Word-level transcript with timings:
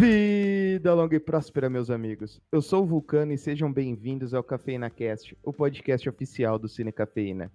Vida 0.00 0.94
longa 0.94 1.14
e 1.14 1.20
próspera, 1.20 1.68
meus 1.68 1.90
amigos. 1.90 2.40
Eu 2.50 2.62
sou 2.62 2.84
o 2.84 2.86
Vulcano 2.86 3.34
e 3.34 3.36
sejam 3.36 3.70
bem-vindos 3.70 4.32
ao 4.32 4.42
Cafeína 4.42 4.88
Cast, 4.88 5.36
o 5.42 5.52
podcast 5.52 6.08
oficial 6.08 6.58
do 6.58 6.70
Cine 6.70 6.90
Cafeína. 6.90 7.52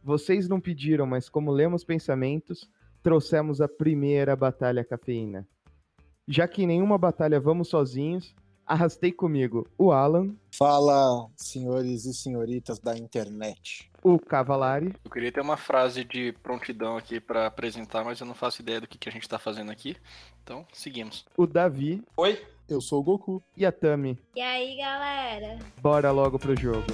Vocês 0.00 0.48
não 0.48 0.60
pediram, 0.60 1.04
mas 1.06 1.28
como 1.28 1.50
lemos 1.50 1.82
pensamentos, 1.82 2.70
trouxemos 3.02 3.60
a 3.60 3.66
primeira 3.66 4.36
batalha 4.36 4.84
cafeína. 4.84 5.44
Já 6.28 6.46
que 6.46 6.62
em 6.62 6.68
nenhuma 6.68 6.96
batalha 6.96 7.40
vamos 7.40 7.66
sozinhos, 7.66 8.32
arrastei 8.64 9.10
comigo 9.10 9.66
o 9.76 9.90
Alan, 9.90 10.36
Fala, 10.58 11.30
senhores 11.36 12.04
e 12.04 12.12
senhoritas 12.12 12.80
da 12.80 12.98
internet. 12.98 13.88
o 14.02 14.18
Cavalari, 14.18 14.92
Eu 15.04 15.10
queria 15.10 15.30
ter 15.30 15.40
uma 15.40 15.56
frase 15.56 16.02
de 16.02 16.32
prontidão 16.42 16.96
aqui 16.96 17.20
pra 17.20 17.46
apresentar, 17.46 18.02
mas 18.02 18.18
eu 18.18 18.26
não 18.26 18.34
faço 18.34 18.60
ideia 18.60 18.80
do 18.80 18.88
que, 18.88 18.98
que 18.98 19.08
a 19.08 19.12
gente 19.12 19.28
tá 19.28 19.38
fazendo 19.38 19.70
aqui. 19.70 19.96
Então, 20.42 20.66
seguimos. 20.72 21.24
o 21.36 21.46
Davi 21.46 22.02
Oi? 22.16 22.44
Eu 22.68 22.80
sou 22.80 22.98
o 22.98 23.04
Goku. 23.04 23.40
e 23.56 23.64
a 23.64 23.70
Tami. 23.70 24.18
E 24.34 24.40
aí, 24.40 24.76
galera? 24.76 25.60
Bora 25.80 26.10
logo 26.10 26.40
pro 26.40 26.58
jogo. 26.60 26.86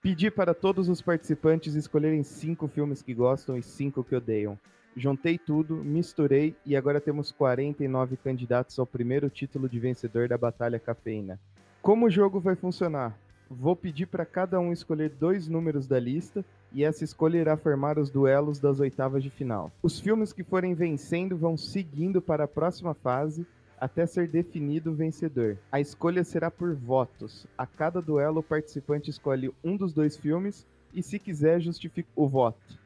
Pedi 0.00 0.30
para 0.30 0.54
todos 0.54 0.88
os 0.88 1.02
participantes 1.02 1.74
escolherem 1.74 2.22
cinco 2.22 2.68
filmes 2.68 3.02
que 3.02 3.12
gostam 3.12 3.58
e 3.58 3.62
cinco 3.64 4.04
que 4.04 4.14
odeiam. 4.14 4.56
Juntei 4.98 5.36
tudo, 5.36 5.76
misturei 5.76 6.56
e 6.64 6.74
agora 6.74 7.02
temos 7.02 7.30
49 7.30 8.16
candidatos 8.16 8.78
ao 8.78 8.86
primeiro 8.86 9.28
título 9.28 9.68
de 9.68 9.78
vencedor 9.78 10.26
da 10.26 10.38
Batalha 10.38 10.78
Cafeína. 10.78 11.38
Como 11.82 12.06
o 12.06 12.10
jogo 12.10 12.40
vai 12.40 12.56
funcionar? 12.56 13.14
Vou 13.50 13.76
pedir 13.76 14.06
para 14.06 14.24
cada 14.24 14.58
um 14.58 14.72
escolher 14.72 15.10
dois 15.10 15.48
números 15.48 15.86
da 15.86 16.00
lista 16.00 16.42
e 16.72 16.82
essa 16.82 17.04
escolha 17.04 17.36
irá 17.36 17.58
formar 17.58 17.98
os 17.98 18.08
duelos 18.08 18.58
das 18.58 18.80
oitavas 18.80 19.22
de 19.22 19.28
final. 19.28 19.70
Os 19.82 20.00
filmes 20.00 20.32
que 20.32 20.42
forem 20.42 20.74
vencendo 20.74 21.36
vão 21.36 21.58
seguindo 21.58 22.22
para 22.22 22.44
a 22.44 22.48
próxima 22.48 22.94
fase 22.94 23.46
até 23.78 24.06
ser 24.06 24.26
definido 24.26 24.92
o 24.92 24.94
vencedor. 24.94 25.58
A 25.70 25.78
escolha 25.78 26.24
será 26.24 26.50
por 26.50 26.74
votos. 26.74 27.46
A 27.58 27.66
cada 27.66 28.00
duelo, 28.00 28.40
o 28.40 28.42
participante 28.42 29.10
escolhe 29.10 29.52
um 29.62 29.76
dos 29.76 29.92
dois 29.92 30.16
filmes 30.16 30.66
e, 30.94 31.02
se 31.02 31.18
quiser, 31.18 31.60
justifica 31.60 32.08
o 32.16 32.26
voto. 32.26 32.85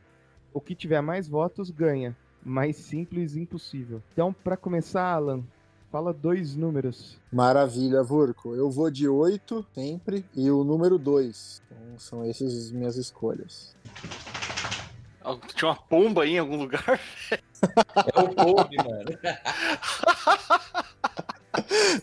O 0.52 0.60
que 0.60 0.74
tiver 0.74 1.00
mais 1.00 1.28
votos 1.28 1.70
ganha. 1.70 2.16
Mais 2.44 2.76
simples 2.76 3.36
impossível. 3.36 4.02
Então, 4.12 4.32
para 4.32 4.56
começar, 4.56 5.12
Alan, 5.12 5.42
fala 5.90 6.12
dois 6.12 6.56
números. 6.56 7.18
Maravilha, 7.32 8.02
Vurco. 8.02 8.54
Eu 8.54 8.70
vou 8.70 8.90
de 8.90 9.08
8 9.08 9.66
sempre 9.74 10.24
e 10.34 10.50
o 10.50 10.64
número 10.64 10.98
2. 10.98 11.62
Então 11.66 11.98
são 11.98 12.24
essas 12.24 12.54
as 12.54 12.70
minhas 12.70 12.96
escolhas. 12.96 13.76
Tinha 15.54 15.70
uma 15.70 15.76
pomba 15.76 16.22
aí 16.22 16.32
em 16.32 16.38
algum 16.38 16.56
lugar? 16.56 16.98
É 17.62 18.20
o 18.20 18.34
Kobe, 18.34 18.76
mano. 18.78 19.18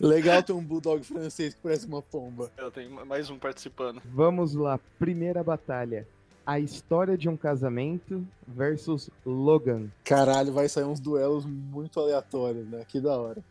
Legal 0.00 0.42
ter 0.42 0.52
um 0.52 0.62
bulldog 0.62 1.02
francês 1.04 1.54
que 1.54 1.60
parece 1.60 1.86
uma 1.86 2.00
pomba. 2.00 2.50
Eu 2.56 2.70
tenho 2.70 3.04
mais 3.06 3.28
um 3.28 3.38
participando. 3.38 4.00
Vamos 4.04 4.54
lá, 4.54 4.78
primeira 4.98 5.42
batalha. 5.42 6.06
A 6.48 6.58
história 6.58 7.18
de 7.18 7.28
um 7.28 7.36
casamento 7.36 8.26
versus 8.46 9.10
Logan. 9.22 9.88
Caralho, 10.02 10.50
vai 10.50 10.66
sair 10.66 10.84
uns 10.84 10.98
duelos 10.98 11.44
muito 11.44 12.00
aleatórios, 12.00 12.66
né? 12.66 12.86
Que 12.88 13.02
da 13.02 13.18
hora. 13.18 13.44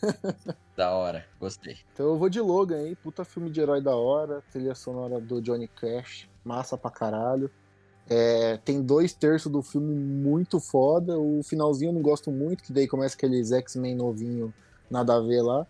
Da 0.76 0.92
hora, 0.92 1.24
gostei. 1.40 1.78
Então 1.92 2.06
eu 2.06 2.16
vou 2.16 2.28
de 2.28 2.40
Logan 2.40 2.76
aí, 2.76 2.96
puta 2.96 3.24
filme 3.24 3.50
de 3.50 3.60
herói 3.60 3.80
da 3.80 3.94
hora, 3.94 4.42
trilha 4.52 4.74
sonora 4.74 5.20
do 5.20 5.40
Johnny 5.40 5.68
Cash, 5.68 6.28
massa 6.44 6.76
pra 6.76 6.90
caralho. 6.92 7.50
É, 8.08 8.56
tem 8.58 8.82
dois 8.82 9.12
terços 9.12 9.50
do 9.50 9.62
filme 9.62 9.92
muito 9.94 10.58
foda, 10.58 11.18
o 11.18 11.42
finalzinho 11.44 11.90
eu 11.90 11.92
não 11.94 12.02
gosto 12.02 12.30
muito, 12.30 12.64
que 12.64 12.72
daí 12.72 12.88
começa 12.88 13.16
aqueles 13.16 13.50
X-Men 13.52 13.96
novinho, 13.96 14.54
nada 14.88 15.16
a 15.16 15.20
ver 15.20 15.42
lá. 15.42 15.66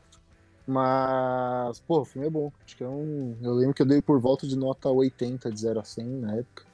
Mas, 0.66 1.80
pô, 1.80 2.00
o 2.00 2.04
filme 2.04 2.26
é 2.26 2.30
bom. 2.30 2.50
Acho 2.64 2.76
que 2.76 2.84
é 2.84 2.88
um. 2.88 3.36
Eu 3.42 3.52
lembro 3.54 3.74
que 3.74 3.82
eu 3.82 3.86
dei 3.86 4.00
por 4.00 4.18
volta 4.18 4.46
de 4.46 4.56
nota 4.56 4.88
80 4.88 5.50
de 5.50 5.60
0 5.60 5.80
a 5.80 5.84
100 5.84 6.06
na 6.06 6.36
época. 6.36 6.73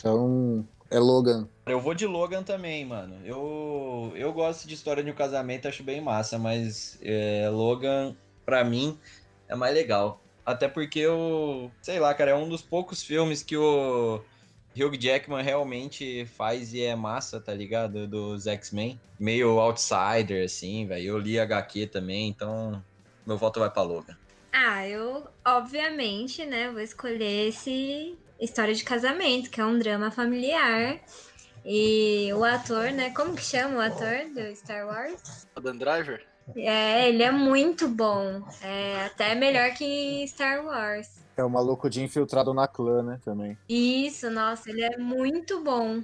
Então, 0.00 0.66
é 0.90 0.98
Logan. 0.98 1.46
Eu 1.66 1.78
vou 1.78 1.94
de 1.94 2.06
Logan 2.06 2.42
também, 2.42 2.86
mano. 2.86 3.16
Eu, 3.22 4.12
eu 4.16 4.32
gosto 4.32 4.66
de 4.66 4.74
história 4.74 5.04
de 5.04 5.10
um 5.10 5.14
casamento, 5.14 5.68
acho 5.68 5.82
bem 5.82 6.00
massa, 6.00 6.38
mas 6.38 6.98
é, 7.02 7.48
Logan, 7.50 8.16
pra 8.46 8.64
mim, 8.64 8.98
é 9.46 9.54
mais 9.54 9.74
legal. 9.74 10.18
Até 10.44 10.66
porque 10.68 10.98
eu, 10.98 11.70
sei 11.82 12.00
lá, 12.00 12.14
cara, 12.14 12.30
é 12.30 12.34
um 12.34 12.48
dos 12.48 12.62
poucos 12.62 13.02
filmes 13.02 13.42
que 13.42 13.58
o 13.58 14.24
Hugh 14.74 14.96
Jackman 14.98 15.44
realmente 15.44 16.24
faz 16.24 16.72
e 16.72 16.82
é 16.82 16.96
massa, 16.96 17.38
tá 17.38 17.52
ligado? 17.52 18.08
Dos 18.08 18.46
X-Men. 18.46 18.98
Meio 19.18 19.60
outsider, 19.60 20.46
assim, 20.46 20.86
velho. 20.86 21.04
Eu 21.04 21.18
li 21.18 21.38
HQ 21.38 21.88
também, 21.88 22.26
então 22.28 22.82
meu 23.26 23.36
voto 23.36 23.60
vai 23.60 23.70
pra 23.70 23.82
Logan. 23.82 24.16
Ah, 24.50 24.88
eu, 24.88 25.28
obviamente, 25.44 26.44
né, 26.46 26.70
vou 26.70 26.80
escolher 26.80 27.48
esse 27.48 28.18
História 28.40 28.74
de 28.74 28.82
Casamento, 28.82 29.50
que 29.50 29.60
é 29.60 29.64
um 29.64 29.78
drama 29.78 30.10
familiar. 30.10 30.98
E 31.64 32.32
o 32.32 32.42
ator, 32.42 32.90
né, 32.90 33.10
como 33.10 33.34
que 33.34 33.42
chama 33.42 33.76
o 33.76 33.80
ator 33.80 34.30
do 34.34 34.56
Star 34.56 34.86
Wars? 34.86 35.46
Adam 35.54 35.76
Driver? 35.76 36.26
É, 36.56 37.08
ele 37.08 37.22
é 37.22 37.30
muito 37.30 37.86
bom. 37.86 38.42
É 38.62 39.04
até 39.04 39.34
melhor 39.34 39.70
que 39.74 40.26
Star 40.26 40.64
Wars. 40.64 41.20
É 41.36 41.44
o 41.44 41.50
maluco 41.50 41.90
de 41.90 42.02
infiltrado 42.02 42.52
na 42.54 42.66
clã, 42.66 43.02
né? 43.02 43.20
Também. 43.22 43.56
Isso, 43.68 44.30
nossa, 44.30 44.70
ele 44.70 44.82
é 44.82 44.96
muito 44.96 45.62
bom. 45.62 46.02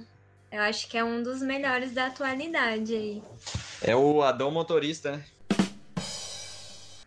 Eu 0.51 0.61
acho 0.61 0.87
que 0.87 0.97
é 0.97 1.03
um 1.03 1.21
dos 1.21 1.41
melhores 1.41 1.91
da 1.91 2.05
atualidade 2.05 2.95
aí. 2.95 3.23
É 3.81 3.95
o 3.95 4.21
Adão 4.21 4.51
Motorista, 4.51 5.11
né? 5.11 5.25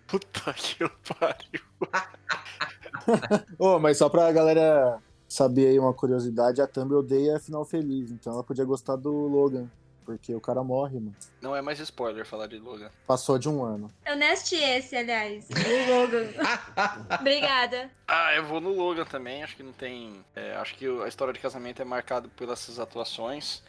Puta 0.06 0.52
que 0.52 0.78
pariu. 1.14 1.62
Ô, 3.58 3.78
mas 3.78 3.96
só 3.96 4.08
pra 4.08 4.30
galera 4.32 5.00
saber 5.30 5.68
aí 5.68 5.78
uma 5.78 5.94
curiosidade, 5.94 6.60
a 6.60 6.66
Thumb 6.66 6.92
odeia 6.92 7.38
Final 7.38 7.64
Feliz, 7.64 8.10
então 8.10 8.32
ela 8.32 8.42
podia 8.42 8.64
gostar 8.64 8.96
do 8.96 9.12
Logan, 9.12 9.70
porque 10.04 10.34
o 10.34 10.40
cara 10.40 10.64
morre, 10.64 10.98
mano. 10.98 11.14
Não 11.40 11.54
é 11.54 11.62
mais 11.62 11.78
spoiler 11.78 12.26
falar 12.26 12.48
de 12.48 12.58
Logan. 12.58 12.90
Passou 13.06 13.38
de 13.38 13.48
um 13.48 13.62
ano. 13.62 13.88
Eu 14.04 14.16
nem 14.16 14.28
assisti 14.28 14.56
esse, 14.56 14.96
aliás. 14.96 15.46
O 15.48 15.94
Logan. 15.94 16.26
Obrigada. 17.20 17.88
Ah, 18.08 18.34
eu 18.34 18.44
vou 18.44 18.60
no 18.60 18.70
Logan 18.74 19.04
também. 19.04 19.44
Acho 19.44 19.54
que 19.56 19.62
não 19.62 19.72
tem. 19.72 20.24
é, 20.34 20.56
acho 20.56 20.74
que 20.74 20.84
a 21.02 21.06
história 21.06 21.32
de 21.32 21.38
casamento 21.38 21.80
é 21.80 21.84
marcada 21.84 22.28
pelas 22.36 22.60
essas 22.60 22.80
atuações 22.80 23.62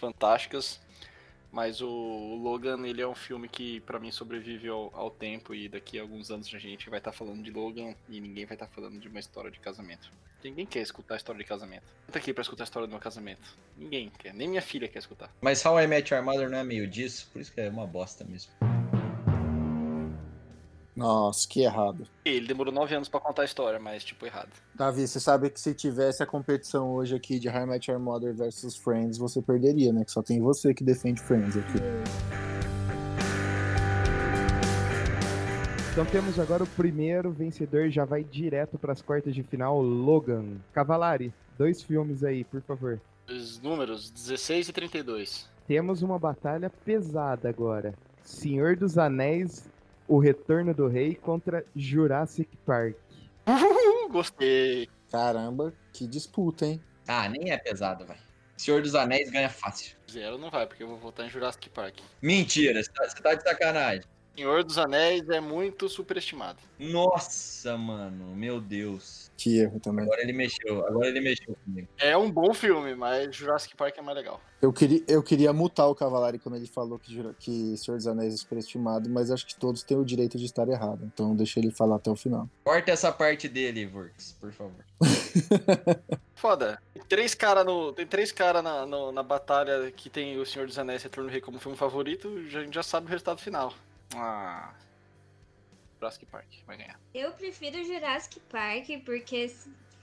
fantásticas. 0.00 0.78
Mas 1.50 1.80
o 1.80 1.88
Logan, 2.42 2.86
ele 2.86 3.00
é 3.00 3.08
um 3.08 3.14
filme 3.14 3.48
que 3.48 3.80
pra 3.80 3.98
mim 3.98 4.10
sobrevive 4.10 4.68
ao, 4.68 4.90
ao 4.94 5.10
tempo 5.10 5.54
e 5.54 5.68
daqui 5.68 5.98
a 5.98 6.02
alguns 6.02 6.30
anos 6.30 6.52
a 6.54 6.58
gente 6.58 6.90
vai 6.90 6.98
estar 6.98 7.12
falando 7.12 7.42
de 7.42 7.50
Logan 7.50 7.94
e 8.08 8.20
ninguém 8.20 8.44
vai 8.44 8.54
estar 8.54 8.66
falando 8.66 8.98
de 8.98 9.08
uma 9.08 9.18
história 9.18 9.50
de 9.50 9.58
casamento. 9.58 10.10
Ninguém 10.44 10.66
quer 10.66 10.80
escutar 10.80 11.14
a 11.14 11.16
história 11.16 11.38
de 11.38 11.48
casamento. 11.48 11.82
Quem 12.04 12.12
tá 12.12 12.18
aqui 12.18 12.32
pra 12.32 12.42
escutar 12.42 12.62
a 12.62 12.66
história 12.66 12.86
do 12.86 12.90
meu 12.90 13.00
casamento? 13.00 13.56
Ninguém 13.76 14.10
quer, 14.18 14.32
nem 14.32 14.46
minha 14.46 14.62
filha 14.62 14.86
quer 14.86 14.98
escutar. 14.98 15.30
Mas 15.40 15.64
How 15.64 15.80
I 15.80 15.86
Met 15.86 16.14
Your 16.14 16.22
Mother 16.22 16.48
não 16.48 16.58
é 16.58 16.64
meio 16.64 16.86
disso, 16.86 17.28
por 17.32 17.40
isso 17.40 17.52
que 17.52 17.60
é 17.60 17.68
uma 17.68 17.86
bosta 17.86 18.24
mesmo. 18.24 18.52
Nossa, 20.98 21.46
que 21.48 21.62
errado. 21.62 22.08
Ele 22.24 22.46
demorou 22.46 22.72
nove 22.72 22.92
anos 22.94 23.08
pra 23.08 23.20
contar 23.20 23.42
a 23.42 23.44
história, 23.44 23.78
mas 23.78 24.02
tipo, 24.02 24.26
errado. 24.26 24.50
Davi, 24.74 25.06
você 25.06 25.20
sabe 25.20 25.48
que 25.48 25.60
se 25.60 25.72
tivesse 25.72 26.22
a 26.22 26.26
competição 26.26 26.90
hoje 26.90 27.14
aqui 27.14 27.38
de 27.38 27.48
I 27.48 27.66
Met 27.66 27.88
Your 27.88 28.00
Mother 28.00 28.34
versus 28.34 28.74
Friends, 28.76 29.16
você 29.16 29.40
perderia, 29.40 29.92
né? 29.92 30.04
Que 30.04 30.10
só 30.10 30.22
tem 30.22 30.40
você 30.40 30.74
que 30.74 30.82
defende 30.82 31.20
Friends 31.22 31.56
aqui. 31.56 31.78
Então 35.92 36.04
temos 36.06 36.38
agora 36.38 36.64
o 36.64 36.66
primeiro 36.66 37.30
vencedor, 37.30 37.90
já 37.90 38.04
vai 38.04 38.22
direto 38.24 38.76
para 38.76 38.92
as 38.92 39.00
quartas 39.00 39.34
de 39.34 39.42
final, 39.42 39.80
Logan. 39.80 40.58
Cavalari, 40.72 41.32
dois 41.56 41.82
filmes 41.82 42.24
aí, 42.24 42.42
por 42.44 42.60
favor. 42.62 43.00
Os 43.28 43.60
números 43.60 44.10
16 44.10 44.68
e 44.68 44.72
32. 44.72 45.48
Temos 45.66 46.02
uma 46.02 46.18
batalha 46.18 46.70
pesada 46.84 47.48
agora. 47.48 47.94
Senhor 48.22 48.76
dos 48.76 48.96
Anéis, 48.96 49.68
O 50.08 50.18
Retorno 50.18 50.72
do 50.72 50.88
Rei 50.88 51.14
contra 51.14 51.64
Jurassic 51.76 52.56
Park. 52.64 52.96
Gostei. 54.10 54.88
Caramba, 55.10 55.72
que 55.92 56.06
disputa, 56.06 56.66
hein? 56.66 56.82
Ah, 57.06 57.28
nem 57.28 57.52
é 57.52 57.56
pesado, 57.58 58.06
vai. 58.06 58.16
Senhor 58.56 58.82
dos 58.82 58.94
Anéis 58.94 59.30
ganha 59.30 59.48
fácil. 59.48 59.96
Zero 60.10 60.36
não 60.36 60.50
vai, 60.50 60.66
porque 60.66 60.82
eu 60.82 60.88
vou 60.88 60.98
votar 60.98 61.26
em 61.26 61.30
Jurassic 61.30 61.70
Park. 61.70 61.98
Mentira, 62.20 62.82
você 62.82 62.90
tá, 62.90 63.08
você 63.08 63.22
tá 63.22 63.34
de 63.34 63.42
sacanagem. 63.42 64.02
Senhor 64.38 64.62
dos 64.62 64.78
Anéis 64.78 65.28
é 65.30 65.40
muito 65.40 65.88
superestimado. 65.88 66.60
Nossa, 66.78 67.76
mano, 67.76 68.36
meu 68.36 68.60
Deus. 68.60 69.32
Que 69.36 69.58
erro 69.58 69.80
também. 69.80 70.04
Agora 70.04 70.22
ele 70.22 70.32
mexeu, 70.32 70.86
agora 70.86 71.08
ele 71.08 71.20
mexeu 71.20 71.56
comigo. 71.64 71.88
É 71.98 72.16
um 72.16 72.30
bom 72.30 72.54
filme, 72.54 72.94
mas 72.94 73.34
Jurassic 73.34 73.74
Park 73.76 73.98
é 73.98 74.00
mais 74.02 74.16
legal. 74.16 74.40
Eu 74.62 74.72
queria, 74.72 75.02
eu 75.08 75.24
queria 75.24 75.52
mutar 75.52 75.88
o 75.88 75.94
Cavalari 75.94 76.38
quando 76.38 76.54
ele 76.54 76.68
falou 76.68 77.00
que, 77.00 77.20
que 77.40 77.76
Senhor 77.76 77.96
dos 77.96 78.06
Anéis 78.06 78.32
é 78.34 78.36
superestimado, 78.36 79.10
mas 79.10 79.32
acho 79.32 79.44
que 79.44 79.56
todos 79.56 79.82
têm 79.82 79.96
o 79.98 80.04
direito 80.04 80.38
de 80.38 80.44
estar 80.44 80.68
errado. 80.68 81.00
Então 81.12 81.34
deixa 81.34 81.58
ele 81.58 81.72
falar 81.72 81.96
até 81.96 82.08
o 82.08 82.14
final. 82.16 82.48
Corta 82.62 82.92
essa 82.92 83.10
parte 83.10 83.48
dele, 83.48 83.86
Vorks, 83.86 84.36
por 84.40 84.52
favor. 84.52 84.84
Foda. 86.36 86.80
Tem 86.94 87.02
três 87.08 87.34
caras 87.34 87.64
no. 87.66 87.92
Tem 87.92 88.06
três 88.06 88.30
cara 88.30 88.62
na, 88.62 88.86
no- 88.86 89.10
na 89.10 89.22
batalha 89.24 89.90
que 89.90 90.08
tem 90.08 90.38
o 90.38 90.46
Senhor 90.46 90.66
dos 90.68 90.78
Anéis 90.78 91.00
e 91.02 91.04
Retorno 91.04 91.28
do 91.28 91.32
Rei 91.32 91.40
como 91.40 91.58
filme 91.58 91.76
favorito, 91.76 92.44
já- 92.48 92.60
a 92.60 92.62
gente 92.62 92.74
já 92.74 92.82
sabe 92.84 93.06
o 93.06 93.10
resultado 93.10 93.40
final. 93.40 93.72
Ah. 94.14 94.72
Jurassic 95.98 96.26
Park 96.26 96.46
vai 96.66 96.76
ganhar. 96.76 96.98
Eu 97.12 97.32
prefiro 97.32 97.82
Jurassic 97.84 98.40
Park 98.50 98.86
porque, 99.04 99.52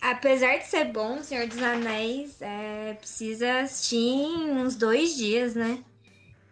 apesar 0.01 0.57
de 0.57 0.65
ser 0.65 0.85
bom, 0.85 1.21
Senhor 1.23 1.47
dos 1.47 1.61
Anéis, 1.61 2.41
é, 2.41 2.93
precisa 2.95 3.61
assistir 3.61 3.97
em 3.97 4.51
uns 4.51 4.75
dois 4.75 5.15
dias, 5.15 5.55
né? 5.55 5.83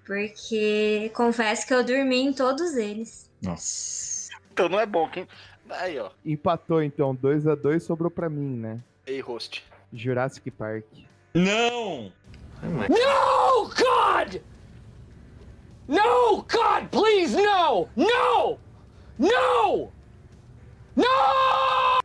Porque 0.06 1.12
confesso 1.14 1.68
que 1.68 1.74
eu 1.74 1.84
dormi 1.84 2.22
em 2.22 2.34
todos 2.34 2.76
eles. 2.76 3.30
Nossa. 3.42 4.32
Então 4.52 4.70
não 4.70 4.80
é 4.80 4.86
bom, 4.86 5.10
quem. 5.10 5.28
Aí, 5.70 5.98
ó. 6.00 6.12
Empatou 6.26 6.82
então, 6.84 7.16
2 7.16 7.48
a 7.48 7.56
2 7.56 7.84
sobrou 7.84 8.12
pra 8.12 8.30
mim, 8.30 8.58
né? 8.58 8.80
Ei, 9.06 9.20
host. 9.20 9.64
Jurassic 9.92 10.52
Park. 10.52 10.86
Não! 11.34 12.12
No, 12.62 13.70
God! 13.70 14.42
No, 15.88 16.38
God, 16.38 16.90
please, 16.92 17.36
no! 17.36 17.90
No! 17.96 18.58
No! 19.20 19.92
No! 20.96 21.04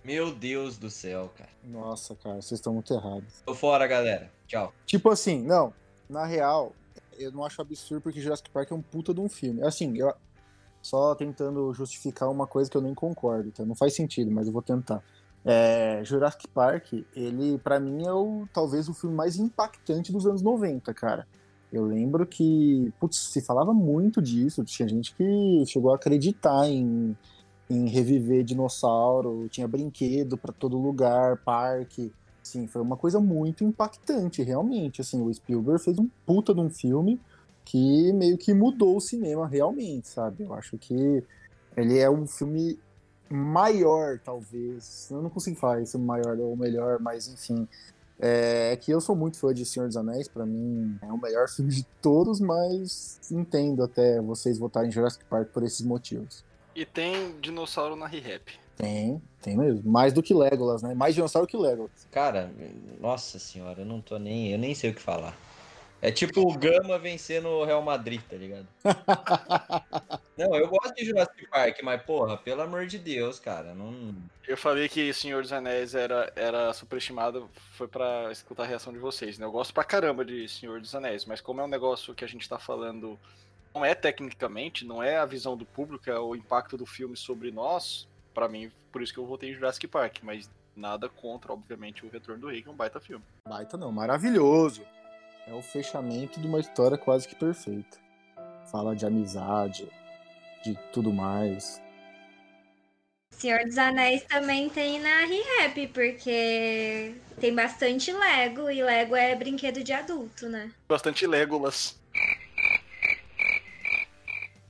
Meu 0.05 0.35
Deus 0.35 0.77
do 0.77 0.91
céu, 0.91 1.31
cara. 1.37 1.51
Nossa, 1.63 2.17
cara, 2.17 2.43
vocês 2.43 2.59
estão 2.59 2.73
muito 2.73 2.93
errados. 2.93 3.43
Tô 3.47 3.55
fora, 3.55 3.87
galera. 3.87 4.33
Tchau. 4.49 4.73
Tipo 4.85 5.11
assim, 5.11 5.41
não, 5.43 5.73
na 6.09 6.25
real, 6.25 6.73
eu 7.19 7.31
não 7.31 7.45
acho 7.45 7.61
absurdo 7.63 8.03
porque 8.03 8.21
Jurassic 8.21 8.51
Park 8.51 8.73
é 8.73 8.75
um 8.75 8.83
puta 8.83 9.15
de 9.15 9.21
um 9.21 9.29
filme. 9.29 9.63
Assim, 9.63 9.97
eu 9.97 10.13
só 10.83 11.15
tentando 11.15 11.73
justificar 11.73 12.29
uma 12.31 12.47
coisa 12.47 12.69
que 12.69 12.77
eu 12.77 12.81
nem 12.81 12.95
concordo, 12.95 13.49
então 13.49 13.65
não 13.65 13.75
faz 13.77 13.95
sentido, 13.95 14.31
mas 14.31 14.47
eu 14.47 14.53
vou 14.53 14.63
tentar. 14.63 15.03
É, 15.45 16.01
Jurassic 16.05 16.49
Park, 16.49 16.93
ele 17.15 17.59
pra 17.59 17.79
mim 17.79 18.05
é 18.05 18.13
o 18.13 18.49
talvez 18.53 18.89
o 18.89 18.95
filme 18.95 19.15
mais 19.15 19.37
impactante 19.37 20.11
dos 20.11 20.27
anos 20.27 20.43
90, 20.43 20.93
cara. 20.95 21.29
Eu 21.73 21.85
lembro 21.85 22.27
que, 22.27 22.93
putz, 22.99 23.19
se 23.19 23.43
falava 23.43 23.75
muito 23.75 24.23
disso, 24.23 24.65
tinha 24.65 24.89
gente 24.89 25.15
que 25.15 25.65
chegou 25.67 25.93
a 25.93 25.97
acreditar 25.97 26.67
em, 26.67 27.17
em 27.69 27.89
reviver 27.89 28.43
dinossauro, 28.43 29.49
tinha 29.51 29.69
brinquedo 29.69 30.37
pra 30.39 30.53
todo 30.53 30.79
lugar, 30.79 31.37
parque. 31.39 32.13
Sim, 32.43 32.67
foi 32.67 32.81
uma 32.81 32.97
coisa 32.97 33.21
muito 33.21 33.65
impactante, 33.65 34.43
realmente. 34.43 35.03
Assim, 35.03 35.21
o 35.21 35.33
Spielberg 35.33 35.83
fez 35.83 35.99
um 35.99 36.09
puta 36.25 36.55
de 36.55 36.61
um 36.61 36.71
filme 36.71 37.21
que 37.65 38.13
meio 38.15 38.39
que 38.39 38.55
mudou 38.55 38.97
o 38.97 39.01
cinema 39.01 39.47
realmente, 39.47 40.09
sabe? 40.09 40.45
Eu 40.45 40.55
acho 40.55 40.79
que 40.79 41.23
ele 41.77 41.99
é 41.99 42.09
um 42.09 42.27
filme 42.27 42.79
maior, 43.29 44.19
talvez. 44.19 45.09
Eu 45.11 45.21
não 45.21 45.29
consigo 45.29 45.57
falar 45.57 45.83
isso 45.83 45.99
maior 45.99 46.39
ou 46.39 46.57
melhor, 46.57 46.99
mas 46.99 47.29
enfim. 47.29 47.69
É 48.21 48.77
que 48.77 48.91
eu 48.91 49.01
sou 49.01 49.15
muito 49.15 49.39
fã 49.39 49.55
de 49.55 49.65
Senhor 49.65 49.87
dos 49.87 49.97
Anéis, 49.97 50.27
pra 50.27 50.45
mim 50.45 50.99
é 51.03 51.07
o 51.07 51.21
melhor 51.21 51.49
filme 51.55 51.71
de 51.71 51.85
todos, 52.03 52.41
mas 52.41 53.21
entendo 53.31 53.83
até 53.83 54.21
vocês 54.21 54.59
votarem 54.59 54.89
em 54.89 54.93
Jurassic 54.93 55.25
Park 55.27 55.49
por 55.49 55.63
esses 55.63 55.83
motivos. 55.83 56.45
E 56.75 56.85
tem 56.85 57.39
dinossauro 57.41 57.97
na 57.97 58.07
Re-Rap. 58.07 58.59
Tem, 58.77 59.21
tem 59.43 59.57
mesmo. 59.57 59.91
Mais 59.91 60.13
do 60.13 60.23
que 60.23 60.33
Legolas, 60.33 60.83
né? 60.83 60.95
Mais 60.95 61.15
dinossauro 61.15 61.49
que 61.49 61.57
Legolas. 61.57 62.07
Cara, 62.13 62.53
nossa 63.01 63.39
senhora, 63.39 63.83
eu 63.83 63.87
não 63.87 64.01
tô 64.01 64.19
nem. 64.19 64.53
Eu 64.53 64.59
nem 64.59 64.73
sei 64.75 64.91
o 64.91 64.95
que 64.95 65.03
falar. 65.03 65.37
É 66.01 66.13
tipo 66.13 66.41
o 66.41 66.57
Gama 66.57 66.99
vencendo 66.99 67.49
o 67.49 67.65
Real 67.65 67.83
Madrid, 67.83 68.21
tá 68.23 68.37
ligado? 68.37 68.67
Não, 70.39 70.55
eu 70.55 70.69
gosto 70.69 70.95
de 70.95 71.05
Jurassic 71.05 71.49
Park, 71.49 71.83
mas 71.83 72.01
porra, 72.03 72.37
pelo 72.37 72.63
amor 72.63 72.87
de 72.87 72.97
Deus, 72.97 73.41
cara, 73.41 73.75
não. 73.75 74.15
Eu 74.47 74.57
falei 74.57 74.89
que 74.89 75.13
Senhor 75.13 75.43
dos 75.43 75.53
Anéis 75.53 75.97
era, 75.97 76.33
era 76.37 76.73
superestimado, 76.73 77.51
foi 77.73 77.89
pra 77.89 78.31
escutar 78.31 78.63
a 78.63 78.67
reação 78.67 78.93
de 78.93 79.01
vocês, 79.01 79.37
né? 79.37 79.45
Eu 79.45 79.51
gosto 79.51 79.75
pra 79.75 79.83
caramba 79.83 80.25
de 80.25 80.49
Senhor 80.49 80.81
dos 80.81 80.95
Anéis, 80.95 81.25
mas 81.25 81.41
como 81.41 81.61
é 81.61 81.65
um 81.65 81.69
negócio 81.69 82.15
que 82.15 82.25
a 82.25 82.29
gente 82.29 82.49
tá 82.49 82.57
falando, 82.57 83.19
não 83.75 83.85
é 83.85 83.97
tecnicamente, 83.97 84.87
não 84.87 85.03
é 85.03 85.17
a 85.17 85.27
visão 85.27 85.57
do 85.57 85.67
público, 85.67 86.09
é 86.09 86.21
o 86.21 86.37
impacto 86.37 86.77
do 86.77 86.87
filme 86.87 87.17
sobre 87.17 87.51
nós, 87.51 88.07
pra 88.33 88.49
mim, 88.49 88.71
por 88.93 89.03
isso 89.03 89.13
que 89.13 89.19
eu 89.19 89.27
votei 89.27 89.51
em 89.51 89.55
Jurassic 89.55 89.89
Park, 89.89 90.19
mas 90.23 90.49
nada 90.77 91.09
contra, 91.09 91.53
obviamente, 91.53 92.07
o 92.07 92.09
Retorno 92.09 92.43
do 92.43 92.49
Rei, 92.49 92.63
que 92.63 92.69
é 92.69 92.71
um 92.71 92.77
baita 92.77 93.01
filme. 93.01 93.25
Baita 93.45 93.77
não, 93.77 93.91
maravilhoso. 93.91 94.87
É 95.51 95.55
o 95.55 95.63
fechamento 95.63 96.39
de 96.39 96.47
uma 96.47 96.61
história 96.61 96.99
quase 96.99 97.27
que 97.27 97.35
perfeita. 97.35 97.97
Fala 98.71 98.95
de 98.95 99.07
amizade, 99.07 99.89
de 100.63 100.79
tudo 100.93 101.11
mais. 101.11 101.81
Senhor 103.31 103.65
dos 103.65 103.79
Anéis 103.79 104.25
também 104.25 104.69
tem 104.69 105.01
na 105.01 105.25
Re-Rap, 105.25 105.87
porque 105.89 107.15
tem 107.41 107.55
bastante 107.55 108.13
Lego 108.13 108.69
e 108.69 108.83
Lego 108.83 109.17
é 109.17 109.35
brinquedo 109.35 109.83
de 109.83 109.93
adulto, 109.93 110.49
né? 110.49 110.71
Bastante 110.87 111.27
Legolas. 111.27 111.99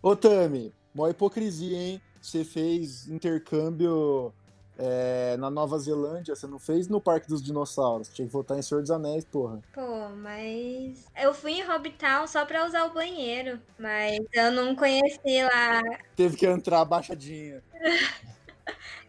Ô 0.01 0.15
Tami, 0.15 0.73
mó 0.95 1.09
hipocrisia, 1.09 1.77
hein? 1.77 2.03
Você 2.23 2.45
fez 2.45 3.09
intercâmbio 3.09 4.33
é, 4.79 5.37
na 5.37 5.51
Nova 5.51 5.77
Zelândia, 5.79 6.37
você 6.37 6.47
não 6.47 6.59
fez 6.59 6.89
no 6.89 7.01
Parque 7.01 7.29
dos 7.29 7.43
Dinossauros. 7.43 8.09
Tinha 8.09 8.27
que 8.27 8.33
votar 8.33 8.57
em 8.57 8.63
Senhor 8.63 8.81
dos 8.81 8.91
Anéis, 8.91 9.25
porra. 9.25 9.61
Pô, 9.75 10.09
mas. 10.11 11.05
Eu 11.21 11.35
fui 11.35 11.53
em 11.53 11.63
Hobbitown 11.63 12.27
só 12.29 12.47
pra 12.47 12.65
usar 12.65 12.85
o 12.85 12.95
banheiro, 12.95 13.61
mas 13.79 14.19
eu 14.33 14.53
não 14.53 14.77
conheci 14.77 15.43
lá. 15.43 15.83
Teve 16.15 16.37
que 16.37 16.47
entrar 16.47 16.81
abaixadinha. 16.81 17.63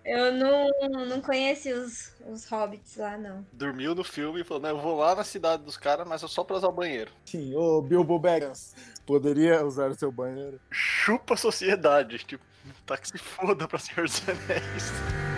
Eu 0.06 0.32
não, 0.32 1.06
não 1.06 1.22
conheci 1.22 1.72
os, 1.72 2.16
os 2.26 2.46
hobbits 2.50 2.96
lá, 2.98 3.16
não. 3.16 3.46
Dormiu 3.54 3.94
no 3.94 4.04
filme 4.04 4.42
e 4.42 4.44
falou, 4.44 4.64
não, 4.64 4.70
eu 4.70 4.80
vou 4.80 4.98
lá 4.98 5.14
na 5.14 5.24
cidade 5.24 5.62
dos 5.62 5.78
caras, 5.78 6.08
mas 6.08 6.24
é 6.24 6.28
só 6.28 6.44
pra 6.44 6.56
usar 6.56 6.70
o 6.70 6.72
banheiro. 6.72 7.12
Sim, 7.26 7.54
ô 7.54 7.80
Bilbo 7.80 8.18
Baggins, 8.18 8.74
poderia 9.06 9.64
usar 9.64 9.92
o 9.92 9.96
seu 9.96 10.12
banheiro? 10.12 10.60
Chupa 10.72 11.36
a 11.36 11.38
sociedade, 11.38 12.18
tipo, 12.20 12.44
tá 12.88 12.98
que 12.98 13.10
se 13.10 13.18
foda 13.20 13.68
pra 13.68 13.78
Senhor 13.78 14.08
dos 14.08 14.24
Anéis. 14.28 15.29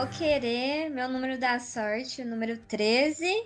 Vou 0.00 0.08
querer 0.08 0.88
meu 0.88 1.10
número 1.10 1.38
da 1.38 1.58
sorte, 1.58 2.22
o 2.22 2.24
número 2.24 2.56
13 2.56 3.44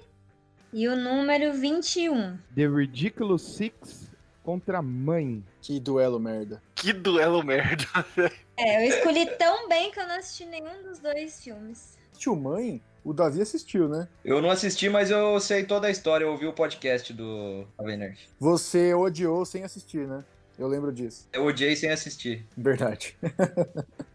e 0.73 0.87
o 0.87 0.95
número 0.95 1.53
21. 1.53 2.39
The 2.55 2.69
Ridiculous 2.69 3.43
Six 3.43 4.09
contra 4.45 4.81
Mãe. 4.81 5.43
Que 5.61 5.81
duelo 5.81 6.21
merda. 6.21 6.63
Que 6.77 6.93
duelo 6.93 7.43
merda. 7.43 7.85
É, 8.57 8.87
eu 8.87 8.89
escolhi 8.89 9.27
tão 9.37 9.69
bem 9.69 9.91
que 9.91 9.99
eu 9.99 10.07
não 10.07 10.15
assisti 10.15 10.45
nenhum 10.45 10.81
dos 10.85 11.01
dois 11.01 11.43
filmes. 11.43 11.99
Tio 12.17 12.37
Mãe, 12.37 12.81
o 13.03 13.13
Davi 13.13 13.43
assistiu, 13.43 13.89
né? 13.89 14.07
Eu 14.25 14.41
não 14.41 14.49
assisti, 14.49 14.89
mas 14.89 15.11
eu 15.11 15.41
sei 15.41 15.65
toda 15.65 15.89
a 15.89 15.91
história, 15.91 16.25
eu 16.25 16.31
ouvi 16.31 16.47
o 16.47 16.53
podcast 16.53 17.13
do 17.13 17.67
Jovem 17.77 17.97
Nerd. 17.97 18.31
Você 18.39 18.95
odiou 18.95 19.45
sem 19.45 19.65
assistir, 19.65 20.07
né? 20.07 20.25
Eu 20.57 20.69
lembro 20.69 20.93
disso. 20.93 21.29
Eu 21.33 21.45
odiei 21.47 21.75
sem 21.75 21.91
assistir. 21.91 22.47
Verdade. 22.57 23.17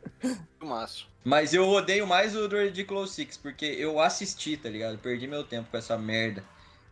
Filmaço. 0.59 1.07
Mas 1.23 1.53
eu 1.53 1.67
odeio 1.67 2.07
mais 2.07 2.35
o 2.35 2.47
do 2.47 2.57
Ridiculous 2.57 3.11
Six, 3.11 3.37
porque 3.37 3.65
eu 3.65 3.99
assisti, 3.99 4.57
tá 4.57 4.69
ligado? 4.69 4.97
Perdi 4.97 5.27
meu 5.27 5.43
tempo 5.43 5.69
com 5.69 5.77
essa 5.77 5.97
merda. 5.97 6.43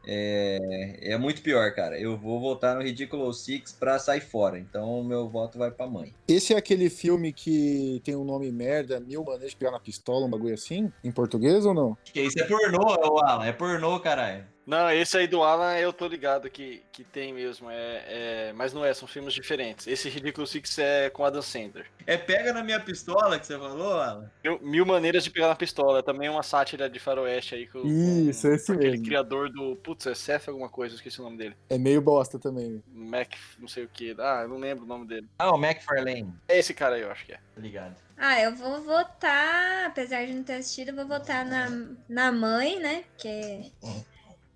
É, 0.10 1.00
é 1.02 1.18
muito 1.18 1.42
pior, 1.42 1.74
cara. 1.74 2.00
Eu 2.00 2.18
vou 2.18 2.40
votar 2.40 2.76
no 2.76 2.82
Ridiculous 2.82 3.42
Six 3.42 3.74
pra 3.74 4.00
sair 4.00 4.22
fora. 4.22 4.58
Então 4.58 5.04
meu 5.04 5.28
voto 5.28 5.58
vai 5.58 5.70
pra 5.70 5.86
mãe. 5.86 6.14
Esse 6.28 6.54
é 6.54 6.58
aquele 6.58 6.90
filme 6.90 7.34
que 7.34 8.02
tem 8.06 8.16
um 8.16 8.24
nome 8.24 8.50
merda, 8.52 9.00
Mil 9.00 9.24
Maneiras 9.24 9.52
de 9.52 9.58
Pegar 9.58 9.72
na 9.72 9.80
Pistola, 9.80 10.26
um 10.26 10.30
bagulho 10.30 10.54
assim? 10.54 10.92
Em 11.04 11.12
português 11.12 11.66
ou 11.66 11.74
não? 11.74 11.98
Que 12.06 12.22
isso 12.22 12.40
é 12.40 12.44
pornô, 12.46 12.88
Alan. 13.22 13.46
É 13.46 13.52
pornô, 13.52 14.00
caralho. 14.00 14.46
Não, 14.68 14.92
esse 14.92 15.18
aí 15.18 15.28
do 15.28 15.42
Alan 15.42 15.78
eu 15.78 15.94
tô 15.94 16.06
ligado 16.08 16.50
que, 16.50 16.84
que 16.92 17.02
tem 17.02 17.34
mesmo. 17.34 17.72
É, 17.72 18.04
é, 18.06 18.54
mas 18.54 18.74
não 18.74 18.84
é, 18.84 18.94
são 18.94 19.08
filmes 19.08 19.34
diferentes. 19.34 19.88
Esse 19.88 20.10
Ridículo 20.10 20.46
Six 20.46 20.78
é 20.80 21.10
com 21.10 21.24
Adam 21.24 21.42
Sandler. 21.42 21.86
É 22.06 22.18
pega 22.18 22.52
na 22.52 22.62
minha 22.62 22.80
pistola 22.80 23.40
que 23.40 23.48
você 23.48 23.58
falou, 23.58 23.94
Alan? 23.94 24.30
Mil, 24.44 24.60
Mil 24.62 24.86
Maneiras 24.86 25.24
de 25.24 25.32
Pegar 25.32 25.48
na 25.48 25.56
Pistola. 25.56 26.04
Também 26.04 26.28
é 26.28 26.32
uma 26.32 26.44
sátira 26.44 26.90
de 26.90 27.00
faroeste 27.00 27.56
aí 27.56 27.66
com, 27.66 27.80
Isso, 27.88 28.46
com 28.46 28.54
esse 28.54 28.72
aquele 28.74 28.92
mesmo. 28.92 29.06
criador 29.06 29.50
do. 29.50 29.78
Putz, 29.78 30.06
é 30.06 30.14
Seth 30.14 30.50
alguma 30.50 30.68
coisa, 30.68 30.96
eu 30.96 30.98
esqueci 30.98 31.22
o 31.22 31.24
nome 31.24 31.38
dele. 31.38 31.56
É 31.70 31.78
meio 31.78 32.02
bosta 32.02 32.38
também. 32.38 32.84
Mac, 32.92 33.34
não 33.58 33.70
sei 33.70 33.86
o 33.86 33.90
que. 33.90 34.14
Ah, 34.20 34.42
eu 34.44 34.50
não 34.50 34.58
lembro 34.58 34.84
o 34.84 34.88
nome 34.88 35.08
dele. 35.08 35.28
Ah, 35.40 35.54
o 35.56 35.64
McFarlane. 35.64 36.34
É 36.46 36.60
esse 36.60 36.74
cara 36.74 36.96
aí, 36.96 37.04
eu 37.04 37.12
acho 37.12 37.26
que 37.26 37.32
é. 37.32 37.38
Tá 37.38 37.62
ligado. 37.62 37.96
Ah, 38.18 38.42
eu 38.42 38.54
vou 38.54 38.82
votar, 38.82 39.86
apesar 39.86 40.26
de 40.26 40.34
não 40.34 40.44
ter 40.44 40.56
assistido, 40.56 40.90
eu 40.90 40.96
vou 40.96 41.08
votar 41.08 41.46
na, 41.46 41.68
na 42.10 42.32
mãe, 42.34 42.80
né? 42.80 43.04
Porque. 43.14 43.72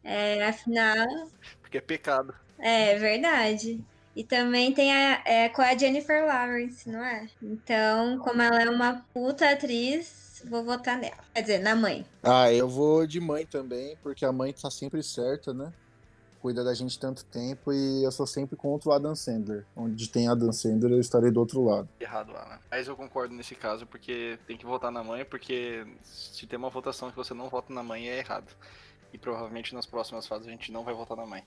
É, 0.03 0.47
afinal. 0.47 1.29
Porque 1.61 1.77
é 1.77 1.81
pecado. 1.81 2.33
É 2.57 2.97
verdade. 2.97 3.83
E 4.15 4.23
também 4.23 4.73
tem 4.73 4.93
a, 4.93 5.21
é, 5.25 5.49
com 5.49 5.61
a 5.61 5.75
Jennifer 5.77 6.25
Lawrence, 6.25 6.89
não 6.89 7.03
é? 7.03 7.29
Então, 7.41 8.17
como 8.19 8.41
ela 8.41 8.61
é 8.61 8.69
uma 8.69 9.05
puta 9.13 9.49
atriz, 9.49 10.43
vou 10.49 10.63
votar 10.63 10.97
nela. 10.97 11.23
Quer 11.33 11.41
dizer, 11.41 11.59
na 11.59 11.75
mãe. 11.75 12.05
Ah, 12.21 12.51
eu 12.51 12.67
vou 12.67 13.07
de 13.07 13.19
mãe 13.19 13.45
também, 13.45 13.97
porque 14.03 14.25
a 14.25 14.31
mãe 14.31 14.51
tá 14.53 14.69
sempre 14.69 15.01
certa, 15.01 15.53
né? 15.53 15.71
Cuida 16.41 16.63
da 16.63 16.73
gente 16.73 16.97
tanto 16.99 17.23
tempo 17.25 17.71
e 17.71 18.03
eu 18.03 18.11
sou 18.11 18.25
sempre 18.25 18.57
contra 18.57 18.89
o 18.89 18.91
Adam 18.91 19.15
Sandler. 19.15 19.63
Onde 19.75 20.09
tem 20.09 20.27
Adam 20.27 20.51
Sandler, 20.51 20.93
eu 20.93 20.99
estarei 20.99 21.29
do 21.29 21.39
outro 21.39 21.63
lado. 21.63 21.87
Errado 21.99 22.33
lá, 22.33 22.45
né? 22.49 22.59
Mas 22.69 22.87
eu 22.87 22.95
concordo 22.95 23.33
nesse 23.33 23.53
caso, 23.53 23.85
porque 23.85 24.39
tem 24.47 24.57
que 24.57 24.65
votar 24.65 24.91
na 24.91 25.03
mãe, 25.03 25.23
porque 25.23 25.85
se 26.03 26.47
tem 26.47 26.57
uma 26.57 26.71
votação 26.71 27.11
que 27.11 27.15
você 27.15 27.33
não 27.33 27.47
vota 27.47 27.71
na 27.71 27.83
mãe, 27.83 28.09
é 28.09 28.17
errado. 28.17 28.47
E 29.13 29.17
provavelmente 29.17 29.73
nas 29.75 29.85
próximas 29.85 30.27
fases 30.27 30.47
a 30.47 30.51
gente 30.51 30.71
não 30.71 30.83
vai 30.83 30.93
votar 30.93 31.17
na 31.17 31.25
mãe. 31.25 31.43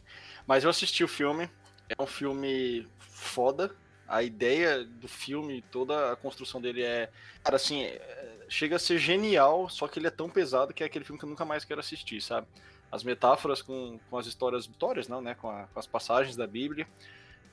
Mas 0.46 0.64
eu 0.64 0.70
assisti 0.70 1.02
o 1.02 1.08
filme, 1.08 1.48
é 1.88 2.00
um 2.02 2.06
filme 2.06 2.86
foda. 2.98 3.74
A 4.06 4.22
ideia 4.22 4.84
do 4.84 5.08
filme, 5.08 5.62
toda 5.70 6.12
a 6.12 6.16
construção 6.16 6.60
dele 6.60 6.82
é. 6.82 7.10
Cara, 7.42 7.56
assim, 7.56 7.84
é- 7.84 8.44
chega 8.48 8.76
a 8.76 8.78
ser 8.78 8.98
genial, 8.98 9.68
só 9.70 9.88
que 9.88 9.98
ele 9.98 10.06
é 10.06 10.10
tão 10.10 10.28
pesado 10.28 10.74
que 10.74 10.82
é 10.82 10.86
aquele 10.86 11.04
filme 11.06 11.18
que 11.18 11.24
eu 11.24 11.28
nunca 11.30 11.44
mais 11.44 11.64
quero 11.64 11.80
assistir, 11.80 12.20
sabe? 12.20 12.46
As 12.92 13.02
metáforas 13.02 13.62
com, 13.62 13.98
com 14.10 14.18
as 14.18 14.26
histórias, 14.26 14.66
histórias 14.66 15.08
não, 15.08 15.22
né? 15.22 15.34
Com, 15.34 15.48
a- 15.50 15.66
com 15.72 15.80
as 15.80 15.86
passagens 15.86 16.36
da 16.36 16.46
Bíblia. 16.46 16.86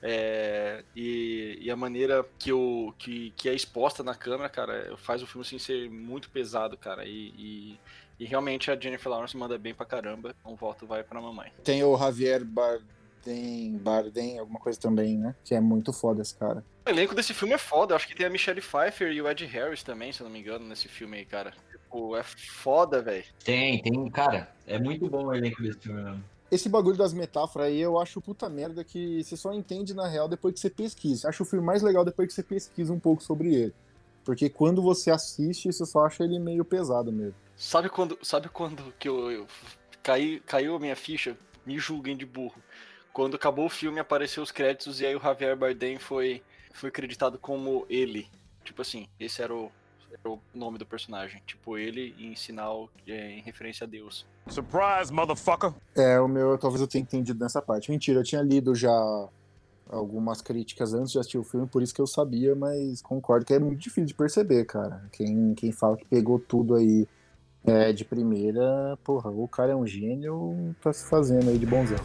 é, 0.04 0.84
e, 0.96 1.58
e 1.60 1.70
a 1.70 1.76
maneira 1.76 2.24
que, 2.38 2.52
o, 2.52 2.92
que, 2.98 3.30
que 3.36 3.48
é 3.48 3.54
exposta 3.54 4.02
na 4.02 4.14
câmera, 4.14 4.48
cara, 4.48 4.96
faz 4.98 5.22
o 5.22 5.26
filme 5.26 5.46
assim, 5.46 5.58
ser 5.58 5.88
muito 5.90 6.28
pesado, 6.30 6.76
cara. 6.76 7.04
E, 7.06 7.32
e, 7.38 7.80
e 8.22 8.24
realmente 8.24 8.70
a 8.70 8.78
Jennifer 8.78 9.10
Lawrence 9.10 9.36
manda 9.36 9.58
bem 9.58 9.74
pra 9.74 9.84
caramba. 9.84 10.32
Um 10.46 10.54
voto 10.54 10.86
vai 10.86 11.02
pra 11.02 11.20
mamãe. 11.20 11.50
Tem 11.64 11.82
o 11.82 11.98
Javier 11.98 12.44
Bardem, 12.44 13.76
Bardem, 13.78 14.38
alguma 14.38 14.60
coisa 14.60 14.78
também, 14.78 15.18
né? 15.18 15.34
Que 15.44 15.56
é 15.56 15.60
muito 15.60 15.92
foda 15.92 16.22
esse 16.22 16.36
cara. 16.36 16.64
O 16.86 16.90
elenco 16.90 17.16
desse 17.16 17.34
filme 17.34 17.52
é 17.52 17.58
foda. 17.58 17.92
Eu 17.92 17.96
acho 17.96 18.06
que 18.06 18.14
tem 18.14 18.24
a 18.24 18.30
Michelle 18.30 18.60
Pfeiffer 18.60 19.10
e 19.10 19.20
o 19.20 19.28
Ed 19.28 19.44
Harris 19.46 19.82
também, 19.82 20.12
se 20.12 20.20
eu 20.20 20.24
não 20.26 20.32
me 20.32 20.38
engano, 20.38 20.64
nesse 20.64 20.86
filme 20.86 21.16
aí, 21.16 21.24
cara. 21.24 21.52
Tipo, 21.72 22.16
é 22.16 22.22
foda, 22.22 23.02
velho. 23.02 23.24
Tem, 23.42 23.82
tem, 23.82 24.08
cara, 24.08 24.48
é 24.68 24.78
muito 24.78 25.10
bom 25.10 25.26
o 25.26 25.34
elenco 25.34 25.60
desse 25.60 25.80
filme 25.80 26.00
mesmo. 26.00 26.24
Esse 26.48 26.68
bagulho 26.68 26.96
das 26.96 27.12
metáforas 27.12 27.68
aí 27.68 27.80
eu 27.80 27.98
acho 27.98 28.20
puta 28.20 28.48
merda 28.48 28.84
que 28.84 29.24
você 29.24 29.36
só 29.36 29.52
entende 29.52 29.94
na 29.94 30.06
real 30.06 30.28
depois 30.28 30.54
que 30.54 30.60
você 30.60 30.70
pesquisa. 30.70 31.28
Acho 31.28 31.42
o 31.42 31.46
filme 31.46 31.64
mais 31.64 31.82
legal 31.82 32.04
depois 32.04 32.28
que 32.28 32.34
você 32.34 32.42
pesquisa 32.44 32.92
um 32.92 33.00
pouco 33.00 33.20
sobre 33.20 33.52
ele. 33.52 33.74
Porque 34.24 34.48
quando 34.48 34.80
você 34.80 35.10
assiste, 35.10 35.72
você 35.72 35.84
só 35.84 36.06
acha 36.06 36.22
ele 36.22 36.38
meio 36.38 36.64
pesado 36.64 37.10
mesmo. 37.10 37.34
Sabe 37.56 37.88
quando, 37.88 38.18
sabe 38.22 38.48
quando 38.48 38.92
que 38.98 39.08
eu, 39.08 39.30
eu 39.30 39.46
caí, 40.02 40.40
caiu 40.40 40.74
a 40.74 40.80
minha 40.80 40.96
ficha? 40.96 41.36
Me 41.64 41.78
julguem 41.78 42.16
de 42.16 42.26
burro. 42.26 42.60
Quando 43.12 43.36
acabou 43.36 43.66
o 43.66 43.70
filme, 43.70 44.00
apareceu 44.00 44.42
os 44.42 44.50
créditos 44.50 45.00
e 45.00 45.06
aí 45.06 45.14
o 45.14 45.20
Javier 45.20 45.56
Bardem 45.56 45.98
foi, 45.98 46.42
foi 46.72 46.88
acreditado 46.88 47.38
como 47.38 47.86
ele. 47.88 48.28
Tipo 48.64 48.82
assim, 48.82 49.06
esse 49.20 49.42
era 49.42 49.54
o, 49.54 49.70
era 50.10 50.30
o 50.30 50.40
nome 50.54 50.78
do 50.78 50.86
personagem. 50.86 51.42
Tipo, 51.46 51.76
ele 51.76 52.14
em 52.18 52.34
sinal, 52.34 52.88
é, 53.06 53.32
em 53.32 53.42
referência 53.42 53.84
a 53.84 53.88
Deus. 53.88 54.26
Surprise, 54.48 55.12
motherfucker. 55.12 55.74
É, 55.94 56.18
o 56.20 56.26
meu 56.26 56.56
talvez 56.58 56.80
eu 56.80 56.88
tenha 56.88 57.02
entendido 57.02 57.38
nessa 57.38 57.60
parte. 57.60 57.90
Mentira, 57.90 58.20
eu 58.20 58.24
tinha 58.24 58.42
lido 58.42 58.74
já 58.74 59.28
algumas 59.88 60.40
críticas 60.40 60.94
antes 60.94 61.12
de 61.12 61.18
assistir 61.18 61.38
o 61.38 61.44
filme, 61.44 61.66
por 61.66 61.82
isso 61.82 61.94
que 61.94 62.00
eu 62.00 62.06
sabia, 62.06 62.54
mas 62.54 63.02
concordo 63.02 63.44
que 63.44 63.52
é 63.52 63.58
muito 63.58 63.78
difícil 63.78 64.06
de 64.06 64.14
perceber, 64.14 64.64
cara. 64.64 65.04
Quem, 65.12 65.54
quem 65.54 65.70
fala 65.70 65.98
que 65.98 66.06
pegou 66.06 66.38
tudo 66.38 66.74
aí 66.74 67.06
é, 67.66 67.92
de 67.92 68.04
primeira, 68.04 68.98
porra, 69.04 69.30
o 69.30 69.46
cara 69.48 69.72
é 69.72 69.76
um 69.76 69.86
gênio, 69.86 70.74
tá 70.82 70.92
se 70.92 71.08
fazendo 71.08 71.50
aí 71.50 71.58
de 71.58 71.66
bonzão. 71.66 71.98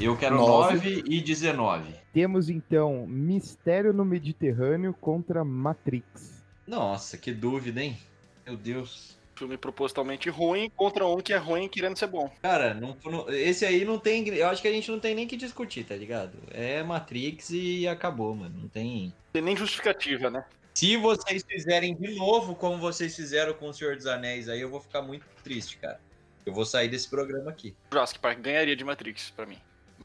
Eu 0.00 0.16
quero 0.16 0.36
Nove. 0.36 0.74
9 0.98 1.04
e 1.08 1.20
19. 1.20 1.94
Temos 2.12 2.48
então 2.48 3.04
Mistério 3.06 3.92
no 3.92 4.04
Mediterrâneo 4.04 4.94
contra 4.94 5.44
Matrix. 5.44 6.42
Nossa, 6.66 7.18
que 7.18 7.32
dúvida, 7.32 7.82
hein? 7.82 7.98
Meu 8.46 8.56
Deus. 8.56 9.16
Filme 9.34 9.56
propositalmente 9.56 10.28
ruim 10.28 10.68
contra 10.76 11.06
um 11.06 11.18
que 11.18 11.32
é 11.32 11.36
ruim 11.36 11.68
querendo 11.68 11.96
ser 11.96 12.08
bom. 12.08 12.28
Cara, 12.42 12.74
não, 12.74 12.96
não- 13.04 13.28
esse 13.28 13.64
aí 13.64 13.84
não 13.84 13.96
tem. 13.98 14.26
Eu 14.28 14.48
acho 14.48 14.60
que 14.60 14.66
a 14.66 14.72
gente 14.72 14.90
não 14.90 14.98
tem 14.98 15.14
nem 15.14 15.28
que 15.28 15.36
discutir, 15.36 15.84
tá 15.84 15.94
ligado? 15.94 16.32
É 16.50 16.82
Matrix 16.82 17.50
e 17.50 17.86
acabou, 17.86 18.34
mano. 18.34 18.54
Não 18.62 18.68
tem. 18.68 19.12
Tem 19.32 19.42
nem 19.42 19.56
justificativa, 19.56 20.28
né? 20.28 20.44
Se 20.78 20.96
vocês 20.96 21.42
fizerem 21.42 21.92
de 21.96 22.14
novo 22.14 22.54
como 22.54 22.78
vocês 22.78 23.16
fizeram 23.16 23.52
com 23.52 23.68
o 23.68 23.74
Senhor 23.74 23.96
dos 23.96 24.06
Anéis, 24.06 24.48
aí 24.48 24.60
eu 24.60 24.70
vou 24.70 24.80
ficar 24.80 25.02
muito 25.02 25.26
triste, 25.42 25.76
cara. 25.76 26.00
Eu 26.46 26.52
vou 26.52 26.64
sair 26.64 26.88
desse 26.88 27.08
programa 27.10 27.50
aqui. 27.50 27.74
Jurassic 27.90 28.20
Park 28.20 28.38
ganharia 28.38 28.76
de 28.76 28.84
Matrix 28.84 29.28
pra 29.30 29.44
mim. 29.44 29.58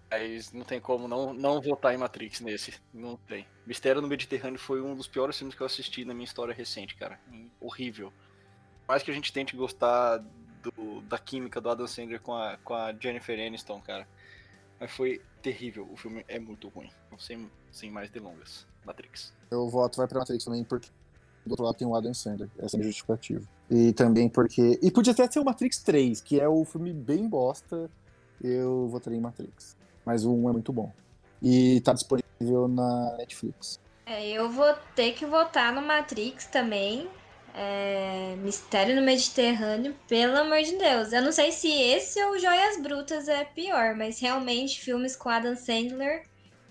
Mas 0.10 0.52
não 0.52 0.66
tem 0.66 0.80
como 0.82 1.08
não, 1.08 1.32
não 1.32 1.62
votar 1.62 1.94
em 1.94 1.98
Matrix 1.98 2.40
nesse. 2.40 2.74
Não 2.92 3.16
tem. 3.18 3.46
Mistério 3.68 4.02
no 4.02 4.08
Mediterrâneo 4.08 4.58
foi 4.58 4.82
um 4.82 4.96
dos 4.96 5.06
piores 5.08 5.38
filmes 5.38 5.54
que 5.56 5.62
eu 5.62 5.68
assisti 5.68 6.04
na 6.06 6.14
minha 6.16 6.26
história 6.26 6.56
recente, 6.56 6.96
cara. 6.96 7.20
Horrível. 7.62 8.12
Mais 8.88 9.04
que 9.04 9.12
a 9.12 9.14
gente 9.14 9.32
tente 9.32 9.56
gostar 9.56 10.24
do- 10.64 11.02
da 11.02 11.20
química 11.20 11.62
do 11.62 11.70
Adam 11.70 11.86
Sandler 11.86 12.20
com 12.20 12.34
a, 12.34 12.58
com 12.64 12.74
a 12.74 12.92
Jennifer 13.00 13.40
Aniston, 13.40 13.80
cara. 13.80 14.08
Mas 14.80 14.90
foi 14.90 15.22
terrível. 15.40 15.88
O 15.92 15.96
filme 15.96 16.26
é 16.28 16.40
muito 16.40 16.68
ruim. 16.70 16.90
Sem, 17.20 17.48
sem 17.72 17.92
mais 17.92 18.10
delongas. 18.10 18.66
Matrix. 18.86 19.34
Eu 19.50 19.70
voto 19.70 19.98
vai 19.98 20.08
pra 20.08 20.20
Matrix 20.20 20.44
também, 20.44 20.64
porque 20.64 20.90
do 21.46 21.52
outro 21.52 21.66
lado 21.66 21.76
tem 21.76 21.88
o 21.88 21.96
Adam 21.96 22.14
Sandler. 22.14 22.50
Essa 22.58 22.78
é 22.78 22.80
a 22.80 22.84
justificativa. 22.84 23.44
E 23.70 23.94
também 23.94 24.30
porque. 24.30 24.80
E 24.82 24.92
podia 24.92 25.14
até 25.14 25.30
ser 25.30 25.40
o 25.40 25.46
Matrix 25.46 25.80
3, 25.80 26.22
que 26.22 26.40
é 26.40 26.48
o 26.48 26.64
filme 26.66 26.94
bem 26.94 27.28
bosta. 27.28 27.90
Eu 28.42 28.88
votaria 28.90 29.18
em 29.18 29.22
Matrix. 29.22 29.76
Mas 30.06 30.26
o 30.26 30.34
1 30.34 30.50
é 30.50 30.52
muito 30.54 30.74
bom. 30.74 30.92
E 31.42 31.82
tá 31.82 31.94
disponível 31.94 32.68
na 32.68 33.16
Netflix. 33.18 33.80
É, 34.06 34.30
eu 34.30 34.50
vou 34.50 34.74
ter 34.96 35.14
que 35.14 35.26
votar 35.26 35.74
no 35.74 35.82
Matrix 35.82 36.46
também. 36.48 37.08
É, 37.56 38.36
Mistério 38.38 38.96
no 38.96 39.02
Mediterrâneo, 39.02 39.96
pelo 40.08 40.38
amor 40.38 40.62
de 40.64 40.76
Deus. 40.76 41.14
Eu 41.14 41.22
não 41.22 41.32
sei 41.32 41.52
se 41.52 41.68
esse 41.68 42.22
ou 42.24 42.40
Joias 42.40 42.82
Brutas 42.82 43.28
é 43.28 43.46
pior, 43.46 43.96
mas 43.96 44.20
realmente 44.20 44.82
filmes 44.82 45.16
com 45.16 45.30
Adam 45.30 45.56
Sandler, 45.56 46.24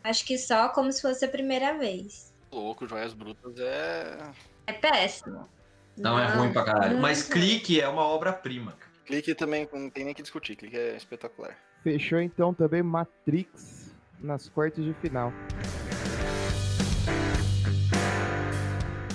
acho 0.04 0.25
que 0.25 0.38
só 0.38 0.68
como 0.68 0.92
se 0.92 1.02
fosse 1.02 1.25
a 1.25 1.28
primeira 1.28 1.76
vez. 1.78 2.32
Louco, 2.50 2.87
Joias 2.87 3.14
Brutas 3.14 3.54
é. 3.59 4.18
É 4.66 4.73
péssimo. 4.73 5.49
Não, 5.97 6.18
é 6.18 6.26
ruim 6.35 6.52
pra 6.52 6.64
caralho. 6.64 6.99
Mas 6.99 7.28
ruim. 7.28 7.40
clique 7.40 7.80
é 7.80 7.88
uma 7.88 8.02
obra-prima. 8.02 8.75
Clique 9.04 9.35
também 9.35 9.68
não 9.73 9.90
tem 9.90 10.04
nem 10.04 10.14
que 10.14 10.23
discutir. 10.23 10.56
Clique 10.56 10.76
é 10.76 10.97
espetacular. 10.97 11.56
Fechou 11.82 12.21
então 12.21 12.54
também 12.54 12.82
Matrix 12.82 13.92
nas 14.21 14.49
quartas 14.49 14.85
de 14.85 14.94
final. 14.94 15.32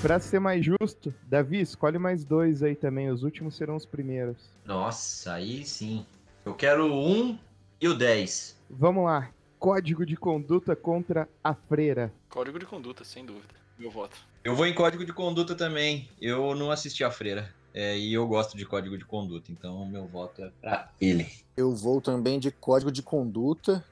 Pra 0.01 0.19
ser 0.19 0.39
mais 0.39 0.63
justo, 0.63 1.13
Davi, 1.23 1.59
escolhe 1.59 1.97
mais 1.97 2.23
dois 2.23 2.61
aí 2.61 2.75
também. 2.75 3.09
Os 3.09 3.23
últimos 3.23 3.55
serão 3.55 3.75
os 3.75 3.85
primeiros. 3.85 4.37
Nossa, 4.63 5.33
aí 5.33 5.65
sim. 5.65 6.05
Eu 6.45 6.53
quero 6.53 6.93
o 6.93 7.07
1 7.09 7.39
e 7.81 7.87
o 7.87 7.93
10. 7.95 8.57
Vamos 8.69 9.05
lá. 9.05 9.29
Código 9.59 10.05
de 10.05 10.15
conduta 10.15 10.75
contra 10.75 11.27
a 11.43 11.53
freira. 11.53 12.13
Código 12.29 12.59
de 12.59 12.65
conduta, 12.65 13.03
sem 13.03 13.25
dúvida. 13.25 13.55
Meu 13.77 13.89
voto. 13.89 14.17
Eu 14.43 14.55
vou 14.55 14.65
em 14.65 14.73
código 14.73 15.03
de 15.03 15.13
conduta 15.13 15.55
também. 15.55 16.09
Eu 16.21 16.55
não 16.55 16.71
assisti 16.71 17.03
a 17.03 17.11
freira. 17.11 17.53
É, 17.73 17.97
e 17.97 18.13
eu 18.13 18.27
gosto 18.27 18.57
de 18.57 18.65
código 18.65 18.97
de 18.97 19.05
conduta, 19.05 19.51
então 19.51 19.85
meu 19.85 20.07
voto 20.07 20.43
é 20.43 20.51
pra 20.61 20.89
ele. 20.99 21.27
Eu 21.55 21.75
vou 21.75 22.01
também 22.01 22.39
de 22.39 22.49
código 22.49 22.91
de 22.91 23.03
conduta. 23.03 23.83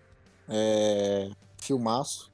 É... 0.50 1.30
Filmaço. 1.62 2.32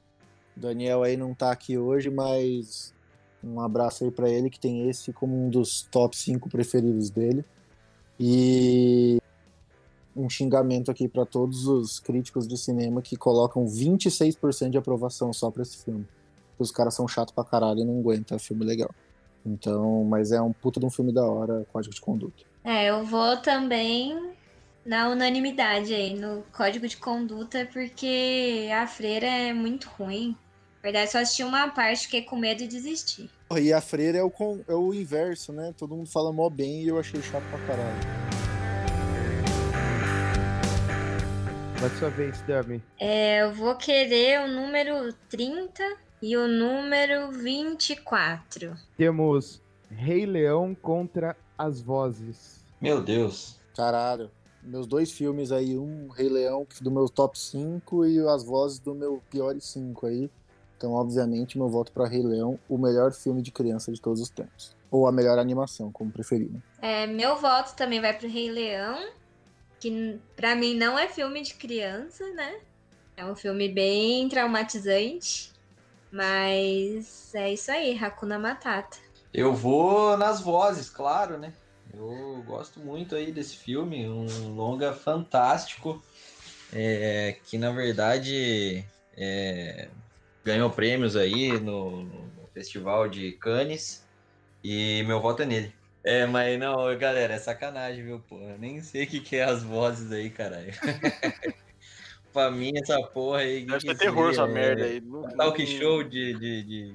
Daniel 0.54 1.02
aí 1.02 1.16
não 1.16 1.34
tá 1.34 1.50
aqui 1.50 1.76
hoje, 1.76 2.10
mas 2.10 2.94
um 3.42 3.60
abraço 3.60 4.04
aí 4.04 4.10
pra 4.10 4.28
ele, 4.28 4.50
que 4.50 4.60
tem 4.60 4.88
esse 4.88 5.12
como 5.12 5.46
um 5.46 5.50
dos 5.50 5.82
top 5.90 6.16
5 6.16 6.48
preferidos 6.48 7.10
dele. 7.10 7.44
E 8.20 9.18
um 10.14 10.28
xingamento 10.28 10.90
aqui 10.90 11.08
pra 11.08 11.24
todos 11.24 11.66
os 11.66 11.98
críticos 11.98 12.46
de 12.46 12.56
cinema 12.56 13.00
que 13.00 13.16
colocam 13.16 13.64
26% 13.64 14.70
de 14.70 14.78
aprovação 14.78 15.32
só 15.32 15.50
pra 15.50 15.62
esse 15.62 15.84
filme. 15.84 16.06
Os 16.58 16.70
caras 16.70 16.94
são 16.94 17.08
chatos 17.08 17.34
pra 17.34 17.44
caralho 17.44 17.80
e 17.80 17.84
não 17.84 17.98
aguentam, 17.98 18.36
é 18.36 18.38
filme 18.38 18.64
legal. 18.64 18.90
Então, 19.44 20.04
mas 20.04 20.30
é 20.30 20.40
um 20.40 20.52
puta 20.52 20.78
de 20.78 20.86
um 20.86 20.90
filme 20.90 21.12
da 21.12 21.24
hora, 21.24 21.66
código 21.72 21.94
de 21.94 22.00
conduta. 22.00 22.44
É, 22.62 22.90
eu 22.90 23.04
vou 23.04 23.36
também 23.38 24.32
na 24.84 25.08
unanimidade 25.08 25.92
aí, 25.94 26.14
no 26.14 26.44
código 26.52 26.86
de 26.86 26.96
conduta, 26.96 27.68
porque 27.72 28.68
a 28.72 28.86
freira 28.86 29.26
é 29.26 29.52
muito 29.52 29.88
ruim. 29.88 30.36
Na 30.76 30.82
verdade, 30.90 31.12
só 31.12 31.18
assisti 31.18 31.44
uma 31.44 31.68
parte, 31.68 32.04
fiquei 32.04 32.22
com 32.22 32.36
medo 32.36 32.58
de 32.58 32.68
desistir. 32.68 33.30
E 33.56 33.72
a 33.72 33.80
freira 33.80 34.18
é 34.18 34.24
o, 34.24 34.32
é 34.68 34.74
o 34.74 34.94
inverso, 34.94 35.52
né? 35.52 35.74
Todo 35.76 35.94
mundo 35.94 36.08
fala 36.08 36.32
mó 36.32 36.48
bem 36.48 36.82
e 36.82 36.88
eu 36.88 36.98
achei 36.98 37.20
chato 37.22 37.44
pra 37.50 37.58
caralho. 37.66 38.31
Vai 41.82 41.90
sua 41.98 42.10
vez, 42.10 42.40
Dami. 42.42 42.80
É, 42.96 43.42
eu 43.42 43.52
vou 43.52 43.74
querer 43.74 44.38
o 44.42 44.46
número 44.46 45.12
30 45.28 45.82
e 46.22 46.36
o 46.36 46.46
número 46.46 47.32
24. 47.32 48.76
Temos 48.96 49.60
Rei 49.90 50.24
Leão 50.24 50.76
contra 50.76 51.36
as 51.58 51.82
Vozes. 51.82 52.64
Meu 52.80 53.02
Deus. 53.02 53.58
Caralho. 53.76 54.30
Meus 54.62 54.86
dois 54.86 55.10
filmes 55.10 55.50
aí, 55.50 55.76
um 55.76 56.06
Rei 56.10 56.28
Leão 56.28 56.64
do 56.80 56.88
meu 56.88 57.08
top 57.08 57.36
5 57.36 58.06
e 58.06 58.20
As 58.28 58.44
Vozes 58.44 58.78
do 58.78 58.94
meu 58.94 59.20
piores 59.28 59.64
5 59.64 60.06
aí. 60.06 60.30
Então, 60.76 60.92
obviamente, 60.92 61.58
meu 61.58 61.68
voto 61.68 61.90
para 61.90 62.06
Rei 62.06 62.22
Leão, 62.22 62.60
o 62.68 62.78
melhor 62.78 63.12
filme 63.12 63.42
de 63.42 63.50
criança 63.50 63.90
de 63.90 64.00
todos 64.00 64.20
os 64.20 64.30
tempos. 64.30 64.76
Ou 64.88 65.08
a 65.08 65.10
melhor 65.10 65.36
animação, 65.36 65.90
como 65.90 66.12
preferir. 66.12 66.52
É, 66.80 67.08
meu 67.08 67.34
voto 67.40 67.74
também 67.74 68.00
vai 68.00 68.16
pro 68.16 68.28
Rei 68.28 68.52
Leão, 68.52 69.04
que 69.82 70.20
pra 70.36 70.54
mim 70.54 70.76
não 70.76 70.96
é 70.96 71.08
filme 71.08 71.42
de 71.42 71.54
criança, 71.54 72.24
né? 72.34 72.60
É 73.16 73.24
um 73.24 73.34
filme 73.34 73.68
bem 73.68 74.28
traumatizante, 74.28 75.50
mas 76.12 77.34
é 77.34 77.52
isso 77.52 77.72
aí, 77.72 77.98
Hakuna 77.98 78.38
Matata. 78.38 78.98
Eu 79.34 79.52
vou 79.52 80.16
nas 80.16 80.40
vozes, 80.40 80.88
claro, 80.88 81.36
né? 81.36 81.52
Eu 81.92 82.44
gosto 82.46 82.78
muito 82.78 83.16
aí 83.16 83.32
desse 83.32 83.56
filme, 83.56 84.08
um 84.08 84.54
longa 84.54 84.92
fantástico, 84.92 86.00
é, 86.72 87.36
que 87.44 87.58
na 87.58 87.72
verdade 87.72 88.84
é, 89.16 89.88
ganhou 90.44 90.70
prêmios 90.70 91.16
aí 91.16 91.58
no, 91.58 92.04
no 92.04 92.46
Festival 92.54 93.08
de 93.08 93.32
Cannes 93.32 94.06
e 94.62 95.02
meu 95.08 95.20
voto 95.20 95.42
é 95.42 95.46
nele. 95.46 95.81
É, 96.04 96.26
mas 96.26 96.58
não, 96.58 96.96
galera, 96.98 97.34
é 97.34 97.38
sacanagem, 97.38 98.04
viu, 98.04 98.20
pô? 98.28 98.38
Eu 98.40 98.58
nem 98.58 98.82
sei 98.82 99.04
o 99.04 99.06
que, 99.06 99.20
que 99.20 99.36
é 99.36 99.44
as 99.44 99.62
vozes 99.62 100.10
aí, 100.10 100.30
caralho. 100.30 100.72
pra 102.32 102.50
mim, 102.50 102.72
essa 102.76 103.00
porra 103.08 103.38
aí. 103.38 103.64
Deve 103.64 103.78
que 103.80 103.86
que 103.88 103.94
terror 103.94 104.30
essa 104.30 104.46
merda 104.46 104.82
É, 104.86 104.90
aí. 104.90 105.00
Não- 105.00 105.22
Talk 105.36 105.58
não- 105.60 105.66
show 105.80 106.02
de, 106.02 106.34
de, 106.34 106.62
de 106.64 106.94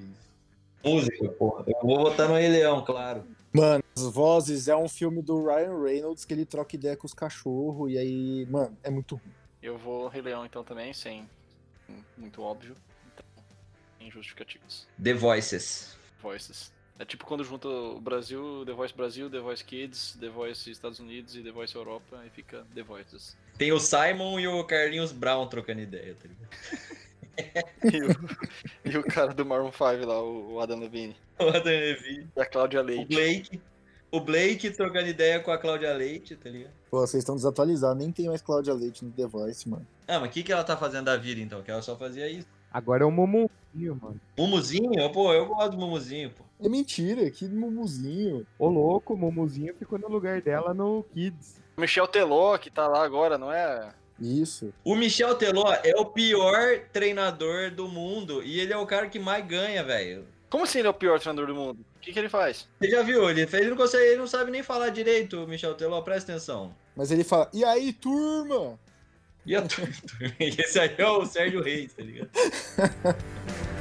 música, 0.84 1.30
porra. 1.30 1.64
Eu 1.68 1.80
vou 1.88 2.00
votar 2.00 2.28
no 2.28 2.36
Rei 2.36 2.50
Leão, 2.50 2.84
claro. 2.84 3.24
Mano, 3.54 3.84
As 3.96 4.04
Vozes 4.04 4.68
é 4.68 4.76
um 4.76 4.90
filme 4.90 5.22
do 5.22 5.44
Ryan 5.44 5.82
Reynolds 5.82 6.26
que 6.26 6.34
ele 6.34 6.46
troca 6.46 6.76
ideia 6.76 6.98
com 6.98 7.08
os 7.08 7.14
cachorros 7.14 7.92
e 7.92 7.98
aí, 7.98 8.46
mano, 8.50 8.78
é 8.84 8.90
muito 8.90 9.16
ruim. 9.16 9.34
Eu 9.64 9.78
vou 9.78 10.08
Rei 10.10 10.22
Leão 10.22 10.46
então 10.46 10.64
também, 10.64 10.94
sem 10.94 11.28
muito 12.18 12.42
óbvio. 12.42 12.76
Então, 13.14 13.26
sem. 14.00 14.88
The 15.02 15.14
Voices. 15.14 15.98
Voices. 16.22 16.72
É 17.00 17.06
tipo 17.06 17.26
quando 17.26 17.44
junta 17.44 17.68
o 17.68 18.02
Brasil, 18.02 18.64
The 18.66 18.74
Voice 18.74 18.94
Brasil, 18.94 19.30
The 19.30 19.40
Voice 19.40 19.64
Kids, 19.64 20.18
The 20.20 20.30
Voice 20.30 20.70
Estados 20.72 21.00
Unidos 21.00 21.36
e 21.36 21.44
The 21.44 21.52
Voice 21.52 21.76
Europa 21.76 22.24
e 22.26 22.30
fica 22.30 22.66
The 22.74 22.82
Voices. 22.82 23.38
Tem 23.58 23.72
o 23.72 23.80
Simon 23.80 24.40
e 24.40 24.48
o 24.48 24.64
Carlinhos 24.64 25.12
Brown 25.12 25.48
trocando 25.48 25.82
ideia, 25.82 26.16
tá 26.16 26.28
ligado? 26.28 26.98
E 27.84 28.02
o, 28.02 28.94
e 28.94 28.98
o 28.98 29.04
cara 29.04 29.32
do 29.32 29.46
Maroon 29.46 29.72
5 29.72 30.08
lá, 30.08 30.20
o 30.20 30.54
o 30.54 30.60
Adam 30.60 30.80
Levine. 30.80 31.16
O 31.38 31.44
Adam 31.44 31.66
Levine. 31.66 32.28
E 32.36 32.42
a 32.42 32.46
Cláudia 32.48 32.82
O 32.82 32.84
Leite. 32.84 33.14
Blake. 33.14 33.62
O 34.12 34.20
Blake 34.20 34.72
trocando 34.72 35.08
ideia 35.08 35.40
com 35.40 35.52
a 35.52 35.58
Cláudia 35.60 35.94
Leite, 35.94 36.36
tá 36.36 36.50
ligado? 36.50 36.72
Pô, 36.90 37.02
vocês 37.02 37.22
estão 37.22 37.36
desatualizados, 37.36 37.96
nem 38.02 38.12
tem 38.12 38.28
mais 38.28 38.42
Cláudia 38.42 38.74
Leite 38.74 39.06
no 39.06 39.12
The 39.12 39.28
Voice, 39.28 39.70
mano. 39.70 39.86
Ah, 40.08 40.20
mas 40.20 40.30
o 40.30 40.34
que, 40.34 40.42
que 40.42 40.52
ela 40.52 40.64
tá 40.64 40.76
fazendo 40.76 41.06
da 41.06 41.16
vida 41.16 41.40
então? 41.40 41.62
Que 41.62 41.70
ela 41.70 41.84
só 41.84 41.96
fazia 41.96 42.28
isso. 42.28 42.48
Agora 42.74 43.04
é 43.04 43.06
o 43.06 43.12
Mumuzinho, 43.12 44.00
mano. 44.02 44.20
Mumuzinho? 44.36 45.12
Pô, 45.12 45.32
eu 45.32 45.46
gosto 45.46 45.72
do 45.72 45.78
Mumuzinho, 45.78 46.32
pô. 46.32 46.44
É 46.60 46.68
mentira, 46.68 47.30
que 47.30 47.48
mumuzinho. 47.48 48.46
Ô 48.58 48.68
louco, 48.68 49.14
o 49.14 49.18
Mumuzinho 49.18 49.76
ficou 49.76 50.00
no 50.00 50.08
lugar 50.08 50.42
dela 50.42 50.74
no 50.74 51.04
Kids. 51.14 51.62
Michel 51.78 52.08
Teló, 52.08 52.58
que 52.58 52.72
tá 52.72 52.88
lá 52.88 53.04
agora, 53.04 53.38
não 53.38 53.52
é? 53.52 53.94
Isso. 54.20 54.74
O 54.84 54.96
Michel 54.96 55.36
Teló 55.36 55.72
é 55.84 55.94
o 55.96 56.06
pior 56.06 56.80
treinador 56.92 57.70
do 57.70 57.88
mundo 57.88 58.44
e 58.44 58.60
ele 58.60 58.74
é 58.74 58.78
o 58.78 58.88
cara 58.88 59.08
que 59.08 59.20
mais 59.20 59.46
ganha, 59.46 59.84
velho. 59.84 60.26
Como 60.50 60.64
assim 60.64 60.80
ele 60.80 60.88
é 60.88 60.92
o 60.92 60.96
pior 60.96 61.20
treinador 61.20 61.46
do 61.46 61.54
mundo? 61.54 61.86
O 61.98 62.00
que, 62.00 62.12
que 62.12 62.18
ele 62.18 62.30
faz? 62.30 62.68
Você 62.80 62.90
já 62.90 63.04
viu? 63.04 63.30
Ele, 63.30 63.46
fez, 63.46 63.62
ele, 63.62 63.70
não 63.70 63.78
consegue, 63.78 64.06
ele 64.06 64.18
não 64.18 64.28
sabe 64.28 64.50
nem 64.50 64.64
falar 64.64 64.90
direito, 64.90 65.44
o 65.44 65.48
Michel 65.48 65.76
Teló, 65.76 66.02
presta 66.02 66.32
atenção. 66.32 66.74
Mas 66.96 67.12
ele 67.12 67.24
fala, 67.24 67.48
e 67.54 67.64
aí, 67.64 67.94
turma? 67.94 68.80
E 69.46 69.56
a 69.56 69.62
turma? 69.62 69.94
Esse 70.40 70.80
aí 70.80 70.96
é 70.98 71.08
o 71.08 71.24
Sérgio 71.26 71.62
Reis, 71.62 71.94
tá 71.94 72.02
ligado? 72.02 72.30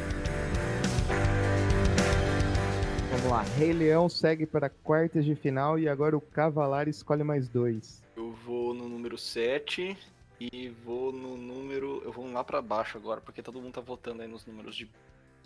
Vamos 3.16 3.30
lá. 3.30 3.42
Rei 3.56 3.72
Leão 3.72 4.10
segue 4.10 4.44
para 4.44 4.68
quartas 4.68 5.24
de 5.24 5.34
final 5.34 5.78
e 5.78 5.88
agora 5.88 6.14
o 6.14 6.20
Cavalar 6.20 6.86
escolhe 6.86 7.24
mais 7.24 7.48
dois. 7.48 8.02
Eu 8.14 8.30
vou 8.44 8.74
no 8.74 8.90
número 8.90 9.16
7 9.16 9.96
e 10.38 10.68
vou 10.84 11.12
no 11.12 11.34
número. 11.34 12.02
Eu 12.04 12.12
vou 12.12 12.30
lá 12.30 12.44
pra 12.44 12.60
baixo 12.60 12.98
agora, 12.98 13.22
porque 13.22 13.42
todo 13.42 13.58
mundo 13.58 13.72
tá 13.72 13.80
votando 13.80 14.20
aí 14.20 14.28
nos 14.28 14.44
números 14.44 14.76
de 14.76 14.90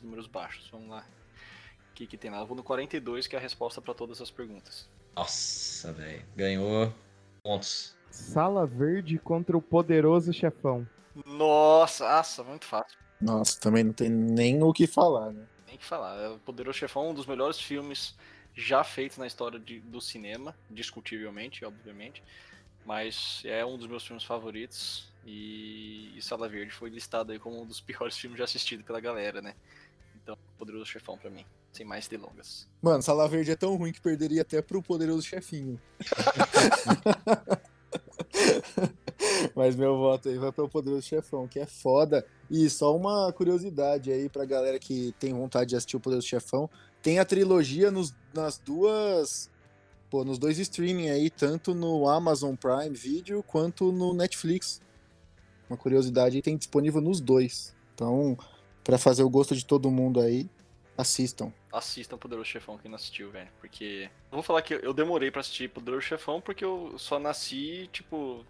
números 0.02 0.26
baixos. 0.26 0.68
Vamos 0.72 0.88
lá. 0.88 1.06
O 1.90 1.94
que, 1.94 2.08
que 2.08 2.16
tem 2.16 2.28
lá? 2.28 2.40
Eu 2.40 2.46
vou 2.46 2.56
no 2.56 2.64
42, 2.64 3.28
que 3.28 3.36
é 3.36 3.38
a 3.38 3.42
resposta 3.42 3.80
pra 3.80 3.94
todas 3.94 4.20
as 4.20 4.32
perguntas. 4.32 4.88
Nossa, 5.14 5.92
velho. 5.92 6.24
Ganhou 6.34 6.92
pontos. 7.40 7.94
Sala 8.10 8.66
Verde 8.66 9.16
contra 9.16 9.56
o 9.56 9.62
Poderoso 9.62 10.32
Chefão. 10.32 10.84
Nossa, 11.24 12.08
nossa, 12.08 12.42
muito 12.42 12.64
fácil. 12.64 12.98
Nossa, 13.20 13.60
também 13.60 13.84
não 13.84 13.92
tem 13.92 14.10
nem 14.10 14.60
o 14.60 14.72
que 14.72 14.88
falar, 14.88 15.30
né? 15.30 15.44
Tem 15.70 15.78
que 15.78 15.84
falar. 15.86 16.16
É 16.20 16.28
O 16.28 16.38
Poderoso 16.40 16.76
Chefão 16.76 17.06
é 17.06 17.10
um 17.10 17.14
dos 17.14 17.26
melhores 17.26 17.60
filmes 17.60 18.16
já 18.56 18.82
feitos 18.82 19.16
na 19.18 19.26
história 19.28 19.56
de- 19.58 19.78
do 19.78 20.00
cinema, 20.00 20.52
discutivelmente, 20.68 21.64
obviamente. 21.64 22.22
Mas 22.84 23.40
é 23.44 23.64
um 23.64 23.78
dos 23.78 23.86
meus 23.86 24.04
filmes 24.04 24.24
favoritos. 24.24 25.08
E, 25.24 26.12
e 26.16 26.22
Sala 26.22 26.48
Verde 26.48 26.72
foi 26.72 26.90
listado 26.90 27.30
aí 27.30 27.38
como 27.38 27.62
um 27.62 27.66
dos 27.66 27.78
piores 27.80 28.18
filmes 28.18 28.36
já 28.38 28.44
assistidos 28.44 28.84
pela 28.84 28.98
galera, 29.00 29.40
né? 29.40 29.54
Então, 30.20 30.36
Poderoso 30.58 30.86
Chefão 30.86 31.16
pra 31.16 31.30
mim. 31.30 31.46
Sem 31.72 31.86
mais 31.86 32.08
delongas. 32.08 32.66
Mano, 32.82 33.00
Sala 33.00 33.28
Verde 33.28 33.52
é 33.52 33.56
tão 33.56 33.76
ruim 33.76 33.92
que 33.92 34.00
perderia 34.00 34.42
até 34.42 34.60
pro 34.60 34.82
poderoso 34.82 35.22
chefinho. 35.22 35.80
Mas 39.54 39.76
meu 39.76 39.96
voto 39.96 40.28
aí 40.28 40.38
vai 40.38 40.52
pro 40.52 40.68
poderoso 40.68 41.02
chefão, 41.02 41.46
que 41.46 41.58
é 41.58 41.66
foda. 41.66 42.26
E 42.50 42.68
só 42.68 42.96
uma 42.96 43.32
curiosidade 43.32 44.10
aí 44.10 44.28
pra 44.28 44.44
galera 44.44 44.78
que 44.78 45.14
tem 45.18 45.32
vontade 45.32 45.70
de 45.70 45.76
assistir 45.76 45.96
o 45.96 46.00
Poderoso 46.00 46.26
Chefão. 46.26 46.68
Tem 47.02 47.18
a 47.18 47.24
trilogia 47.24 47.90
nos, 47.90 48.14
nas 48.34 48.58
duas. 48.58 49.50
Pô, 50.10 50.24
nos 50.24 50.38
dois 50.38 50.58
streaming 50.58 51.10
aí, 51.10 51.30
tanto 51.30 51.74
no 51.74 52.08
Amazon 52.08 52.56
Prime 52.56 52.96
Video 52.96 53.42
quanto 53.44 53.92
no 53.92 54.12
Netflix. 54.12 54.82
Uma 55.68 55.76
curiosidade 55.76 56.36
aí, 56.36 56.42
tem 56.42 56.56
disponível 56.56 57.00
nos 57.00 57.20
dois. 57.20 57.74
Então, 57.94 58.36
pra 58.82 58.98
fazer 58.98 59.22
o 59.22 59.30
gosto 59.30 59.54
de 59.54 59.64
todo 59.64 59.88
mundo 59.90 60.20
aí, 60.20 60.50
assistam. 60.98 61.52
Assistam 61.72 62.18
Poderoso 62.18 62.48
Chefão 62.48 62.76
quem 62.76 62.90
não 62.90 62.96
assistiu, 62.96 63.30
velho. 63.30 63.48
Porque. 63.60 64.10
Vou 64.30 64.42
falar 64.42 64.62
que 64.62 64.74
eu 64.74 64.92
demorei 64.92 65.30
pra 65.30 65.40
assistir 65.40 65.70
Poderoso 65.70 66.02
Chefão 66.02 66.40
porque 66.40 66.64
eu 66.64 66.94
só 66.98 67.18
nasci, 67.18 67.88
tipo. 67.92 68.44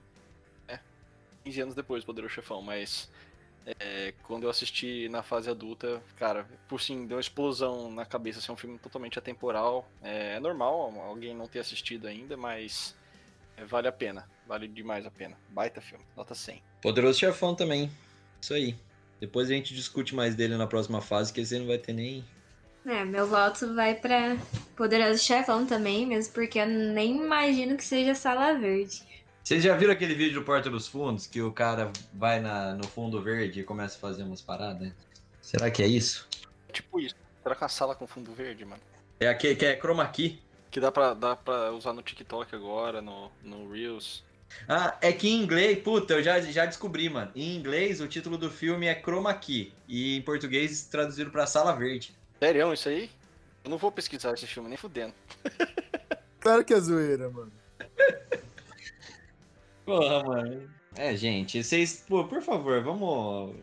É. 1.40 1.44
15 1.44 1.60
anos 1.62 1.74
depois 1.74 2.02
do 2.02 2.06
Poderoso 2.06 2.34
Chefão, 2.34 2.62
mas. 2.62 3.10
é, 3.78 4.14
quando 4.24 4.44
eu 4.44 4.50
assisti 4.50 5.08
na 5.10 5.22
fase 5.22 5.50
adulta, 5.50 6.02
cara, 6.16 6.46
por 6.68 6.80
sim, 6.80 7.06
deu 7.06 7.16
uma 7.16 7.20
explosão 7.20 7.90
na 7.90 8.04
cabeça. 8.06 8.38
Assim, 8.38 8.50
é 8.50 8.54
um 8.54 8.56
filme 8.56 8.78
totalmente 8.78 9.18
atemporal. 9.18 9.88
É, 10.02 10.36
é 10.36 10.40
normal 10.40 10.92
alguém 11.06 11.34
não 11.34 11.46
ter 11.46 11.58
assistido 11.60 12.06
ainda, 12.06 12.36
mas. 12.36 12.94
é, 13.56 13.64
vale 13.64 13.88
a 13.88 13.92
pena. 13.92 14.28
Vale 14.46 14.66
demais 14.66 15.06
a 15.06 15.10
pena. 15.10 15.36
Baita 15.50 15.80
filme. 15.80 16.04
Nota 16.16 16.34
100. 16.34 16.62
Poderoso 16.82 17.18
Chefão 17.20 17.54
também. 17.54 17.90
Isso 18.40 18.54
aí. 18.54 18.74
Depois 19.20 19.50
a 19.50 19.52
gente 19.54 19.74
discute 19.74 20.14
mais 20.14 20.34
dele 20.34 20.56
na 20.56 20.66
próxima 20.66 21.00
fase, 21.02 21.32
que 21.32 21.40
esse 21.42 21.54
aí 21.54 21.60
não 21.60 21.66
vai 21.68 21.78
ter 21.78 21.92
nem. 21.92 22.24
É, 22.86 23.04
meu 23.04 23.26
voto 23.26 23.74
vai 23.74 23.94
pra 23.94 24.36
Poderoso 24.74 25.22
Chefão 25.22 25.66
também, 25.66 26.06
mesmo 26.06 26.32
porque 26.32 26.58
eu 26.58 26.66
nem 26.66 27.18
imagino 27.18 27.76
que 27.76 27.84
seja 27.84 28.14
Sala 28.14 28.54
Verde. 28.54 29.02
Vocês 29.50 29.64
já 29.64 29.74
viram 29.74 29.92
aquele 29.92 30.14
vídeo 30.14 30.38
do 30.38 30.46
Porta 30.46 30.70
dos 30.70 30.86
Fundos, 30.86 31.26
que 31.26 31.42
o 31.42 31.50
cara 31.50 31.90
vai 32.14 32.38
na, 32.38 32.72
no 32.72 32.86
fundo 32.86 33.20
verde 33.20 33.58
e 33.58 33.64
começa 33.64 33.96
a 33.96 33.98
fazer 33.98 34.22
umas 34.22 34.40
paradas? 34.40 34.92
Será 35.42 35.68
que 35.72 35.82
é 35.82 35.88
isso? 35.88 36.28
Tipo 36.72 37.00
isso. 37.00 37.16
Será 37.42 37.56
que 37.56 37.64
é 37.64 37.64
uma 37.64 37.68
sala 37.68 37.96
com 37.96 38.06
fundo 38.06 38.32
verde, 38.32 38.64
mano? 38.64 38.80
É 39.18 39.26
aquele 39.26 39.56
que 39.56 39.66
é 39.66 39.76
chroma 39.76 40.06
key. 40.06 40.40
Que 40.70 40.78
dá 40.78 40.92
pra, 40.92 41.14
dá 41.14 41.34
pra 41.34 41.72
usar 41.72 41.92
no 41.92 42.00
TikTok 42.00 42.54
agora, 42.54 43.02
no, 43.02 43.28
no 43.42 43.68
Reels. 43.68 44.22
Ah, 44.68 44.96
é 45.00 45.12
que 45.12 45.28
em 45.28 45.42
inglês, 45.42 45.82
puta, 45.82 46.14
eu 46.14 46.22
já, 46.22 46.40
já 46.40 46.64
descobri, 46.64 47.10
mano. 47.10 47.32
Em 47.34 47.56
inglês, 47.56 48.00
o 48.00 48.06
título 48.06 48.38
do 48.38 48.52
filme 48.52 48.86
é 48.86 48.94
Chroma 48.94 49.34
Key. 49.34 49.72
E 49.88 50.16
em 50.16 50.22
português, 50.22 50.84
traduzido 50.84 51.32
pra 51.32 51.44
Sala 51.44 51.72
Verde. 51.72 52.14
Sério, 52.38 52.72
isso 52.72 52.88
aí? 52.88 53.10
Eu 53.64 53.70
não 53.70 53.78
vou 53.78 53.90
pesquisar 53.90 54.32
esse 54.32 54.46
filme, 54.46 54.68
nem 54.68 54.78
fudendo. 54.78 55.12
Claro 56.38 56.64
que 56.64 56.72
é 56.72 56.80
zoeira, 56.80 57.28
mano. 57.28 57.52
Porra, 59.90 60.22
mano. 60.22 60.70
É, 60.96 61.16
gente, 61.16 61.64
vocês, 61.64 62.04
pô, 62.08 62.24
por 62.24 62.40
favor, 62.42 62.80
vamos. 62.80 63.56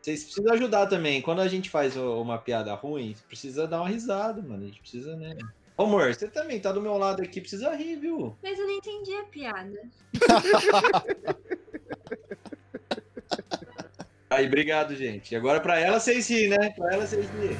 Vocês 0.00 0.24
precisam 0.24 0.54
ajudar 0.54 0.86
também. 0.86 1.20
Quando 1.20 1.42
a 1.42 1.48
gente 1.48 1.68
faz 1.68 1.94
uma 1.94 2.38
piada 2.38 2.72
ruim, 2.72 3.14
precisa 3.26 3.66
dar 3.66 3.80
uma 3.80 3.88
risada, 3.88 4.40
mano. 4.40 4.62
A 4.62 4.66
gente 4.66 4.80
precisa, 4.80 5.14
né? 5.16 5.36
Ô, 5.76 5.82
amor, 5.82 6.14
você 6.14 6.26
também 6.26 6.58
tá 6.58 6.72
do 6.72 6.80
meu 6.80 6.96
lado 6.96 7.22
aqui, 7.22 7.40
precisa 7.40 7.74
rir, 7.74 7.96
viu? 7.96 8.34
Mas 8.42 8.58
eu 8.58 8.66
não 8.66 8.76
entendi 8.76 9.14
a 9.14 9.24
piada. 9.24 9.82
Aí, 14.30 14.46
obrigado, 14.46 14.96
gente. 14.96 15.36
Agora 15.36 15.60
pra 15.60 15.78
ela 15.78 16.00
vocês 16.00 16.30
rir, 16.30 16.48
né? 16.48 16.70
Pra 16.70 16.94
ela 16.94 17.06
vocês 17.06 17.28
rir. 17.30 17.56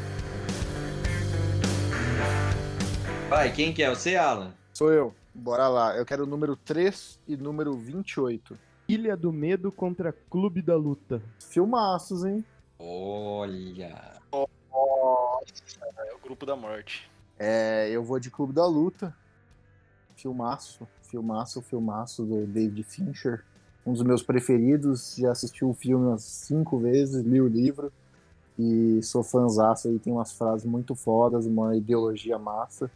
Vai, 3.29 3.53
quem 3.53 3.75
que 3.75 3.83
é? 3.83 3.91
Você, 3.91 4.17
Alan? 4.17 4.55
Sou 4.73 4.91
eu. 4.93 5.15
Bora 5.39 5.69
lá. 5.69 5.97
Eu 5.97 6.05
quero 6.05 6.25
o 6.25 6.27
número 6.27 6.57
3 6.57 7.21
e 7.29 7.37
número 7.37 7.73
28. 7.77 8.59
Ilha 8.89 9.17
do 9.17 9.33
Medo 9.33 9.71
contra 9.71 10.13
Clube 10.13 10.61
da 10.61 10.75
Luta. 10.77 11.23
Filmaços, 11.39 12.25
hein? 12.25 12.45
Olha. 12.77 14.21
Nossa, 14.33 15.81
é 16.09 16.15
o 16.15 16.19
grupo 16.19 16.45
da 16.45 16.57
morte. 16.57 17.09
É, 17.39 17.89
eu 17.89 18.03
vou 18.03 18.19
de 18.19 18.33
Clube 18.33 18.53
da 18.53 18.67
Luta. 18.67 19.15
Filmaço, 20.17 20.89
filmaço, 21.03 21.63
filmaço 21.63 22.25
do 22.25 22.45
David 22.45 22.83
Fincher. 22.83 23.45
Um 23.87 23.93
dos 23.93 24.03
meus 24.03 24.25
preferidos. 24.25 25.15
Já 25.17 25.31
assisti 25.31 25.65
o 25.65 25.73
filme 25.73 26.07
umas 26.07 26.25
cinco 26.25 26.79
vezes, 26.79 27.25
li 27.25 27.41
o 27.41 27.47
livro. 27.47 27.93
E 28.59 29.01
sou 29.05 29.23
fãzaço 29.23 29.87
aí, 29.87 30.01
tem 30.01 30.13
umas 30.13 30.33
frases 30.33 30.67
muito 30.67 30.97
fodas, 30.97 31.47
uma 31.47 31.77
ideologia 31.77 32.37
massa. 32.41 32.91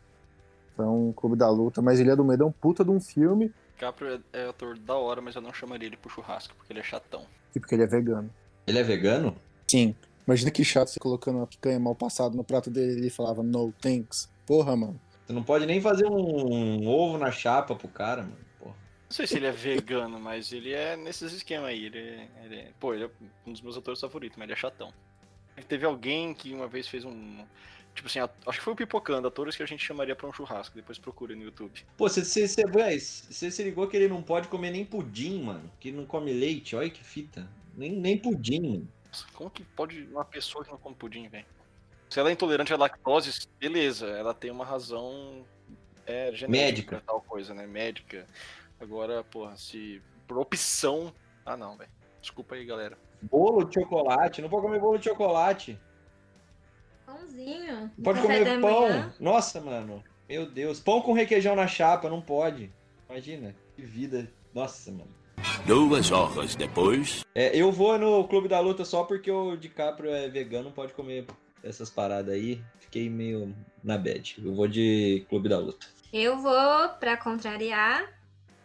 Então, 0.72 1.12
Clube 1.16 1.37
da 1.37 1.48
Luta. 1.50 1.80
Mas 1.82 2.00
Ilha 2.00 2.16
do 2.16 2.24
Medo 2.24 2.44
é 2.44 2.46
um 2.46 2.52
puta 2.52 2.85
de 2.85 2.90
um 2.90 3.00
filme. 3.00 3.52
Caprio 3.78 4.22
é, 4.32 4.40
é 4.44 4.48
ator 4.48 4.78
da 4.78 4.94
hora, 4.94 5.20
mas 5.20 5.35
eu 5.35 5.42
não 5.42 5.52
chamaria 5.52 5.87
ele 5.88 5.96
pro 5.96 6.11
churrasco, 6.11 6.54
porque 6.56 6.72
ele 6.72 6.80
é 6.80 6.82
chatão. 6.85 7.26
E 7.54 7.61
porque 7.61 7.74
ele 7.74 7.82
é 7.82 7.87
vegano. 7.87 8.30
Ele 8.66 8.78
é 8.78 8.82
vegano? 8.82 9.37
Sim. 9.66 9.94
Imagina 10.26 10.50
que 10.50 10.64
chato 10.64 10.88
você 10.88 11.00
colocando 11.00 11.38
uma 11.38 11.46
picanha 11.46 11.80
mal 11.80 11.94
passada 11.94 12.35
no 12.37 12.44
prato 12.44 12.70
dele 12.70 13.06
e 13.06 13.11
falava 13.11 13.42
no 13.42 13.72
thanks. 13.80 14.30
Porra, 14.46 14.76
mano. 14.76 15.00
Tu 15.26 15.32
não 15.32 15.42
pode 15.42 15.66
nem 15.66 15.80
fazer 15.80 16.06
um 16.06 16.87
ovo 16.87 17.18
na 17.18 17.30
chapa 17.32 17.74
pro 17.74 17.88
cara, 17.88 18.22
mano. 18.22 18.37
Porra. 18.58 18.74
Não 18.74 19.11
sei 19.11 19.26
se 19.26 19.37
ele 19.37 19.46
é 19.46 19.50
vegano, 19.52 20.20
mas 20.20 20.52
ele 20.52 20.72
é 20.72 20.96
nesses 20.96 21.32
esquemas 21.32 21.70
aí. 21.70 21.87
Ele, 21.87 21.98
é- 21.98 22.28
ele 22.44 22.56
é- 22.56 22.70
pô, 22.78 22.94
ele 22.94 23.04
é 23.04 23.11
um 23.46 23.52
dos 23.52 23.61
meus 23.61 23.76
atores 23.76 24.00
favoritos, 24.00 24.37
mas 24.38 24.44
ele 24.44 24.52
é 24.52 24.56
chatão. 24.56 24.92
Teve 25.68 25.85
alguém 25.85 26.32
que 26.32 26.54
uma 26.54 26.66
vez 26.68 26.87
fez 26.88 27.04
um. 27.04 27.44
Tipo 27.94 28.09
assim, 28.09 28.20
acho 28.20 28.59
que 28.59 28.64
foi 28.64 28.72
o 28.72 28.76
Pipocando, 28.76 29.28
atores 29.28 29.55
que 29.55 29.62
a 29.62 29.66
gente 29.66 29.85
chamaria 29.85 30.16
pra 30.16 30.26
um 30.26 30.33
churrasco. 30.33 30.74
Depois 30.74 30.98
procura 30.98 31.35
no 31.37 31.42
YouTube. 31.42 31.85
Pô, 31.96 32.09
você, 32.09 32.24
se 32.24 33.62
ligou 33.62 33.87
que 33.87 33.96
ele 33.96 34.09
não 34.09 34.22
pode 34.22 34.48
comer 34.48 34.70
nem 34.70 34.85
pudim, 34.85 35.42
mano. 35.42 35.70
Que 35.78 35.88
ele 35.88 35.98
não 35.98 36.07
come 36.07 36.33
leite, 36.33 36.74
olha 36.74 36.88
que 36.88 37.05
fita. 37.05 37.46
Nem, 37.76 37.92
nem 37.92 38.16
pudim, 38.16 38.61
mano. 38.61 38.88
Nossa, 39.09 39.26
como 39.35 39.50
que 39.50 39.62
pode 39.62 40.09
uma 40.11 40.24
pessoa 40.24 40.64
que 40.64 40.70
não 40.70 40.78
come 40.78 40.96
pudim, 40.96 41.28
velho? 41.28 41.44
Se 42.09 42.18
ela 42.18 42.31
é 42.31 42.33
intolerante 42.33 42.72
à 42.72 42.76
lactose, 42.76 43.46
beleza, 43.59 44.07
ela 44.07 44.35
tem 44.35 44.50
uma 44.50 44.64
razão 44.64 45.44
é, 46.07 46.33
genética, 46.33 46.48
Médica. 46.48 47.02
tal 47.07 47.20
coisa, 47.22 47.55
né? 47.55 47.66
Médica. 47.66 48.26
Agora, 48.81 49.22
porra, 49.24 49.57
se 49.57 50.02
por 50.26 50.38
opção. 50.38 51.12
Ah, 51.44 51.57
não, 51.57 51.76
velho. 51.76 51.90
Desculpa 52.20 52.55
aí, 52.55 52.64
galera. 52.64 52.96
Bolo 53.22 53.64
de 53.64 53.74
chocolate, 53.74 54.42
não 54.42 54.48
pode 54.48 54.62
comer 54.62 54.81
bolo 54.81 54.98
de 54.98 55.05
chocolate. 55.05 55.78
Pãozinho. 57.12 57.90
Pode 58.03 58.20
Café 58.20 58.38
comer 58.38 58.61
pão. 58.61 58.81
manhã. 58.83 59.14
Nossa, 59.20 59.61
mano. 59.61 60.03
Meu 60.29 60.46
Deus. 60.46 60.81
Pão 60.81 61.01
com 61.01 61.12
requeijão 61.12 61.55
na 61.55 61.66
chapa, 61.66 62.09
não 62.09 62.20
pode. 62.20 62.70
Imagina. 63.09 63.55
Que 63.77 63.83
vida. 63.83 64.31
Nossa, 64.55 64.90
mano. 64.90 65.11
Duas 65.66 66.11
horas 66.11 66.55
depois. 66.55 67.25
É, 67.35 67.57
eu 67.57 67.72
vou 67.72 67.98
no 67.98 68.27
Clube 68.29 68.48
da 68.48 68.61
Luta 68.61 68.85
só 68.85 69.05
porque 69.05 69.31
o 69.31 69.57
DiCaprio 69.57 70.11
é 70.11 70.29
vegano, 70.29 70.64
não 70.64 70.72
pode 70.72 70.92
comer 70.92 71.27
essas 71.62 71.90
paradas 71.90 72.35
aí. 72.35 72.61
Fiquei 72.79 73.09
meio 73.09 73.55
na 73.83 73.98
bad. 73.98 74.37
Eu 74.44 74.55
vou 74.55 74.68
de 74.68 75.25
Clube 75.29 75.48
da 75.48 75.59
Luta. 75.59 75.87
Eu 76.12 76.40
vou, 76.40 76.88
pra 77.01 77.16
contrariar, 77.16 78.12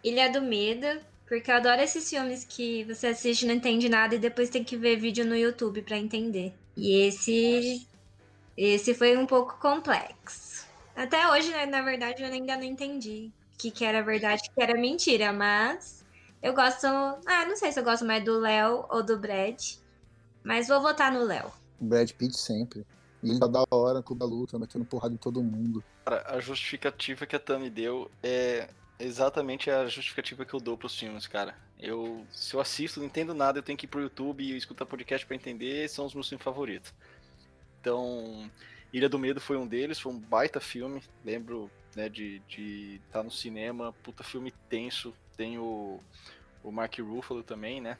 Ilha 0.03 0.29
do 0.29 0.41
Medo, 0.41 0.99
porque 1.27 1.49
eu 1.49 1.55
adoro 1.55 1.81
esses 1.81 2.09
filmes 2.09 2.43
que 2.43 2.83
você 2.83 3.07
assiste 3.07 3.43
e 3.43 3.47
não 3.47 3.55
entende 3.55 3.87
nada 3.87 4.15
e 4.15 4.19
depois 4.19 4.49
tem 4.49 4.63
que 4.63 4.75
ver 4.75 4.97
vídeo 4.97 5.25
no 5.25 5.35
YouTube 5.35 5.81
pra 5.81 5.97
entender. 5.97 6.53
E 6.75 7.07
esse. 7.07 7.87
Esse 8.57 8.95
foi 8.95 9.15
um 9.15 9.27
pouco 9.27 9.59
complexo. 9.59 10.65
Até 10.95 11.29
hoje, 11.29 11.51
né, 11.51 11.67
na 11.67 11.83
verdade, 11.83 12.23
eu 12.23 12.27
ainda 12.27 12.57
não 12.57 12.63
entendi 12.63 13.31
o 13.53 13.57
que, 13.57 13.69
que 13.69 13.85
era 13.85 14.01
verdade 14.01 14.41
e 14.43 14.49
o 14.49 14.53
que 14.55 14.61
era 14.61 14.73
mentira, 14.73 15.31
mas 15.31 16.03
eu 16.41 16.53
gosto. 16.53 16.87
Ah, 16.87 17.45
não 17.47 17.55
sei 17.55 17.71
se 17.71 17.79
eu 17.79 17.83
gosto 17.83 18.03
mais 18.03 18.23
do 18.23 18.39
Léo 18.39 18.85
ou 18.89 19.03
do 19.03 19.17
Brad, 19.19 19.61
mas 20.43 20.67
vou 20.67 20.81
votar 20.81 21.11
no 21.11 21.23
Léo. 21.23 21.51
Brad 21.79 22.11
Pitt 22.13 22.35
sempre. 22.35 22.83
E 23.21 23.29
ele 23.29 23.39
tá 23.39 23.47
da 23.47 23.63
hora, 23.69 24.01
Clube 24.01 24.19
da 24.19 24.25
Luta, 24.25 24.57
metendo 24.57 24.85
porrada 24.85 25.13
em 25.13 25.17
todo 25.17 25.43
mundo. 25.43 25.83
Cara, 26.05 26.23
a 26.27 26.39
justificativa 26.39 27.25
que 27.25 27.35
a 27.35 27.39
Tami 27.39 27.69
deu 27.69 28.09
é 28.23 28.69
exatamente 28.99 29.69
a 29.69 29.87
justificativa 29.87 30.45
que 30.45 30.53
eu 30.53 30.59
dou 30.59 30.77
pros 30.77 30.97
filmes, 30.97 31.27
cara. 31.27 31.55
Eu, 31.79 32.25
se 32.31 32.55
eu 32.55 32.59
assisto, 32.59 32.99
não 32.99 33.05
entendo 33.05 33.33
nada, 33.33 33.59
eu 33.59 33.63
tenho 33.63 33.77
que 33.77 33.85
ir 33.85 33.89
pro 33.89 34.01
YouTube 34.01 34.43
e 34.43 34.57
escutar 34.57 34.85
podcast 34.85 35.25
pra 35.27 35.35
entender, 35.35 35.87
são 35.89 36.05
os 36.05 36.13
meus 36.13 36.27
filmes 36.27 36.43
favoritos. 36.43 36.91
Então, 37.79 38.49
Ilha 38.91 39.09
do 39.09 39.19
Medo 39.19 39.39
foi 39.39 39.57
um 39.57 39.67
deles, 39.67 39.99
foi 39.99 40.11
um 40.11 40.19
baita 40.19 40.59
filme, 40.59 41.01
lembro 41.23 41.69
né, 41.95 42.09
de 42.09 42.41
estar 43.07 43.23
no 43.23 43.31
cinema, 43.31 43.93
puta 44.03 44.23
filme 44.23 44.53
tenso, 44.69 45.13
tem 45.35 45.57
o, 45.57 45.99
o 46.63 46.71
Mark 46.71 46.97
Ruffalo 46.99 47.43
também, 47.43 47.81
né, 47.81 47.97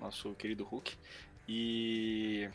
nosso 0.00 0.34
querido 0.34 0.64
Hulk, 0.64 0.96
e 1.48 2.48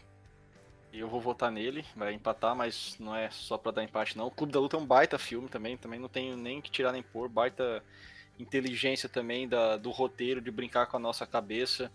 eu 0.93 1.09
vou 1.09 1.19
votar 1.19 1.51
nele, 1.51 1.85
vai 1.95 2.13
empatar, 2.13 2.55
mas 2.55 2.95
não 2.99 3.15
é 3.15 3.29
só 3.29 3.57
pra 3.57 3.71
dar 3.71 3.83
empate 3.83 4.17
não. 4.17 4.27
O 4.27 4.31
Clube 4.31 4.53
da 4.53 4.59
Luta 4.59 4.77
é 4.77 4.79
um 4.79 4.85
baita 4.85 5.17
filme 5.17 5.49
também, 5.49 5.75
também 5.75 5.99
não 5.99 6.07
tenho 6.07 6.37
nem 6.37 6.61
que 6.61 6.71
tirar 6.71 6.91
nem 6.91 7.03
pôr, 7.03 7.27
baita 7.27 7.83
inteligência 8.39 9.09
também 9.09 9.47
da, 9.47 9.77
do 9.77 9.91
roteiro, 9.91 10.41
de 10.41 10.51
brincar 10.51 10.87
com 10.87 10.97
a 10.97 10.99
nossa 10.99 11.25
cabeça. 11.25 11.91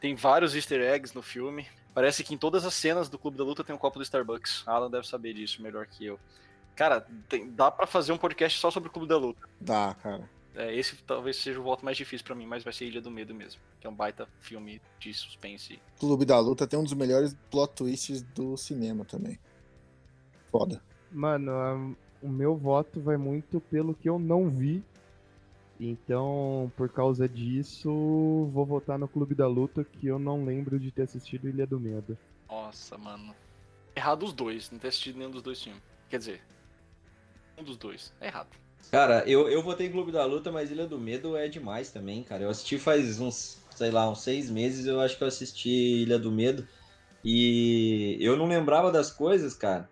Tem 0.00 0.14
vários 0.14 0.54
easter 0.54 0.80
eggs 0.80 1.14
no 1.14 1.22
filme. 1.22 1.66
Parece 1.94 2.24
que 2.24 2.34
em 2.34 2.38
todas 2.38 2.64
as 2.64 2.74
cenas 2.74 3.08
do 3.08 3.18
Clube 3.18 3.36
da 3.38 3.44
Luta 3.44 3.62
tem 3.62 3.74
um 3.74 3.78
copo 3.78 3.98
do 3.98 4.02
Starbucks. 4.02 4.64
Alan 4.66 4.90
deve 4.90 5.06
saber 5.06 5.32
disso 5.34 5.62
melhor 5.62 5.86
que 5.86 6.04
eu. 6.04 6.18
Cara, 6.74 7.06
tem- 7.28 7.48
dá 7.50 7.70
pra 7.70 7.86
fazer 7.86 8.10
um 8.12 8.18
podcast 8.18 8.58
só 8.58 8.70
sobre 8.70 8.88
o 8.88 8.92
Clube 8.92 9.06
da 9.08 9.16
Luta. 9.16 9.48
Dá, 9.60 9.94
cara. 10.02 10.28
É, 10.56 10.74
esse 10.74 10.96
talvez 11.04 11.36
seja 11.36 11.58
o 11.60 11.62
voto 11.62 11.84
mais 11.84 11.96
difícil 11.96 12.24
pra 12.24 12.34
mim, 12.34 12.46
mas 12.46 12.62
vai 12.64 12.72
ser 12.72 12.86
Ilha 12.86 13.00
do 13.00 13.10
Medo 13.10 13.32
mesmo. 13.34 13.60
Que 13.80 13.86
é 13.86 13.90
um 13.90 13.94
baita 13.94 14.28
filme 14.40 14.80
de 14.98 15.12
suspense. 15.14 15.80
Clube 15.98 16.24
da 16.24 16.38
Luta 16.40 16.66
tem 16.66 16.78
um 16.78 16.84
dos 16.84 16.92
melhores 16.94 17.36
plot 17.50 17.74
twists 17.74 18.22
do 18.22 18.56
cinema 18.56 19.04
também. 19.04 19.38
Foda. 20.50 20.82
Mano, 21.12 21.52
a- 21.52 22.24
o 22.24 22.28
meu 22.28 22.56
voto 22.56 23.00
vai 23.00 23.16
muito 23.16 23.60
pelo 23.60 23.94
que 23.94 24.08
eu 24.08 24.18
não 24.18 24.48
vi. 24.48 24.82
Então, 25.78 26.72
por 26.76 26.88
causa 26.88 27.28
disso, 27.28 27.88
vou 28.52 28.64
votar 28.64 28.98
no 28.98 29.08
Clube 29.08 29.34
da 29.34 29.46
Luta, 29.46 29.84
que 29.84 30.06
eu 30.06 30.18
não 30.18 30.44
lembro 30.44 30.78
de 30.78 30.90
ter 30.90 31.02
assistido 31.02 31.48
Ilha 31.48 31.66
do 31.66 31.80
Medo. 31.80 32.16
Nossa, 32.48 32.96
mano. 32.96 33.34
Errado 33.96 34.24
os 34.24 34.32
dois, 34.32 34.70
não 34.70 34.78
ter 34.78 34.88
assistido 34.88 35.18
nenhum 35.18 35.30
dos 35.30 35.42
dois 35.42 35.62
filmes. 35.62 35.82
Quer 36.08 36.18
dizer, 36.18 36.42
um 37.58 37.64
dos 37.64 37.76
dois. 37.76 38.12
É 38.20 38.26
errado. 38.26 38.56
Cara, 38.90 39.24
eu, 39.26 39.48
eu 39.48 39.62
votei 39.62 39.86
em 39.86 39.92
Clube 39.92 40.12
da 40.12 40.24
Luta, 40.24 40.52
mas 40.52 40.70
Ilha 40.70 40.86
do 40.86 40.98
Medo 40.98 41.36
é 41.36 41.48
demais 41.48 41.90
também, 41.90 42.22
cara. 42.22 42.44
Eu 42.44 42.50
assisti 42.50 42.78
faz 42.78 43.18
uns, 43.18 43.62
sei 43.74 43.90
lá, 43.90 44.08
uns 44.08 44.22
seis 44.22 44.50
meses, 44.50 44.86
eu 44.86 45.00
acho 45.00 45.16
que 45.16 45.24
eu 45.24 45.28
assisti 45.28 46.02
Ilha 46.02 46.18
do 46.18 46.30
Medo. 46.30 46.66
E 47.24 48.18
eu 48.20 48.36
não 48.36 48.46
lembrava 48.46 48.92
das 48.92 49.10
coisas, 49.10 49.54
cara. 49.54 49.88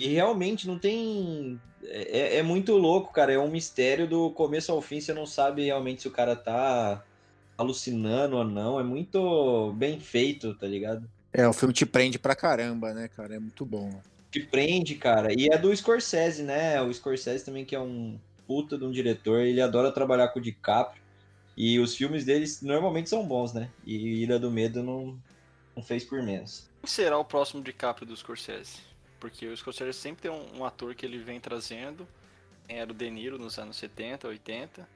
E 0.00 0.08
realmente 0.08 0.66
não 0.66 0.78
tem. 0.78 1.60
É, 1.84 2.38
é 2.38 2.42
muito 2.42 2.74
louco, 2.74 3.12
cara. 3.12 3.34
É 3.34 3.38
um 3.38 3.50
mistério 3.50 4.08
do 4.08 4.30
começo 4.30 4.72
ao 4.72 4.80
fim. 4.80 4.98
Você 4.98 5.12
não 5.12 5.26
sabe 5.26 5.66
realmente 5.66 6.00
se 6.00 6.08
o 6.08 6.10
cara 6.10 6.34
tá 6.34 7.04
alucinando 7.58 8.38
ou 8.38 8.44
não. 8.44 8.80
É 8.80 8.82
muito 8.82 9.74
bem 9.76 10.00
feito, 10.00 10.54
tá 10.54 10.66
ligado? 10.66 11.06
É, 11.30 11.46
o 11.46 11.52
filme 11.52 11.74
te 11.74 11.84
prende 11.84 12.18
pra 12.18 12.34
caramba, 12.34 12.94
né, 12.94 13.08
cara? 13.08 13.34
É 13.34 13.38
muito 13.38 13.66
bom. 13.66 14.00
Te 14.30 14.40
prende, 14.40 14.94
cara. 14.94 15.34
E 15.38 15.48
é 15.48 15.58
do 15.58 15.74
Scorsese, 15.76 16.42
né? 16.42 16.80
O 16.80 16.92
Scorsese 16.92 17.44
também, 17.44 17.66
que 17.66 17.76
é 17.76 17.80
um 17.80 18.18
puta 18.46 18.78
de 18.78 18.84
um 18.84 18.90
diretor. 18.90 19.40
Ele 19.40 19.60
adora 19.60 19.92
trabalhar 19.92 20.28
com 20.28 20.38
o 20.38 20.42
DiCaprio. 20.42 21.02
E 21.54 21.78
os 21.78 21.94
filmes 21.94 22.24
deles 22.24 22.62
normalmente 22.62 23.10
são 23.10 23.26
bons, 23.26 23.52
né? 23.52 23.68
E 23.84 24.22
Ilha 24.22 24.38
do 24.38 24.50
Medo 24.50 24.82
não, 24.82 25.18
não 25.76 25.82
fez 25.82 26.04
por 26.04 26.22
menos. 26.22 26.70
Quem 26.80 26.90
será 26.90 27.18
o 27.18 27.24
próximo 27.24 27.62
DiCaprio 27.62 28.06
do 28.06 28.16
Scorsese? 28.16 28.89
Porque 29.20 29.46
o 29.46 29.56
Scorsese 29.56 29.92
sempre 29.98 30.22
tem 30.22 30.30
um, 30.30 30.58
um 30.60 30.64
ator 30.64 30.94
que 30.94 31.04
ele 31.04 31.18
vem 31.18 31.38
trazendo. 31.38 32.08
Quem 32.66 32.78
Era 32.78 32.90
o 32.90 32.94
De 32.94 33.08
Niro 33.10 33.38
nos 33.38 33.58
anos 33.58 33.76
70, 33.76 34.26
80. 34.28 34.88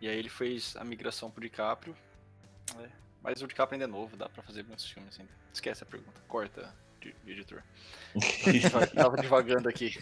E 0.00 0.08
aí 0.08 0.18
ele 0.18 0.28
fez 0.28 0.76
a 0.76 0.84
migração 0.84 1.30
pro 1.30 1.40
DiCaprio. 1.40 1.96
É, 2.80 2.88
Mas 3.22 3.40
o 3.40 3.46
DiCaprio 3.46 3.76
ainda 3.76 3.84
é 3.84 3.98
novo, 3.98 4.16
dá 4.16 4.28
pra 4.28 4.42
fazer 4.42 4.64
muitos 4.64 4.84
filmes 4.90 5.18
ainda. 5.20 5.30
Esquece 5.54 5.82
a 5.84 5.86
pergunta. 5.86 6.20
Corta, 6.26 6.74
di- 7.00 7.14
editor. 7.26 7.62
Tava- 8.70 8.86
Tava 8.90 9.16
devagando 9.16 9.68
aqui. 9.68 9.94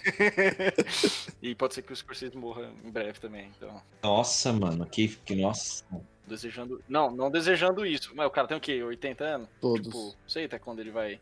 e 1.42 1.54
pode 1.54 1.74
ser 1.74 1.82
que 1.82 1.92
o 1.92 1.96
Scorsese 1.96 2.36
morra 2.36 2.70
em 2.84 2.90
breve 2.90 3.18
também, 3.20 3.50
então. 3.56 3.82
Nossa, 4.02 4.52
mano, 4.52 4.86
que, 4.86 5.08
que 5.08 5.34
nossa. 5.34 5.84
Desejando. 6.26 6.82
Não, 6.88 7.10
não 7.10 7.30
desejando 7.30 7.84
isso. 7.84 8.12
Mas 8.14 8.26
o 8.26 8.30
cara 8.30 8.46
tem 8.48 8.56
o 8.56 8.60
quê? 8.60 8.82
80 8.82 9.24
anos? 9.24 9.48
Todos. 9.60 9.86
Tipo, 9.86 10.14
sei 10.28 10.44
até 10.44 10.58
quando 10.58 10.78
ele 10.80 10.90
vai. 10.90 11.20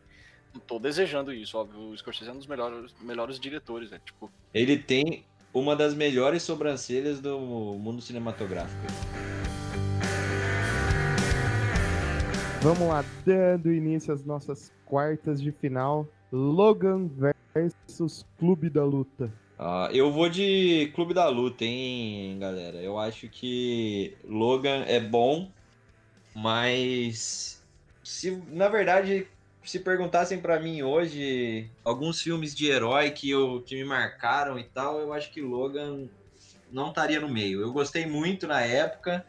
Não 0.53 0.61
tô 0.61 0.79
desejando 0.79 1.33
isso, 1.33 1.57
óbvio. 1.59 1.91
O 1.91 1.97
Scorsese 1.97 2.31
é 2.31 2.33
um 2.33 2.39
dos 2.39 2.47
melhores, 2.47 2.95
melhores 3.01 3.39
diretores, 3.39 3.93
é 3.93 3.99
tipo. 3.99 4.31
Ele 4.53 4.77
tem 4.77 5.25
uma 5.53 5.75
das 5.77 5.95
melhores 5.95 6.43
sobrancelhas 6.43 7.21
do 7.21 7.39
mundo 7.39 8.01
cinematográfico. 8.01 8.87
Vamos 12.61 12.89
lá, 12.89 13.05
dando 13.25 13.73
início 13.73 14.13
às 14.13 14.25
nossas 14.25 14.73
quartas 14.85 15.41
de 15.41 15.53
final. 15.53 16.09
Logan 16.33 17.09
versus 17.55 18.27
Clube 18.39 18.69
da 18.69 18.85
Luta. 18.85 19.33
Ah, 19.59 19.89
eu 19.93 20.13
vou 20.13 20.29
de 20.29 20.91
Clube 20.95 21.15
da 21.15 21.29
Luta, 21.29 21.65
hein, 21.65 22.39
galera? 22.39 22.79
Eu 22.79 22.99
acho 22.99 23.29
que 23.29 24.17
Logan 24.25 24.85
é 24.87 25.01
bom, 25.01 25.51
mas 26.35 27.65
se 28.05 28.43
na 28.49 28.69
verdade 28.69 29.27
se 29.69 29.81
perguntassem 29.81 30.41
pra 30.41 30.59
mim 30.59 30.83
hoje 30.83 31.71
alguns 31.85 32.23
filmes 32.23 32.55
de 32.55 32.67
herói 32.67 33.11
que, 33.11 33.29
eu, 33.29 33.63
que 33.67 33.75
me 33.75 33.85
marcaram 33.85 34.59
e 34.59 34.65
tal, 34.65 34.99
eu 34.99 35.13
acho 35.13 35.31
que 35.31 35.43
Logan 35.43 36.09
não 36.73 36.89
estaria 36.89 37.21
no 37.21 37.29
meio. 37.29 37.61
Eu 37.61 37.71
gostei 37.71 38.07
muito 38.07 38.47
na 38.47 38.63
época, 38.63 39.25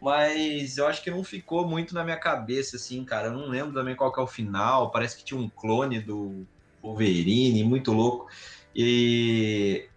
mas 0.00 0.76
eu 0.76 0.86
acho 0.86 1.02
que 1.02 1.10
não 1.10 1.24
ficou 1.24 1.66
muito 1.66 1.92
na 1.92 2.04
minha 2.04 2.16
cabeça, 2.16 2.76
assim, 2.76 3.04
cara. 3.04 3.28
Eu 3.28 3.32
não 3.32 3.48
lembro 3.48 3.74
também 3.74 3.96
qual 3.96 4.12
que 4.12 4.20
é 4.20 4.22
o 4.22 4.28
final. 4.28 4.92
Parece 4.92 5.16
que 5.16 5.24
tinha 5.24 5.40
um 5.40 5.50
clone 5.50 6.00
do 6.00 6.46
Wolverine, 6.80 7.64
muito 7.64 7.92
louco. 7.92 8.28
E 8.74 9.88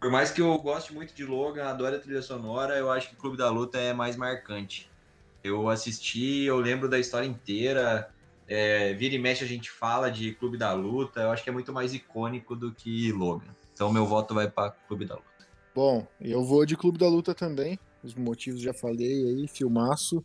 por 0.00 0.10
mais 0.10 0.30
que 0.30 0.40
eu 0.40 0.56
goste 0.58 0.94
muito 0.94 1.14
de 1.14 1.24
Logan, 1.24 1.66
adoro 1.66 1.96
a 1.96 1.98
trilha 1.98 2.22
sonora, 2.22 2.78
eu 2.78 2.90
acho 2.90 3.10
que 3.10 3.16
Clube 3.16 3.36
da 3.36 3.50
Luta 3.50 3.78
é 3.78 3.92
mais 3.92 4.16
marcante. 4.16 4.90
Eu 5.42 5.68
assisti, 5.68 6.44
eu 6.44 6.56
lembro 6.56 6.88
da 6.88 6.98
história 6.98 7.26
inteira. 7.26 8.13
É, 8.46 8.92
vira 8.94 9.14
e 9.14 9.18
mexe 9.18 9.42
a 9.44 9.46
gente 9.46 9.70
fala 9.70 10.10
de 10.10 10.32
Clube 10.34 10.58
da 10.58 10.72
Luta, 10.72 11.20
eu 11.20 11.30
acho 11.30 11.42
que 11.42 11.50
é 11.50 11.52
muito 11.52 11.72
mais 11.72 11.94
icônico 11.94 12.54
do 12.54 12.72
que 12.72 13.10
Logan. 13.12 13.54
Então 13.72 13.92
meu 13.92 14.06
voto 14.06 14.34
vai 14.34 14.50
para 14.50 14.70
Clube 14.70 15.04
da 15.04 15.14
Luta. 15.14 15.26
Bom, 15.74 16.06
eu 16.20 16.44
vou 16.44 16.64
de 16.64 16.76
Clube 16.76 16.98
da 16.98 17.08
Luta 17.08 17.34
também. 17.34 17.78
Os 18.02 18.14
motivos 18.14 18.60
já 18.60 18.72
falei 18.72 19.26
aí, 19.28 19.48
filmaço. 19.48 20.22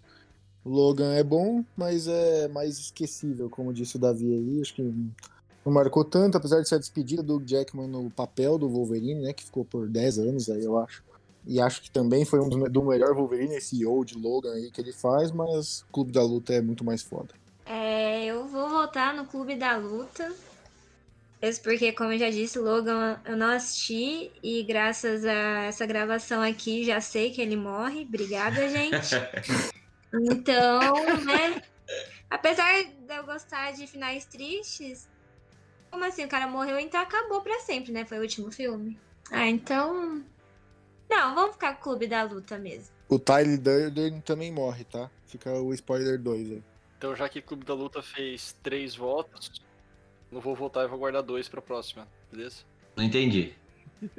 Logan 0.66 1.14
é 1.14 1.24
bom, 1.24 1.64
mas 1.76 2.08
é 2.08 2.48
mais 2.50 2.78
esquecível, 2.78 3.50
como 3.50 3.74
disse 3.74 3.96
o 3.96 4.00
Davi 4.00 4.26
aí. 4.26 4.62
Acho 4.62 4.76
que 4.76 4.82
não 4.84 5.74
marcou 5.74 6.04
tanto, 6.04 6.38
apesar 6.38 6.62
de 6.62 6.68
ser 6.68 6.76
a 6.76 6.80
despedida 6.80 7.24
do 7.24 7.42
Jackman 7.44 7.88
no 7.88 8.10
papel 8.12 8.58
do 8.58 8.70
Wolverine, 8.70 9.22
né? 9.22 9.34
Que 9.34 9.44
ficou 9.44 9.66
por 9.66 9.88
10 9.88 10.20
anos 10.20 10.50
aí, 10.50 10.64
eu 10.64 10.78
acho. 10.78 11.04
E 11.48 11.60
acho 11.60 11.82
que 11.82 11.90
também 11.90 12.26
foi 12.26 12.40
um 12.40 12.50
do 12.50 12.84
melhor 12.84 13.16
Wolverine, 13.16 13.56
esse 13.56 13.86
old 13.86 14.16
Logan 14.18 14.54
aí 14.54 14.70
que 14.70 14.82
ele 14.82 14.92
faz, 14.92 15.32
mas 15.32 15.86
Clube 15.92 16.12
da 16.12 16.22
Luta 16.22 16.54
é 16.54 16.62
muito 16.62 16.84
mais 16.84 17.02
foda. 17.02 17.34
É, 17.70 18.26
eu 18.26 18.48
vou 18.48 18.68
votar 18.68 19.14
no 19.14 19.28
Clube 19.28 19.56
da 19.56 19.78
Luta. 19.78 20.34
Isso 21.40 21.62
porque, 21.62 21.94
como 21.94 22.12
eu 22.12 22.18
já 22.18 22.30
disse, 22.32 22.58
Logan 22.58 23.22
eu 23.24 23.38
não 23.38 23.52
assisti 23.52 24.32
e 24.42 24.64
graças 24.64 25.24
a 25.24 25.66
essa 25.66 25.86
gravação 25.86 26.42
aqui 26.42 26.84
já 26.84 27.00
sei 27.00 27.32
que 27.32 27.40
ele 27.40 27.56
morre. 27.56 28.02
Obrigada, 28.02 28.68
gente. 28.68 29.16
Então, 30.12 30.96
né? 31.24 31.62
Apesar 32.32 32.82
de 32.82 33.16
eu 33.16 33.24
gostar 33.28 33.74
de 33.74 33.86
finais 33.86 34.26
tristes, 34.26 35.08
como 35.92 36.04
assim? 36.04 36.26
O 36.26 36.28
cara 36.28 36.48
morreu, 36.48 36.80
então 36.80 37.00
acabou 37.00 37.42
pra 37.42 37.60
sempre, 37.60 37.92
né? 37.92 38.04
Foi 38.06 38.18
o 38.18 38.22
último 38.22 38.52
filme. 38.52 39.00
Ah, 39.32 39.48
então. 39.48 40.24
Não, 41.08 41.36
vamos 41.36 41.52
ficar 41.52 41.76
com 41.76 41.80
o 41.80 41.84
Clube 41.84 42.08
da 42.08 42.24
Luta 42.24 42.58
mesmo. 42.58 42.90
O 43.08 43.20
Tyler 43.20 43.60
Durden 43.60 44.20
também 44.22 44.52
morre, 44.52 44.84
tá? 44.84 45.12
Fica 45.28 45.54
o 45.54 45.72
spoiler 45.76 46.18
2 46.18 46.54
aí. 46.54 46.64
Então, 47.00 47.16
já 47.16 47.30
que 47.30 47.40
o 47.40 47.42
Clube 47.44 47.64
da 47.64 47.74
Luta 47.74 48.04
fez 48.04 48.52
três 48.62 48.94
votos, 48.94 49.62
não 50.30 50.42
vou 50.42 50.54
votar 50.54 50.84
e 50.84 50.88
vou 50.90 51.00
guardar 51.00 51.24
dois 51.24 51.48
pra 51.48 51.62
próxima, 51.62 52.06
beleza? 52.30 52.66
Não 52.94 53.06
entendi. 53.06 53.54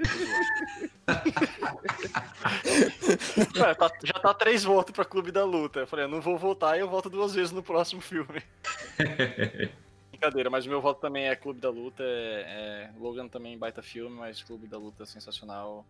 Ué, 3.61 3.75
tá- 3.75 3.93
já 4.03 4.15
tá 4.15 4.33
três 4.33 4.65
votos 4.65 4.93
pra 4.95 5.05
Clube 5.05 5.31
da 5.31 5.45
Luta. 5.45 5.81
Eu 5.81 5.87
falei, 5.87 6.07
eu 6.07 6.09
não 6.09 6.23
vou 6.23 6.39
votar 6.39 6.79
e 6.79 6.81
eu 6.81 6.89
voto 6.89 7.11
duas 7.11 7.35
vezes 7.35 7.53
no 7.53 7.63
próximo 7.63 8.01
filme. 8.01 8.43
Brincadeira, 10.11 10.49
mas 10.49 10.65
o 10.65 10.71
meu 10.71 10.81
voto 10.81 11.03
também 11.03 11.29
é 11.29 11.37
Clube 11.37 11.61
da 11.61 11.69
Luta. 11.69 12.03
É, 12.03 12.89
é- 12.89 12.91
Logan 12.99 13.29
também 13.29 13.59
baita 13.59 13.83
filme, 13.83 14.17
mas 14.17 14.43
Clube 14.43 14.67
da 14.67 14.79
Luta 14.79 15.03
é 15.03 15.07
sensacional. 15.07 15.85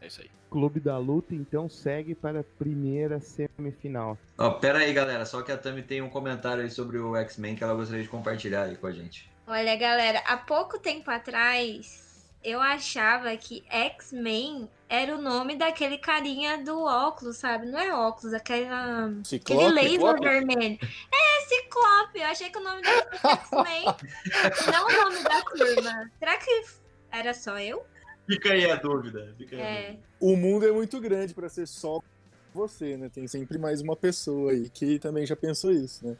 É 0.00 0.06
isso 0.06 0.20
aí. 0.20 0.30
Clube 0.50 0.80
da 0.80 0.96
Luta, 0.96 1.34
então, 1.34 1.68
segue 1.68 2.14
para 2.14 2.40
a 2.40 2.44
primeira 2.44 3.20
semifinal. 3.20 4.16
Ó, 4.38 4.50
pera 4.52 4.78
aí, 4.78 4.92
galera. 4.92 5.26
Só 5.26 5.42
que 5.42 5.52
a 5.52 5.58
Tami 5.58 5.82
tem 5.82 6.00
um 6.00 6.08
comentário 6.08 6.62
aí 6.62 6.70
sobre 6.70 6.98
o 6.98 7.14
X-Men 7.16 7.54
que 7.54 7.62
ela 7.62 7.74
gostaria 7.74 8.02
de 8.02 8.08
compartilhar 8.08 8.64
aí 8.64 8.76
com 8.76 8.86
a 8.86 8.92
gente. 8.92 9.30
Olha, 9.46 9.76
galera, 9.76 10.20
há 10.26 10.36
pouco 10.36 10.78
tempo 10.78 11.10
atrás 11.10 12.08
eu 12.42 12.60
achava 12.60 13.36
que 13.36 13.64
X-Men 13.68 14.68
era 14.88 15.14
o 15.14 15.20
nome 15.20 15.56
daquele 15.56 15.98
carinha 15.98 16.58
do 16.58 16.82
óculos, 16.82 17.36
sabe? 17.36 17.66
Não 17.66 17.78
é 17.78 17.92
óculos, 17.92 18.32
aquela... 18.32 19.06
aquele 19.06 19.24
Ciclope? 19.24 19.74
laser 19.74 19.90
Ciclope? 19.90 20.20
vermelho. 20.20 20.78
É, 21.12 21.40
Ciclope. 21.46 22.18
Eu 22.20 22.26
achei 22.26 22.48
que 22.50 22.58
o 22.58 22.64
nome 22.64 22.82
dele 22.82 23.02
era 23.12 23.32
X-Men, 23.32 23.84
não 24.72 24.86
o 24.86 24.92
nome 24.92 25.22
da 25.24 25.42
turma. 25.42 26.10
Será 26.18 26.36
que 26.38 26.64
era 27.10 27.34
só 27.34 27.58
eu? 27.58 27.84
Fica 28.28 28.52
aí 28.52 28.70
a 28.70 28.76
dúvida. 28.76 29.34
Fica 29.38 29.56
aí 29.56 29.62
a 29.62 29.66
É. 29.66 29.86
dúvida. 29.86 30.02
O 30.20 30.36
mundo 30.36 30.66
é 30.66 30.72
muito 30.72 31.00
grande 31.00 31.32
pra 31.34 31.48
ser 31.48 31.66
só 31.66 32.00
você, 32.54 32.96
né? 32.96 33.08
Tem 33.08 33.26
sempre 33.26 33.58
mais 33.58 33.80
uma 33.80 33.96
pessoa 33.96 34.52
aí 34.52 34.68
que 34.68 34.98
também 34.98 35.24
já 35.24 35.34
pensou 35.36 35.72
isso, 35.72 36.06
né? 36.06 36.16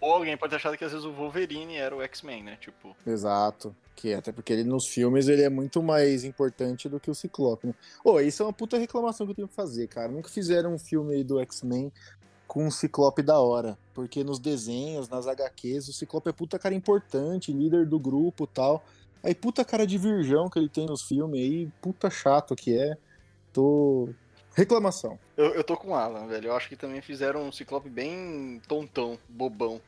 Ou 0.00 0.12
alguém 0.12 0.36
pode 0.36 0.54
achar 0.54 0.76
que 0.76 0.84
às 0.84 0.92
vezes 0.92 1.06
o 1.06 1.12
Wolverine 1.12 1.76
era 1.76 1.96
o 1.96 2.02
X-Men, 2.02 2.42
né? 2.44 2.56
Tipo, 2.60 2.94
Exato. 3.06 3.74
Que 3.94 4.12
até 4.12 4.30
porque 4.30 4.52
ele 4.52 4.64
nos 4.64 4.86
filmes 4.86 5.26
ele 5.26 5.42
é 5.42 5.48
muito 5.48 5.82
mais 5.82 6.22
importante 6.22 6.86
do 6.88 7.00
que 7.00 7.10
o 7.10 7.14
Ciclope, 7.14 7.68
né? 7.68 7.74
Ô, 8.04 8.20
isso 8.20 8.42
é 8.42 8.46
uma 8.46 8.52
puta 8.52 8.76
reclamação 8.76 9.26
que 9.26 9.32
eu 9.32 9.36
tenho 9.36 9.48
que 9.48 9.54
fazer, 9.54 9.86
cara. 9.88 10.12
Nunca 10.12 10.28
fizeram 10.28 10.74
um 10.74 10.78
filme 10.78 11.14
aí 11.14 11.24
do 11.24 11.40
X-Men 11.40 11.90
com 12.46 12.66
um 12.66 12.70
Ciclope 12.70 13.22
da 13.22 13.40
hora. 13.40 13.78
Porque 13.94 14.22
nos 14.22 14.38
desenhos, 14.38 15.08
nas 15.08 15.26
HQs, 15.26 15.88
o 15.88 15.92
Ciclope 15.94 16.28
é 16.28 16.32
puta 16.32 16.58
cara 16.58 16.74
importante, 16.74 17.52
líder 17.52 17.86
do 17.86 17.98
grupo 17.98 18.44
e 18.44 18.48
tal. 18.48 18.84
Aí 19.22 19.34
puta 19.34 19.64
cara 19.64 19.86
de 19.86 19.98
virgão 19.98 20.48
que 20.48 20.58
ele 20.58 20.68
tem 20.68 20.86
nos 20.86 21.02
filmes 21.02 21.40
aí, 21.40 21.68
puta 21.80 22.08
chato 22.10 22.54
que 22.54 22.78
é. 22.78 22.96
Tô. 23.52 24.10
Reclamação. 24.54 25.18
eu, 25.36 25.46
eu 25.54 25.62
tô 25.62 25.76
com 25.76 25.88
o 25.88 25.94
Alan, 25.94 26.26
velho. 26.26 26.48
Eu 26.48 26.56
acho 26.56 26.68
que 26.68 26.76
também 26.76 27.02
fizeram 27.02 27.46
um 27.46 27.52
Ciclope 27.52 27.90
bem 27.90 28.60
tontão, 28.66 29.18
bobão. 29.28 29.80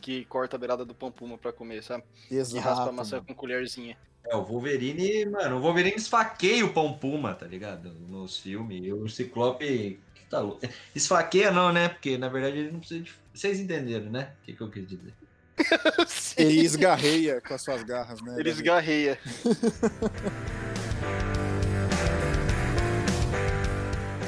Que 0.00 0.24
corta 0.24 0.56
a 0.56 0.58
beirada 0.58 0.84
do 0.84 0.94
Pampuma 0.94 1.38
pra 1.38 1.52
comer, 1.52 1.82
sabe? 1.82 2.04
E 2.30 2.36
raspa 2.38 2.58
a 2.58 2.72
Exato. 2.72 2.92
maçã 2.92 3.16
mano. 3.16 3.28
com 3.28 3.34
colherzinha. 3.34 3.96
É, 4.24 4.34
o 4.34 4.42
Wolverine, 4.44 5.26
mano, 5.26 5.56
o 5.56 5.60
Wolverine 5.60 5.96
esfaqueia 5.96 6.64
o 6.66 6.72
Pão 6.72 6.92
Puma, 6.94 7.32
tá 7.34 7.46
ligado? 7.46 7.92
Nos 8.08 8.38
filmes. 8.38 8.84
E 8.84 8.92
o 8.92 9.08
Ciclope. 9.08 10.00
que 10.14 10.26
Tá 10.28 10.40
louco. 10.40 10.60
Esfaqueia 10.94 11.50
não, 11.50 11.72
né? 11.72 11.88
Porque 11.88 12.18
na 12.18 12.28
verdade 12.28 12.58
ele 12.58 12.72
não 12.72 12.80
precisa 12.80 13.02
de. 13.02 13.14
Vocês 13.32 13.60
entenderam, 13.60 14.10
né? 14.10 14.32
O 14.42 14.44
que, 14.44 14.52
que 14.52 14.60
eu 14.60 14.70
quis 14.70 14.86
dizer? 14.86 15.14
Ele 16.36 16.60
esgarreia 16.60 17.40
com 17.40 17.54
as 17.54 17.62
suas 17.62 17.82
garras, 17.82 18.20
né? 18.20 18.36
Ele 18.38 18.50
esgarreia. 18.50 19.18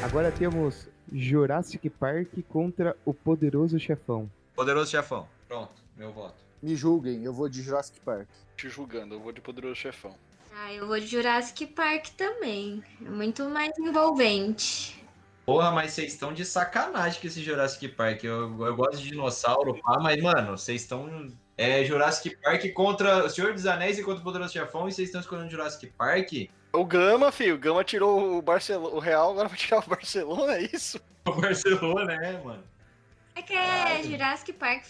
Agora 0.03 0.33
temos 0.33 0.89
Jurassic 1.13 1.91
Park 1.91 2.29
contra 2.49 2.97
o 3.05 3.13
Poderoso 3.13 3.79
Chefão. 3.79 4.31
Poderoso 4.55 4.91
Chefão. 4.91 5.29
Pronto, 5.47 5.83
meu 5.97 6.11
voto. 6.13 6.37
Me 6.63 6.75
julguem, 6.75 7.25
eu 7.25 7.33
vou 7.33 7.49
de 7.49 7.63
Jurassic 7.63 8.01
Park. 8.01 8.27
Te 8.57 8.69
julgando, 8.69 9.15
eu 9.15 9.21
vou 9.21 9.33
de 9.33 9.41
Poderoso 9.41 9.77
Chefão. 9.77 10.15
Ah, 10.53 10.73
eu 10.73 10.87
vou 10.87 10.99
de 10.99 11.07
Jurassic 11.07 11.67
Park 11.69 12.09
também. 12.17 12.83
É 13.05 13.09
muito 13.09 13.49
mais 13.49 13.79
envolvente. 13.79 14.98
Porra, 15.49 15.71
mas 15.71 15.93
vocês 15.93 16.13
estão 16.13 16.35
de 16.35 16.45
sacanagem 16.45 17.23
com 17.23 17.27
esse 17.27 17.43
Jurassic 17.43 17.89
Park. 17.89 18.23
Eu, 18.23 18.67
eu 18.67 18.77
gosto 18.77 18.99
de 18.99 19.09
dinossauro, 19.09 19.81
pá, 19.81 19.99
mas, 19.99 20.23
mano, 20.23 20.59
vocês 20.59 20.83
estão. 20.83 21.27
É 21.57 21.83
Jurassic 21.85 22.37
Park 22.37 22.71
contra 22.75 23.25
o 23.25 23.31
Senhor 23.31 23.55
dos 23.55 23.65
Anéis 23.65 23.99
e 23.99 24.03
contra 24.03 24.21
o 24.21 24.23
Poderoso 24.23 24.53
Chefão 24.53 24.87
e 24.87 24.93
vocês 24.93 25.09
estão 25.09 25.23
escolhendo 25.23 25.49
Jurassic 25.49 25.87
Park? 25.97 26.51
O 26.71 26.85
Gama, 26.85 27.33
filho. 27.33 27.55
O 27.55 27.59
Gama 27.59 27.83
tirou 27.83 28.37
o, 28.37 28.43
Barcelo... 28.43 28.95
o 28.95 28.99
Real, 28.99 29.31
agora 29.31 29.49
vai 29.49 29.57
tirar 29.57 29.79
o 29.79 29.89
Barcelona, 29.89 30.53
é 30.53 30.65
isso? 30.65 31.01
O 31.27 31.33
Barcelona, 31.33 32.15
né, 32.17 32.43
mano? 32.45 32.65
É 33.35 33.41
que 33.41 33.55
é, 33.55 34.03
Jurassic 34.03 34.53
Park 34.53 34.85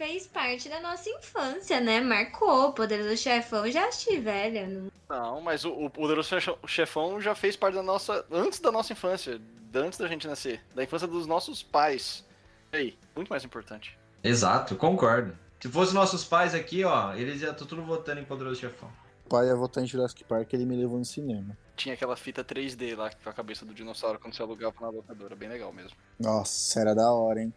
fez 0.00 0.26
parte 0.26 0.66
da 0.70 0.80
nossa 0.80 1.10
infância, 1.10 1.78
né? 1.78 2.00
Marcou. 2.00 2.72
Poderoso 2.72 3.14
Chefão 3.18 3.70
já 3.70 3.86
assisti, 3.86 4.18
velha. 4.18 4.66
Não- 4.66 4.90
Não, 5.10 5.40
mas 5.42 5.62
o, 5.62 5.72
o 5.72 5.90
Poderoso 5.90 6.26
Chefe- 6.26 6.56
Chefão 6.66 7.20
já 7.20 7.34
fez 7.34 7.54
parte 7.54 7.74
da 7.74 7.82
nossa. 7.82 8.24
Antes 8.32 8.60
da 8.60 8.72
nossa 8.72 8.94
infância. 8.94 9.38
Antes 9.74 9.98
da 9.98 10.08
gente 10.08 10.26
nascer. 10.26 10.62
Da 10.74 10.82
infância 10.82 11.06
dos 11.06 11.26
nossos 11.26 11.62
pais. 11.62 12.24
E 12.72 12.76
aí, 12.78 12.98
muito 13.14 13.28
mais 13.28 13.44
importante. 13.44 13.98
Exato, 14.24 14.74
concordo. 14.74 15.36
Se 15.60 15.68
fosse 15.68 15.92
nossos 15.92 16.24
pais 16.24 16.54
aqui, 16.54 16.82
ó, 16.82 17.12
eles 17.12 17.38
já 17.38 17.50
estão 17.50 17.66
tudo 17.66 17.82
votando 17.82 18.20
em 18.20 18.24
Poderoso 18.24 18.58
Chefão. 18.58 18.88
O 19.26 19.28
pai 19.28 19.48
ia 19.48 19.54
votar 19.54 19.84
em 19.84 19.86
Jurassic 19.86 20.24
Park, 20.24 20.50
ele 20.54 20.64
me 20.64 20.76
levou 20.76 20.98
no 20.98 21.04
cinema. 21.04 21.54
Tinha 21.76 21.94
aquela 21.94 22.16
fita 22.16 22.42
3D 22.42 22.96
lá 22.96 23.10
com 23.22 23.28
a 23.28 23.32
cabeça 23.34 23.66
do 23.66 23.74
dinossauro 23.74 24.18
quando 24.18 24.34
você 24.34 24.40
alugava 24.42 24.74
na 24.80 24.88
locadora. 24.88 25.36
Bem 25.36 25.48
legal 25.50 25.70
mesmo. 25.74 25.96
Nossa, 26.18 26.80
era 26.80 26.94
da 26.94 27.12
hora, 27.12 27.42
hein? 27.42 27.52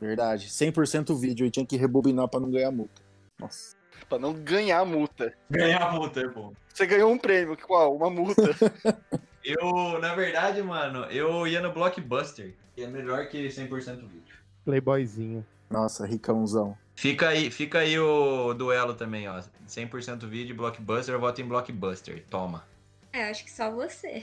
Verdade. 0.00 0.48
100% 0.48 1.14
vídeo 1.18 1.46
e 1.46 1.50
tinha 1.50 1.66
que 1.66 1.76
rebobinar 1.76 2.26
pra 2.28 2.40
não 2.40 2.50
ganhar 2.50 2.70
multa. 2.70 3.02
Nossa. 3.38 3.76
Pra 4.08 4.18
não 4.18 4.32
ganhar 4.32 4.80
a 4.80 4.84
multa. 4.84 5.32
Ganhar 5.50 5.82
a 5.82 5.92
multa 5.92 6.20
é 6.20 6.28
bom. 6.28 6.52
Você 6.72 6.86
ganhou 6.86 7.12
um 7.12 7.18
prêmio, 7.18 7.56
qual? 7.56 7.94
Uma 7.94 8.08
multa. 8.08 8.42
Eu, 9.42 9.98
na 10.00 10.14
verdade, 10.14 10.62
mano, 10.62 11.04
eu 11.06 11.46
ia 11.46 11.62
no 11.62 11.72
Blockbuster, 11.72 12.54
que 12.74 12.82
é 12.82 12.86
melhor 12.86 13.26
que 13.28 13.48
100% 13.48 14.06
vídeo. 14.06 14.36
Playboyzinho. 14.66 15.44
Nossa, 15.70 16.04
ricãozão. 16.04 16.76
Fica 16.94 17.28
aí, 17.28 17.50
fica 17.50 17.78
aí 17.78 17.98
o 17.98 18.52
duelo 18.52 18.92
também, 18.92 19.26
ó. 19.28 19.42
100% 19.66 20.26
vídeo, 20.26 20.54
blockbuster, 20.54 21.14
eu 21.14 21.20
voto 21.20 21.40
em 21.40 21.46
blockbuster. 21.46 22.22
Toma. 22.28 22.64
É, 23.12 23.30
acho 23.30 23.44
que 23.44 23.50
só 23.50 23.70
você. 23.70 24.22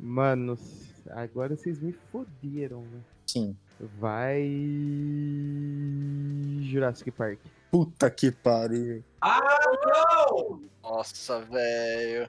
Mano, 0.00 0.58
agora 1.10 1.54
vocês 1.54 1.78
me 1.78 1.92
fodiram, 2.10 2.80
né? 2.80 3.00
Sim. 3.26 3.54
Vai. 3.98 4.48
Jurassic 6.62 7.10
Park. 7.10 7.38
Puta 7.70 8.10
que 8.10 8.30
pariu. 8.30 9.02
Ah, 9.20 9.40
não! 9.84 10.62
Nossa, 10.82 11.40
velho. 11.40 12.28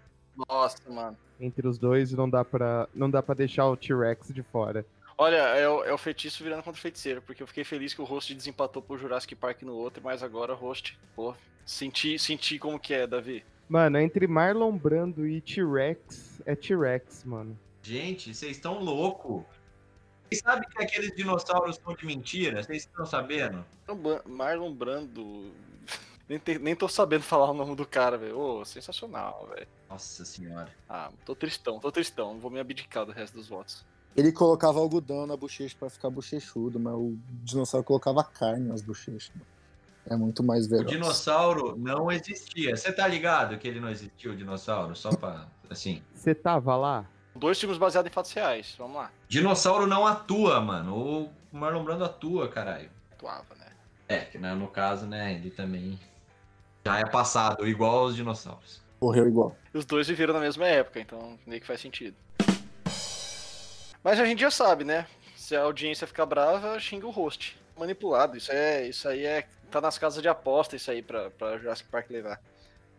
Nossa, 0.50 0.78
mano. 0.90 1.18
Entre 1.40 1.68
os 1.68 1.78
dois 1.78 2.12
não 2.14 2.30
dá 2.30 2.44
pra, 2.44 2.88
não 2.94 3.10
dá 3.10 3.22
pra 3.22 3.36
deixar 3.36 3.68
o 3.68 3.78
T-Rex 3.78 4.34
de 4.34 4.42
fora. 4.42 4.86
Olha, 5.18 5.38
é 5.38 5.70
o, 5.70 5.84
é 5.84 5.94
o 5.94 5.98
feitiço 5.98 6.44
virando 6.44 6.64
contra 6.64 6.80
o 6.80 6.82
feiticeiro, 6.82 7.22
porque 7.22 7.44
eu 7.44 7.48
fiquei 7.48 7.64
feliz 7.64 7.94
que 7.94 8.02
o 8.02 8.06
host 8.06 8.34
desempatou 8.34 8.82
pro 8.82 8.98
Jurassic 8.98 9.36
Park 9.36 9.62
no 9.62 9.74
outro, 9.74 10.02
mas 10.04 10.24
agora 10.24 10.54
o 10.54 10.56
host, 10.56 10.98
pô, 11.16 11.36
senti, 11.66 12.18
senti 12.18 12.58
como 12.58 12.80
que 12.80 12.94
é, 12.94 13.06
Davi. 13.06 13.44
Mano, 13.70 14.00
entre 14.00 14.26
Marlon 14.28 14.76
Brando 14.76 15.28
e 15.28 15.40
T-Rex, 15.40 16.42
é 16.46 16.56
T-Rex, 16.56 17.24
mano. 17.24 17.58
Gente, 17.84 18.34
vocês 18.34 18.56
estão 18.56 18.80
loucos. 18.80 19.44
Vocês 20.34 20.40
sabem 20.40 20.68
que 20.70 20.82
aqueles 20.84 21.16
dinossauros 21.16 21.80
são 21.84 21.94
de 21.96 22.06
mentira? 22.06 22.64
Vocês 22.64 22.84
estão 22.84 23.06
sabendo? 23.06 23.64
Marlon 24.26 24.74
Brando. 24.74 25.52
Nem, 26.28 26.40
te- 26.40 26.58
nem 26.58 26.74
tô 26.74 26.88
sabendo 26.88 27.22
falar 27.22 27.52
o 27.52 27.54
nome 27.54 27.76
do 27.76 27.86
cara, 27.86 28.18
velho. 28.18 28.40
Ô, 28.40 28.64
sensacional, 28.66 29.46
velho. 29.54 29.68
Nossa 29.90 30.24
senhora. 30.24 30.70
Ah, 30.90 31.12
tô 31.26 31.36
tristão, 31.36 31.80
tô 31.80 31.92
tristão. 31.92 32.40
Vou 32.40 32.50
me 32.50 32.60
abdicar 32.62 33.06
do 33.06 33.12
resto 33.12 33.36
dos 33.36 33.48
votos. 33.50 33.86
Ele 34.16 34.32
colocava 34.32 34.80
algodão 34.80 35.28
na 35.28 35.36
bochecha 35.36 35.76
pra 35.78 35.90
ficar 35.90 36.10
bochechudo, 36.10 36.80
mas 36.80 36.94
o 36.94 37.18
dinossauro 37.44 37.86
colocava 37.86 38.24
carne 38.24 38.68
nas 38.70 38.82
bochechas. 38.82 39.32
É 40.10 40.16
muito 40.16 40.42
mais 40.42 40.66
O 40.66 40.70
veloz. 40.70 40.88
dinossauro 40.88 41.76
não 41.78 42.10
existia. 42.12 42.76
Você 42.76 42.92
tá 42.94 43.06
ligado 43.06 43.58
que 43.58 43.68
ele 43.68 43.82
não 43.82 43.90
existia, 43.90 44.32
o 44.32 44.36
dinossauro? 44.36 44.96
Só 44.96 45.10
pra, 45.10 45.48
assim... 45.70 46.02
Você 46.16 46.34
tava 46.34 46.76
lá? 46.78 47.06
Dois 47.36 47.60
filmes 47.60 47.78
baseados 47.78 48.10
em 48.10 48.14
fatos 48.14 48.32
reais. 48.32 48.76
Vamos 48.78 48.98
lá. 48.98 49.12
Dinossauro 49.28 49.88
não 49.88 50.06
atua, 50.06 50.62
mano. 50.62 50.96
O 50.96 51.34
Marlon 51.52 51.84
Brando 51.84 52.06
atua, 52.06 52.48
caralho. 52.48 52.90
Atuava, 53.14 53.56
né? 53.56 53.72
É, 54.08 54.20
que 54.20 54.38
né, 54.38 54.54
no 54.54 54.68
caso, 54.68 55.06
né, 55.06 55.34
ele 55.34 55.50
também 55.50 56.00
já 56.86 57.00
é 57.00 57.06
passado, 57.06 57.68
igual 57.68 58.00
aos 58.00 58.16
dinossauros. 58.16 58.82
Morreu 59.02 59.28
igual. 59.28 59.56
Os 59.74 59.86
dois 59.86 60.08
viveram 60.08 60.34
na 60.34 60.40
mesma 60.40 60.66
época, 60.68 61.00
então 61.00 61.38
meio 61.46 61.60
que 61.60 61.68
faz 61.68 61.82
sentido. 61.82 62.16
Mas 64.04 64.20
a 64.20 64.26
gente 64.26 64.40
já 64.40 64.52
sabe, 64.52 64.84
né? 64.84 65.08
Se 65.36 65.56
a 65.56 65.62
audiência 65.62 66.06
ficar 66.06 66.26
brava, 66.26 66.80
xinga 66.80 67.08
o 67.08 67.12
host. 67.12 67.58
Manipulado. 67.78 68.38
Isso 68.38 68.52
é. 68.52 68.88
Isso 68.88 69.08
aí 69.08 69.26
é. 69.26 69.48
Tá 69.72 69.82
nas 69.82 69.98
casas 69.98 70.22
de 70.22 70.28
aposta 70.28 70.76
isso 70.76 70.92
aí 70.92 71.02
pra, 71.02 71.32
pra 71.32 71.58
Jurassic 71.58 71.90
Park 71.90 72.10
levar. 72.10 72.40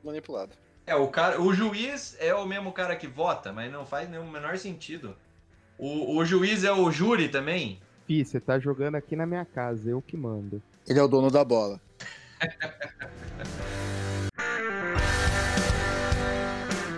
Manipulado. 0.02 0.52
É, 0.86 0.94
o 0.94 1.08
cara, 1.08 1.40
o 1.40 1.54
juiz 1.54 2.14
é 2.20 2.34
o 2.34 2.44
mesmo 2.44 2.70
cara 2.70 2.94
que 2.94 3.06
vota, 3.06 3.50
mas 3.52 3.72
não 3.72 3.86
faz 3.86 4.06
nenhum 4.08 4.30
menor 4.30 4.58
sentido. 4.58 5.16
O, 5.78 6.18
o 6.18 6.24
juiz 6.26 6.62
é 6.62 6.72
o 6.72 6.90
júri 6.90 7.30
também? 7.30 7.80
Fih, 8.06 8.22
você 8.22 8.38
tá 8.38 8.58
jogando 8.58 8.96
aqui 8.96 9.16
na 9.16 9.24
minha 9.24 9.46
casa, 9.46 9.88
eu 9.88 10.02
que 10.02 10.14
mando. 10.14 10.62
Ele 10.86 10.98
é 10.98 11.02
o 11.02 11.08
dono 11.08 11.30
da 11.30 11.42
bola. 11.42 11.80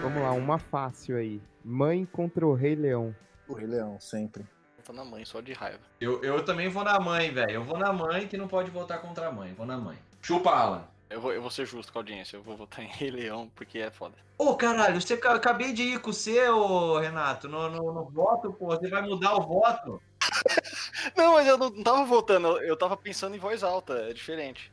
Vamos 0.03 0.21
lá, 0.21 0.33
uma 0.33 0.59
fácil 0.59 1.17
aí. 1.17 1.41
Mãe 1.65 2.05
contra 2.05 2.45
o 2.45 2.55
Rei 2.55 2.75
Leão. 2.75 3.15
O 3.47 3.55
Rei 3.55 3.69
Leão, 3.69 4.01
sempre. 4.01 4.45
Tô 4.85 4.93
na 4.93 5.05
mãe, 5.05 5.25
só 5.25 5.41
de 5.41 5.53
raiva. 5.53 5.81
Eu, 6.01 6.23
eu 6.25 6.45
também 6.45 6.69
vou 6.69 6.83
na 6.83 6.99
mãe, 6.99 7.33
velho. 7.33 7.51
Eu 7.53 7.63
vou 7.65 7.79
na 7.79 7.93
mãe 7.93 8.27
que 8.27 8.37
não 8.37 8.49
pode 8.49 8.71
votar 8.71 9.01
contra 9.01 9.29
a 9.29 9.33
mãe. 9.33 9.55
Vou 9.55 9.67
na 9.67 9.77
mãe. 9.79 9.97
Chupa, 10.21 10.51
Alan. 10.51 10.85
Eu 11.09 11.21
vou, 11.21 11.33
eu 11.33 11.41
vou 11.41 11.51
ser 11.51 11.67
justo 11.67 11.93
com 11.93 11.99
a 11.99 12.01
audiência. 12.01 12.37
Eu 12.37 12.43
vou 12.43 12.57
votar 12.57 12.85
em 12.85 12.89
Rei 12.93 13.11
Leão 13.11 13.49
porque 13.55 13.79
é 13.79 13.91
foda. 13.91 14.15
Ô, 14.39 14.55
caralho, 14.57 15.01
você 15.01 15.17
ca- 15.17 15.35
acabei 15.35 15.73
de 15.73 15.83
ir 15.83 16.01
com 16.01 16.11
o 16.11 16.15
seu, 16.15 16.99
Renato, 16.99 17.49
no, 17.49 17.69
no, 17.71 17.93
no 17.93 18.05
voto, 18.05 18.53
pô. 18.53 18.67
Você 18.67 18.89
vai 18.89 19.03
mudar 19.03 19.35
o 19.37 19.43
voto? 19.47 20.03
Não, 21.17 21.35
mas 21.35 21.47
eu 21.47 21.57
não 21.57 21.71
não 21.71 21.83
tava 21.85 22.05
votando. 22.05 22.49
Eu, 22.49 22.59
eu 22.63 22.77
tava 22.77 22.97
pensando 22.97 23.37
em 23.37 23.39
voz 23.39 23.63
alta. 23.63 23.95
É 23.95 24.13
diferente. 24.13 24.73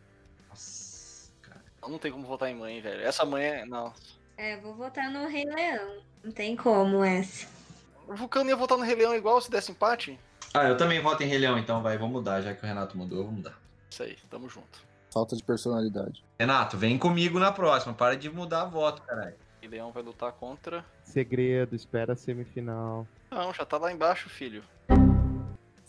Nossa, 0.50 1.32
cara. 1.42 1.62
Não 1.88 2.00
tem 2.00 2.12
como 2.12 2.26
votar 2.26 2.50
em 2.50 2.56
mãe, 2.56 2.82
velho. 2.82 3.02
Essa 3.04 3.24
mãe 3.24 3.44
é. 3.44 3.66
Não. 3.66 3.94
É, 4.36 4.58
vou 4.58 4.74
votar 4.74 5.12
no 5.12 5.28
Rei 5.28 5.46
Leão. 5.46 6.02
Não 6.24 6.32
tem 6.32 6.56
como 6.56 7.04
essa. 7.04 7.48
O 8.08 8.16
Vulcano 8.16 8.50
ia 8.50 8.56
votar 8.56 8.78
no 8.78 8.84
Rei 8.84 8.96
Leão 8.96 9.16
igual 9.16 9.40
se 9.40 9.52
desse 9.52 9.72
empate? 9.72 10.20
Ah, 10.54 10.68
eu 10.68 10.76
também 10.78 11.00
voto 11.00 11.22
em 11.24 11.28
Rei 11.28 11.38
Leão, 11.38 11.58
então 11.58 11.82
vai, 11.82 11.98
vou 11.98 12.08
mudar, 12.10 12.42
já 12.42 12.54
que 12.54 12.64
o 12.64 12.68
Renato 12.68 12.98
mudou, 12.98 13.20
eu 13.20 13.24
vou 13.26 13.34
mudar. 13.34 13.58
Isso 13.90 14.04
aí, 14.04 14.18
tamo 14.30 14.50
junto. 14.50 14.84
Falta 15.14 15.36
de 15.36 15.44
personalidade. 15.44 16.26
Renato, 16.40 16.76
vem 16.76 16.98
comigo 16.98 17.38
na 17.38 17.52
próxima, 17.52 17.94
para 17.94 18.18
de 18.18 18.32
mudar 18.32 18.66
voto, 18.66 19.04
caralho. 19.04 19.36
Rei 19.62 19.70
Leão 19.70 19.92
vai 19.92 20.02
lutar 20.02 20.32
contra. 20.32 20.84
Segredo, 21.04 21.76
espera 21.76 22.14
a 22.14 22.16
semifinal. 22.16 23.08
Não, 23.30 23.54
já 23.54 23.64
tá 23.64 23.78
lá 23.78 23.92
embaixo, 23.92 24.28
filho. 24.28 24.64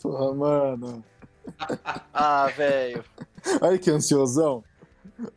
Porra, 0.01 0.35
mano. 0.35 1.03
Ah, 2.13 2.47
velho. 2.47 3.03
Olha 3.61 3.77
que 3.77 3.91
ansiosão. 3.91 4.63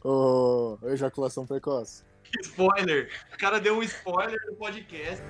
Ô, 0.03 0.79
ejaculação 0.85 1.46
precoce. 1.46 2.03
Spoiler! 2.40 3.11
O 3.35 3.38
cara 3.38 3.61
deu 3.61 3.77
um 3.77 3.83
spoiler 3.83 4.38
no 4.46 4.57
podcast. 4.57 5.22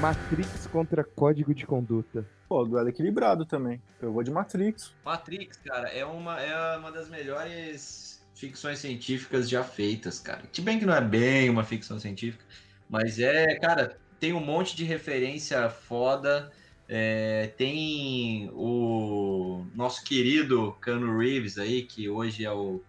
Matrix 0.00 0.68
contra 0.68 1.02
Código 1.02 1.52
de 1.52 1.66
Conduta. 1.66 2.24
Pô, 2.48 2.64
duelo 2.64 2.88
equilibrado 2.88 3.44
também. 3.44 3.82
Eu 4.00 4.12
vou 4.12 4.22
de 4.22 4.30
Matrix. 4.30 4.94
Matrix, 5.04 5.56
cara, 5.58 5.88
é 5.88 6.04
uma, 6.04 6.40
é 6.40 6.76
uma 6.76 6.92
das 6.92 7.08
melhores 7.08 8.24
ficções 8.32 8.78
científicas 8.78 9.48
já 9.48 9.64
feitas, 9.64 10.20
cara. 10.20 10.42
Se 10.52 10.60
bem 10.60 10.78
que 10.78 10.86
não 10.86 10.94
é 10.94 11.00
bem 11.00 11.50
uma 11.50 11.64
ficção 11.64 11.98
científica, 11.98 12.44
mas 12.88 13.18
é, 13.18 13.56
cara, 13.56 13.98
tem 14.20 14.32
um 14.32 14.40
monte 14.40 14.76
de 14.76 14.84
referência 14.84 15.68
foda. 15.68 16.52
é, 16.88 17.48
tem 17.56 18.48
o 18.54 19.66
nosso 19.74 20.04
querido 20.04 20.76
Cano 20.80 21.18
Reeves 21.18 21.58
aí, 21.58 21.82
que 21.82 22.08
hoje 22.08 22.44
é 22.44 22.52
o 22.52 22.80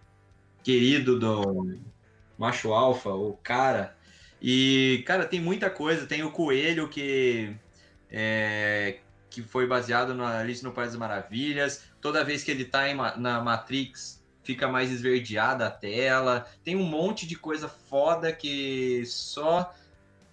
querido 0.63 1.19
do 1.19 1.75
Macho 2.37 2.71
Alfa, 2.71 3.09
o 3.09 3.33
cara. 3.43 3.97
E, 4.41 5.03
cara, 5.05 5.25
tem 5.25 5.39
muita 5.39 5.69
coisa. 5.69 6.05
Tem 6.05 6.23
o 6.23 6.31
Coelho 6.31 6.87
que 6.87 7.55
é, 8.09 8.99
que 9.29 9.41
foi 9.41 9.67
baseado 9.67 10.13
na 10.13 10.39
Alice 10.39 10.63
no 10.63 10.71
País 10.71 10.91
das 10.91 10.99
Maravilhas. 10.99 11.83
Toda 12.01 12.23
vez 12.23 12.43
que 12.43 12.51
ele 12.51 12.65
tá 12.65 12.89
em 12.89 12.95
na 12.95 13.41
Matrix, 13.41 14.23
fica 14.43 14.67
mais 14.67 14.91
esverdeada 14.91 15.67
a 15.67 15.71
tela. 15.71 16.47
Tem 16.63 16.75
um 16.75 16.83
monte 16.83 17.27
de 17.27 17.35
coisa 17.35 17.67
foda 17.67 18.31
que 18.33 19.03
só 19.05 19.73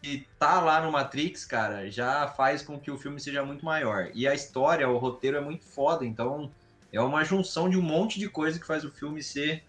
que 0.02 0.26
tá 0.38 0.60
lá 0.60 0.80
no 0.80 0.92
Matrix, 0.92 1.44
cara, 1.44 1.90
já 1.90 2.28
faz 2.28 2.62
com 2.62 2.78
que 2.78 2.90
o 2.90 2.98
filme 2.98 3.20
seja 3.20 3.44
muito 3.44 3.64
maior. 3.64 4.10
E 4.14 4.26
a 4.28 4.34
história, 4.34 4.88
o 4.88 4.98
roteiro 4.98 5.36
é 5.36 5.40
muito 5.40 5.64
foda, 5.64 6.04
então 6.04 6.52
é 6.92 7.00
uma 7.00 7.24
junção 7.24 7.68
de 7.68 7.76
um 7.76 7.82
monte 7.82 8.18
de 8.18 8.28
coisa 8.28 8.58
que 8.58 8.66
faz 8.66 8.84
o 8.84 8.90
filme 8.90 9.22
ser 9.22 9.64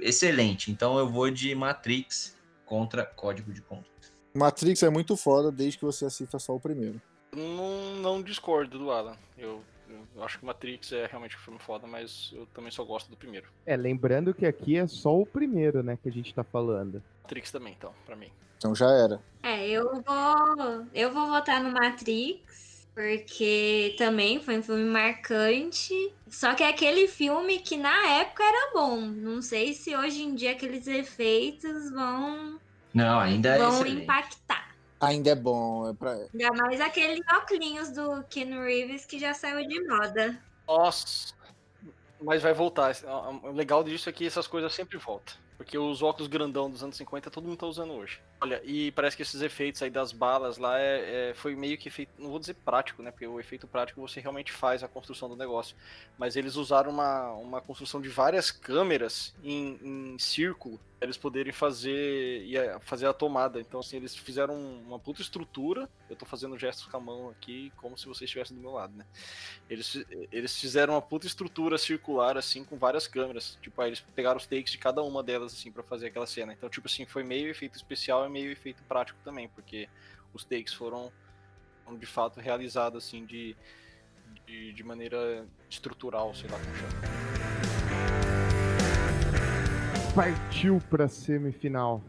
excelente. 0.00 0.70
Então 0.70 0.98
eu 0.98 1.08
vou 1.08 1.30
de 1.30 1.54
Matrix 1.54 2.36
contra 2.72 3.04
Código 3.04 3.52
de 3.52 3.60
Conduta. 3.60 3.86
Matrix 4.32 4.82
é 4.82 4.88
muito 4.88 5.14
foda 5.14 5.52
desde 5.52 5.76
que 5.76 5.84
você 5.84 6.06
assista 6.06 6.38
só 6.38 6.56
o 6.56 6.60
primeiro. 6.60 6.98
Não, 7.36 7.96
não 7.96 8.22
discordo 8.22 8.78
do 8.78 8.90
Alan. 8.90 9.14
Eu, 9.36 9.62
eu 10.16 10.24
acho 10.24 10.38
que 10.38 10.46
Matrix 10.46 10.90
é 10.90 11.04
realmente 11.04 11.36
um 11.36 11.40
filme 11.40 11.58
foda, 11.58 11.86
mas 11.86 12.30
eu 12.32 12.46
também 12.46 12.70
só 12.70 12.82
gosto 12.82 13.10
do 13.10 13.16
primeiro. 13.16 13.46
É, 13.66 13.76
lembrando 13.76 14.32
que 14.32 14.46
aqui 14.46 14.78
é 14.78 14.86
só 14.86 15.20
o 15.20 15.26
primeiro, 15.26 15.82
né, 15.82 15.98
que 16.02 16.08
a 16.08 16.12
gente 16.12 16.32
tá 16.32 16.42
falando. 16.42 17.02
Matrix 17.24 17.52
também, 17.52 17.74
então, 17.76 17.92
pra 18.06 18.16
mim. 18.16 18.30
Então 18.56 18.74
já 18.74 18.90
era. 18.90 19.20
É, 19.42 19.68
eu 19.68 20.02
vou. 20.02 20.86
Eu 20.94 21.12
vou 21.12 21.26
votar 21.26 21.62
no 21.62 21.72
Matrix, 21.72 22.71
porque 22.94 23.94
também 23.98 24.40
foi 24.40 24.58
um 24.58 24.62
filme 24.62 24.84
marcante. 24.84 25.94
Só 26.28 26.54
que 26.54 26.62
é 26.62 26.68
aquele 26.68 27.08
filme 27.08 27.58
que 27.58 27.76
na 27.76 28.08
época 28.20 28.42
era 28.42 28.72
bom. 28.72 29.00
Não 29.00 29.40
sei 29.40 29.72
se 29.74 29.96
hoje 29.96 30.22
em 30.22 30.34
dia 30.34 30.52
aqueles 30.52 30.86
efeitos 30.86 31.90
vão, 31.90 32.58
Não, 32.92 33.18
ainda 33.18 33.50
é 33.50 33.58
vão 33.58 33.72
excelente. 33.74 34.02
impactar. 34.02 34.74
Ainda 35.00 35.30
é 35.30 35.34
bom. 35.34 35.90
É 35.90 35.94
pra... 35.94 36.12
Ainda 36.12 36.50
mais 36.62 36.80
aquele 36.80 37.20
óculos 37.34 37.90
do 37.90 38.22
Ken 38.30 38.62
Reeves 38.62 39.04
que 39.04 39.18
já 39.18 39.34
saiu 39.34 39.66
de 39.66 39.86
moda. 39.86 40.40
Nossa! 40.66 41.34
Mas 42.20 42.40
vai 42.40 42.52
voltar. 42.54 42.94
O 43.42 43.50
legal 43.50 43.82
disso 43.82 44.08
é 44.08 44.12
que 44.12 44.26
essas 44.26 44.46
coisas 44.46 44.72
sempre 44.72 44.96
voltam. 44.96 45.34
Porque 45.56 45.76
os 45.76 46.02
óculos 46.02 46.28
grandão 46.28 46.70
dos 46.70 46.82
anos 46.82 46.96
50 46.96 47.30
todo 47.30 47.44
mundo 47.48 47.56
tá 47.56 47.66
usando 47.66 47.92
hoje. 47.94 48.20
Olha, 48.42 48.60
e 48.64 48.90
parece 48.90 49.16
que 49.16 49.22
esses 49.22 49.40
efeitos 49.40 49.80
aí 49.82 49.88
das 49.90 50.10
balas 50.10 50.58
lá 50.58 50.76
é, 50.76 51.30
é- 51.30 51.34
foi 51.34 51.54
meio 51.54 51.78
que 51.78 51.88
feito, 51.88 52.10
não 52.18 52.28
vou 52.28 52.40
dizer 52.40 52.54
prático, 52.54 53.00
né? 53.00 53.12
Porque 53.12 53.24
o 53.24 53.38
efeito 53.38 53.68
prático 53.68 54.00
você 54.00 54.18
realmente 54.20 54.50
faz 54.50 54.82
a 54.82 54.88
construção 54.88 55.28
do 55.28 55.36
negócio. 55.36 55.76
Mas 56.18 56.34
eles 56.34 56.56
usaram 56.56 56.90
uma, 56.90 57.30
uma 57.34 57.60
construção 57.60 58.00
de 58.00 58.08
várias 58.08 58.50
câmeras 58.50 59.32
em, 59.44 59.78
em 59.80 60.18
círculo 60.18 60.80
pra 60.98 61.06
eles 61.06 61.16
poderem 61.16 61.52
fazer, 61.52 62.44
fazer 62.80 63.06
a 63.06 63.12
tomada. 63.12 63.60
Então, 63.60 63.78
assim, 63.78 63.96
eles 63.96 64.16
fizeram 64.16 64.54
uma 64.56 64.98
puta 64.98 65.22
estrutura. 65.22 65.88
Eu 66.10 66.16
tô 66.16 66.26
fazendo 66.26 66.58
gestos 66.58 66.86
com 66.86 66.96
a 66.96 67.00
mão 67.00 67.30
aqui, 67.30 67.72
como 67.76 67.96
se 67.96 68.06
vocês 68.06 68.28
estivessem 68.28 68.56
do 68.56 68.60
meu 68.60 68.72
lado, 68.72 68.96
né? 68.96 69.04
Eles, 69.68 70.04
eles 70.30 70.56
fizeram 70.58 70.94
uma 70.94 71.02
puta 71.02 71.26
estrutura 71.26 71.78
circular, 71.78 72.36
assim, 72.36 72.64
com 72.64 72.76
várias 72.76 73.06
câmeras. 73.06 73.58
Tipo, 73.62 73.80
aí 73.80 73.88
eles 73.88 74.00
pegaram 74.00 74.36
os 74.36 74.46
takes 74.46 74.72
de 74.72 74.78
cada 74.78 75.02
uma 75.02 75.22
delas, 75.22 75.52
assim, 75.54 75.72
pra 75.72 75.82
fazer 75.82 76.08
aquela 76.08 76.26
cena. 76.26 76.52
Então, 76.52 76.68
tipo 76.68 76.86
assim, 76.86 77.06
foi 77.06 77.22
meio 77.24 77.48
efeito 77.50 77.76
especial 77.76 78.24
meio 78.32 78.50
efeito 78.50 78.82
prático 78.84 79.18
também, 79.22 79.48
porque 79.48 79.88
os 80.32 80.44
takes 80.44 80.72
foram, 80.72 81.12
de 81.98 82.06
fato 82.06 82.40
realizados, 82.40 83.04
assim, 83.04 83.24
de, 83.26 83.54
de, 84.46 84.72
de 84.72 84.82
maneira 84.82 85.46
estrutural, 85.68 86.34
sei 86.34 86.50
lá 86.50 86.58
como 86.58 86.74
chama. 86.74 86.92
Partiu 90.14 90.82
pra 90.90 91.08
semifinal. 91.08 92.02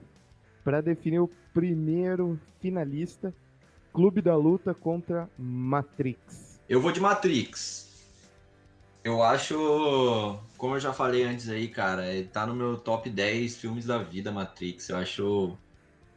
Pra 0.64 0.80
definir 0.82 1.20
o 1.20 1.30
primeiro 1.54 2.40
finalista, 2.62 3.34
Clube 3.94 4.22
da 4.22 4.36
Luta 4.36 4.74
contra 4.74 5.30
Matrix. 5.38 6.60
Eu 6.68 6.82
vou 6.82 6.92
de 6.92 7.00
Matrix. 7.00 7.92
Eu 9.04 9.22
acho, 9.22 10.40
como 10.58 10.76
eu 10.76 10.80
já 10.80 10.94
falei 10.94 11.24
antes 11.24 11.50
aí, 11.50 11.68
cara, 11.68 12.08
ele 12.08 12.28
tá 12.28 12.48
no 12.48 12.56
meu 12.56 12.78
top 12.78 13.10
10 13.10 13.58
filmes 13.58 13.86
da 13.86 13.98
vida, 13.98 14.32
Matrix. 14.32 14.88
Eu 14.90 14.98
acho 14.98 15.58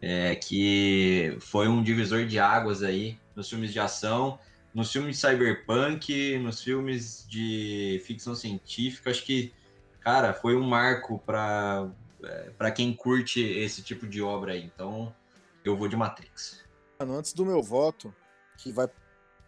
é, 0.08 0.36
que 0.36 1.36
foi 1.40 1.66
um 1.66 1.82
divisor 1.82 2.26
de 2.26 2.38
águas 2.38 2.84
aí 2.84 3.18
nos 3.34 3.50
filmes 3.50 3.72
de 3.72 3.80
ação, 3.80 4.38
nos 4.72 4.92
filmes 4.92 5.16
de 5.16 5.26
cyberpunk, 5.26 6.38
nos 6.38 6.62
filmes 6.62 7.26
de 7.28 8.00
ficção 8.06 8.32
científica. 8.32 9.10
Acho 9.10 9.24
que, 9.24 9.52
cara, 9.98 10.32
foi 10.32 10.54
um 10.54 10.62
marco 10.62 11.18
pra, 11.26 11.90
é, 12.22 12.50
pra 12.56 12.70
quem 12.70 12.94
curte 12.94 13.40
esse 13.40 13.82
tipo 13.82 14.06
de 14.06 14.22
obra 14.22 14.52
aí. 14.52 14.62
Então, 14.64 15.12
eu 15.64 15.76
vou 15.76 15.88
de 15.88 15.96
Matrix. 15.96 16.64
Antes 17.00 17.32
do 17.32 17.44
meu 17.44 17.60
voto, 17.60 18.14
que 18.58 18.70
vai 18.70 18.88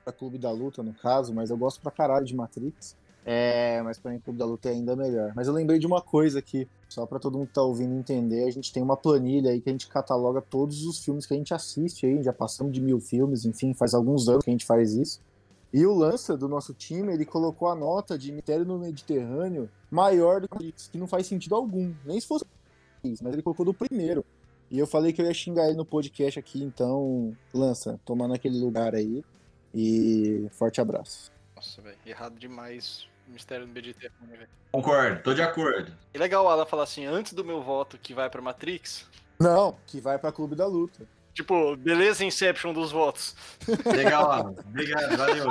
pra 0.03 0.13
Clube 0.13 0.39
da 0.39 0.51
Luta, 0.51 0.83
no 0.83 0.93
caso, 0.93 1.33
mas 1.33 1.51
eu 1.51 1.57
gosto 1.57 1.81
pra 1.81 1.93
caralho 1.93 2.27
de 2.27 2.35
Matrix. 2.35 2.97
É, 3.25 3.81
mas 3.83 3.97
pra 3.97 4.11
mim 4.11 4.19
Clube 4.19 4.41
da 4.41 4.45
Luta 4.45 4.71
é 4.71 4.73
ainda 4.73 4.97
melhor. 4.97 5.33
Mas 5.37 5.47
eu 5.47 5.55
lembrei 5.55 5.79
de 5.79 5.87
uma 5.87 6.03
coisa 6.03 6.41
aqui, 6.41 6.69
só 6.89 7.05
pra 7.05 7.19
todo 7.19 7.37
mundo 7.37 7.49
que 7.49 7.55
tá 7.55 7.63
ouvindo 7.63 7.95
entender, 7.95 8.45
a 8.45 8.51
gente 8.51 8.73
tem 8.73 8.83
uma 8.83 8.97
planilha 8.97 9.51
aí 9.51 9.61
que 9.61 9.69
a 9.69 9.73
gente 9.73 9.89
cataloga 9.89 10.41
todos 10.41 10.85
os 10.85 10.99
filmes 11.05 11.27
que 11.27 11.35
a 11.35 11.37
gente 11.37 11.53
assiste 11.53 12.07
aí, 12.07 12.23
já 12.23 12.33
passamos 12.33 12.73
de 12.73 12.81
mil 12.81 12.99
filmes, 12.99 13.45
enfim, 13.45 13.75
faz 13.75 13.93
alguns 13.93 14.29
anos 14.29 14.45
que 14.45 14.51
a 14.51 14.53
gente 14.53 14.65
faz 14.65 14.95
isso. 14.95 15.21
E 15.73 15.85
o 15.85 15.95
Lança, 15.95 16.37
do 16.37 16.49
nosso 16.49 16.73
time, 16.73 17.13
ele 17.13 17.27
colocou 17.27 17.69
a 17.69 17.75
nota 17.75 18.17
de 18.17 18.33
Mistério 18.33 18.65
no 18.65 18.79
Mediterrâneo 18.79 19.69
maior 19.91 20.41
do 20.41 20.49
que 20.49 20.73
que 20.73 20.99
não 20.99 21.07
faz 21.07 21.27
sentido 21.27 21.55
algum, 21.55 21.95
nem 22.07 22.19
se 22.19 22.27
fosse 22.27 22.47
isso, 23.05 23.23
mas 23.23 23.35
ele 23.35 23.43
colocou 23.43 23.67
do 23.67 23.75
primeiro. 23.75 24.25
E 24.71 24.79
eu 24.79 24.87
falei 24.87 25.13
que 25.13 25.21
eu 25.21 25.27
ia 25.27 25.35
xingar 25.35 25.67
ele 25.67 25.77
no 25.77 25.85
podcast 25.85 26.39
aqui, 26.39 26.63
então, 26.63 27.37
Lança, 27.55 28.01
toma 28.05 28.27
naquele 28.27 28.59
lugar 28.59 28.95
aí. 28.95 29.25
E 29.75 30.47
forte 30.51 30.81
abraço. 30.81 31.31
Nossa, 31.55 31.83
velho, 31.83 31.99
errado 32.07 32.39
demais 32.39 33.07
Mistério 33.33 33.67
do 33.67 33.73
Mediterrâneo, 33.73 34.37
velho. 34.37 34.49
Concordo, 34.73 35.23
tô 35.23 35.35
de 35.35 35.43
acordo. 35.43 35.93
E 36.15 36.19
legal 36.19 36.45
o 36.45 36.49
Alan 36.49 36.67
falar 36.67 36.83
assim, 36.85 37.05
antes 37.07 37.33
do 37.33 37.45
meu 37.45 37.63
voto 37.63 37.99
que 37.99 38.13
vai 38.15 38.29
pra 38.29 38.41
Matrix, 38.43 39.07
Não, 39.41 39.77
que 39.87 40.01
vai 40.01 40.19
pra 40.19 40.33
Clube 40.33 40.55
da 40.57 40.67
Luta. 40.67 41.07
tipo, 41.35 41.77
beleza 41.77 42.25
Inception 42.25 42.73
dos 42.73 42.91
votos. 42.93 43.35
Legal, 43.87 44.31
Alan. 44.31 44.55
Obrigado, 44.67 45.17
valeu. 45.17 45.47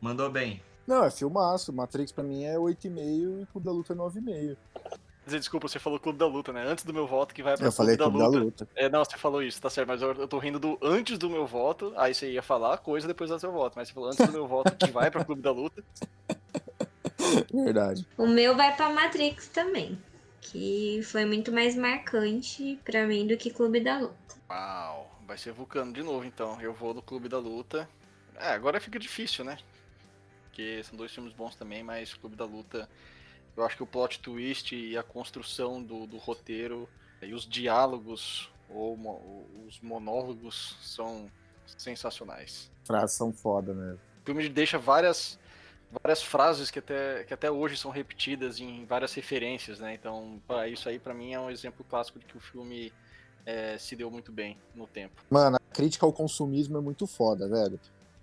Mandou 0.00 0.30
bem. 0.30 0.62
Não, 0.86 1.04
é 1.04 1.10
filmaço. 1.10 1.72
Matrix 1.72 2.12
pra 2.12 2.22
mim 2.24 2.44
é 2.44 2.54
8,5 2.56 3.42
e 3.42 3.46
Clube 3.46 3.64
da 3.66 3.72
Luta 3.72 3.92
é 3.92 3.96
9,5. 3.96 4.56
Quer 5.26 5.30
dizer, 5.30 5.38
desculpa, 5.40 5.66
você 5.66 5.80
falou 5.80 5.98
Clube 5.98 6.16
da 6.18 6.26
Luta, 6.26 6.52
né? 6.52 6.64
Antes 6.64 6.84
do 6.84 6.94
meu 6.94 7.04
voto 7.04 7.34
que 7.34 7.42
vai 7.42 7.56
pra 7.56 7.66
Eu 7.66 7.72
falei 7.72 7.96
Clube 7.96 8.12
Clube 8.12 8.24
da 8.24 8.30
da 8.38 8.44
Luta. 8.44 8.64
Luta. 8.64 8.68
É, 8.76 8.88
não, 8.88 9.04
você 9.04 9.16
falou 9.16 9.42
isso, 9.42 9.60
tá 9.60 9.68
certo, 9.68 9.88
mas 9.88 10.00
eu, 10.00 10.12
eu 10.14 10.28
tô 10.28 10.38
rindo 10.38 10.60
do 10.60 10.78
antes 10.80 11.18
do 11.18 11.28
meu 11.28 11.44
voto, 11.44 11.92
aí 11.96 12.14
você 12.14 12.30
ia 12.30 12.42
falar 12.42 12.74
a 12.74 12.78
coisa 12.78 13.08
depois 13.08 13.28
do 13.30 13.40
seu 13.40 13.50
voto, 13.50 13.72
mas 13.74 13.88
você 13.88 13.94
falou 13.94 14.08
antes 14.10 14.24
do 14.24 14.32
meu 14.32 14.46
voto 14.46 14.76
que 14.76 14.88
vai 14.92 15.10
pra 15.10 15.24
Clube 15.24 15.42
da 15.42 15.50
Luta. 15.50 15.82
Verdade. 17.52 18.06
O 18.16 18.26
meu 18.26 18.56
vai 18.56 18.74
pra 18.76 18.90
Matrix 18.90 19.48
também. 19.48 19.98
Que 20.40 21.00
foi 21.02 21.24
muito 21.24 21.50
mais 21.50 21.74
marcante 21.74 22.78
pra 22.84 23.06
mim 23.06 23.26
do 23.26 23.36
que 23.36 23.50
Clube 23.50 23.80
da 23.80 23.98
Luta. 23.98 24.36
Uau, 24.48 25.10
vai 25.26 25.36
ser 25.36 25.52
Vulcano 25.52 25.92
de 25.92 26.02
novo 26.02 26.24
então. 26.24 26.60
Eu 26.60 26.72
vou 26.72 26.94
do 26.94 27.02
Clube 27.02 27.28
da 27.28 27.38
Luta. 27.38 27.88
É, 28.36 28.48
agora 28.50 28.80
fica 28.80 28.98
difícil, 28.98 29.44
né? 29.44 29.58
Porque 30.44 30.82
são 30.84 30.96
dois 30.96 31.12
filmes 31.12 31.32
bons 31.32 31.56
também, 31.56 31.82
mas 31.82 32.14
Clube 32.14 32.36
da 32.36 32.44
Luta. 32.44 32.88
Eu 33.56 33.64
acho 33.64 33.76
que 33.76 33.82
o 33.82 33.86
plot 33.86 34.20
twist 34.20 34.72
e 34.76 34.96
a 34.96 35.02
construção 35.02 35.82
do, 35.82 36.06
do 36.06 36.18
roteiro 36.18 36.88
e 37.22 37.32
os 37.32 37.46
diálogos 37.48 38.50
ou 38.68 38.96
mo- 38.96 39.46
os 39.66 39.80
monólogos 39.80 40.76
são 40.82 41.30
sensacionais. 41.78 42.70
Frases 42.84 43.16
são 43.16 43.32
foda 43.32 43.72
mesmo. 43.74 43.98
O 44.22 44.26
filme 44.26 44.48
deixa 44.48 44.78
várias 44.78 45.38
várias 45.90 46.22
frases 46.22 46.70
que 46.70 46.78
até, 46.78 47.24
que 47.24 47.34
até 47.34 47.50
hoje 47.50 47.76
são 47.76 47.90
repetidas 47.90 48.60
em 48.60 48.84
várias 48.84 49.12
referências, 49.14 49.80
né? 49.80 49.94
Então, 49.94 50.40
isso 50.70 50.88
aí 50.88 50.98
pra 50.98 51.14
mim 51.14 51.32
é 51.32 51.40
um 51.40 51.50
exemplo 51.50 51.84
clássico 51.88 52.18
de 52.18 52.24
que 52.24 52.36
o 52.36 52.40
filme 52.40 52.92
é, 53.44 53.78
se 53.78 53.94
deu 53.94 54.10
muito 54.10 54.32
bem 54.32 54.58
no 54.74 54.86
tempo. 54.86 55.22
Mano, 55.30 55.56
a 55.56 55.74
crítica 55.74 56.04
ao 56.04 56.12
consumismo 56.12 56.76
é 56.76 56.80
muito 56.80 57.06
foda, 57.06 57.48
velho. 57.48 57.78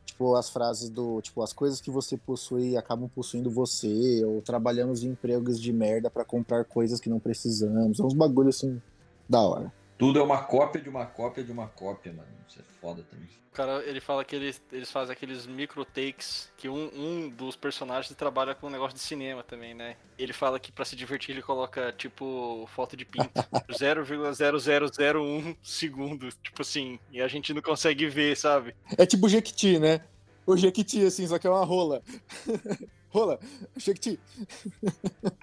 Tipo, 0.06 0.36
as 0.36 0.50
frases 0.50 0.90
do. 0.90 1.22
Tipo, 1.22 1.42
as 1.42 1.54
coisas 1.54 1.82
que 1.82 1.90
você 1.90 2.18
possui 2.18 2.78
acabam 2.78 3.10
possuindo 3.10 3.50
você, 3.50 4.24
ou 4.26 4.42
trabalhamos 4.42 5.04
em 5.04 5.10
empregos 5.10 5.60
de 5.60 5.72
merda 5.74 6.10
pra 6.10 6.26
comprar 6.26 6.66
coisas 6.66 7.00
que 7.00 7.10
não 7.10 7.20
precisamos. 7.20 8.00
É 8.00 8.04
uns 8.04 8.14
bagulho 8.14 8.50
assim, 8.50 8.82
da 9.28 9.42
hora. 9.42 9.74
Tudo 9.98 10.20
é 10.20 10.24
uma 10.24 10.44
cópia 10.44 10.82
de 10.82 10.90
uma 10.90 11.06
cópia 11.06 11.44
de 11.44 11.52
uma 11.52 11.68
cópia, 11.68 12.12
mano. 12.12 12.28
Isso 12.48 12.60
é 12.60 12.64
foda 12.82 13.04
também. 13.10 13.28
O 13.52 13.56
cara, 13.56 13.84
ele 13.86 14.02
fala 14.02 14.26
que 14.26 14.36
eles, 14.36 14.60
eles 14.72 14.92
fazem 14.92 15.14
aqueles 15.14 15.46
micro 15.46 15.86
takes, 15.86 16.52
que 16.58 16.68
um, 16.68 16.90
um 16.96 17.30
dos 17.30 17.56
personagens 17.56 18.16
trabalha 18.16 18.56
com 18.56 18.66
um 18.66 18.70
negócio 18.72 18.96
de 18.96 19.04
cinema 19.04 19.44
também, 19.44 19.76
né? 19.76 19.96
Ele 20.18 20.34
fala 20.34 20.60
que 20.60 20.72
pra 20.72 20.84
se 20.84 20.96
divertir 20.96 21.36
ele 21.36 21.42
coloca, 21.44 21.92
tipo, 21.92 22.68
foto 22.74 22.98
de 22.98 23.06
pinto. 23.06 23.30
0,0001 23.70 25.56
segundos, 25.62 26.36
tipo 26.44 26.64
assim, 26.64 27.00
e 27.12 27.22
a 27.22 27.28
gente 27.28 27.54
não 27.54 27.62
consegue 27.62 28.08
ver, 28.08 28.36
sabe? 28.36 28.76
É 28.98 29.06
tipo 29.06 29.28
o 29.28 29.30
Jequiti, 29.30 29.78
né? 29.78 30.02
O 30.48 30.58
Jequiti, 30.58 31.06
assim, 31.06 31.28
só 31.28 31.38
que 31.38 31.46
é 31.46 31.50
uma 31.52 31.64
rola. 31.64 32.02
rola, 33.14 33.40
Jequiti. 33.78 34.20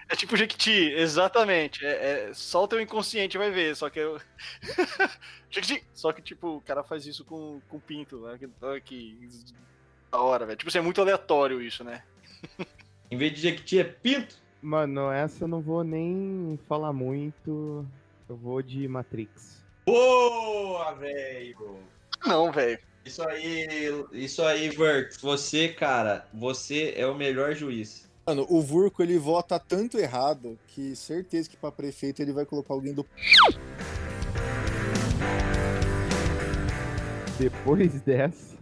É 0.09 0.16
tipo 0.16 0.37
Jequiti, 0.37 0.93
exatamente. 0.93 1.87
É, 1.87 2.29
é- 2.29 2.35
só 2.35 2.64
o 2.64 2.68
teu 2.68 2.81
inconsciente 2.81 3.39
vai 3.39 3.51
ver, 3.51 3.77
só 3.77 3.89
que 3.89 4.01
eu. 4.01 4.21
Jequiti! 5.49 5.85
Só 5.95 6.12
que, 6.12 6.21
tipo, 6.21 6.57
o 6.57 6.61
cara 6.61 6.83
faz 6.83 7.07
isso 7.07 7.25
com, 7.25 7.61
com 7.68 7.79
pinto, 7.79 8.18
né? 8.21 8.39
Que, 8.39 8.81
que 8.81 9.29
da 10.11 10.21
hora, 10.21 10.45
velho. 10.45 10.59
Tipo 10.59 10.68
assim, 10.68 10.79
é 10.79 10.83
muito 10.83 11.01
aleatório 11.01 11.62
isso, 11.62 11.85
né? 11.85 12.03
Em 13.11 13.16
vez 13.16 13.33
de 13.33 13.41
Jequiti 13.41 13.79
é 13.79 13.85
pinto. 13.85 14.37
Mano, 14.61 15.11
essa 15.11 15.45
eu 15.45 15.49
não 15.49 15.61
vou 15.61 15.83
nem 15.85 16.59
falar 16.68 16.93
muito. 16.93 17.87
Eu 18.29 18.37
vou 18.37 18.61
de 18.62 18.87
Matrix. 18.87 19.64
Boa, 19.87 20.93
velho! 20.95 21.79
Não, 22.27 22.53
velho. 22.53 22.79
Isso 23.05 23.23
aí, 23.23 23.67
isso 24.13 24.43
aí, 24.43 24.69
Vert. 24.69 25.19
Você, 25.21 25.69
cara, 25.69 26.27
você 26.33 26.93
é 26.97 27.07
o 27.07 27.15
melhor 27.15 27.55
juiz. 27.55 28.09
Mano, 28.27 28.47
o 28.49 28.61
Vurco 28.61 29.03
ele 29.03 29.19
vota 29.19 29.59
tanto 29.59 29.99
errado 29.99 30.59
que 30.69 30.95
certeza 30.95 31.49
que 31.49 31.57
pra 31.57 31.73
prefeito 31.73 32.21
ele 32.21 32.33
vai 32.33 32.45
colocar 32.45 32.75
alguém 32.75 32.93
do. 32.93 33.07
Depois 37.39 38.01
dessa, 38.03 38.57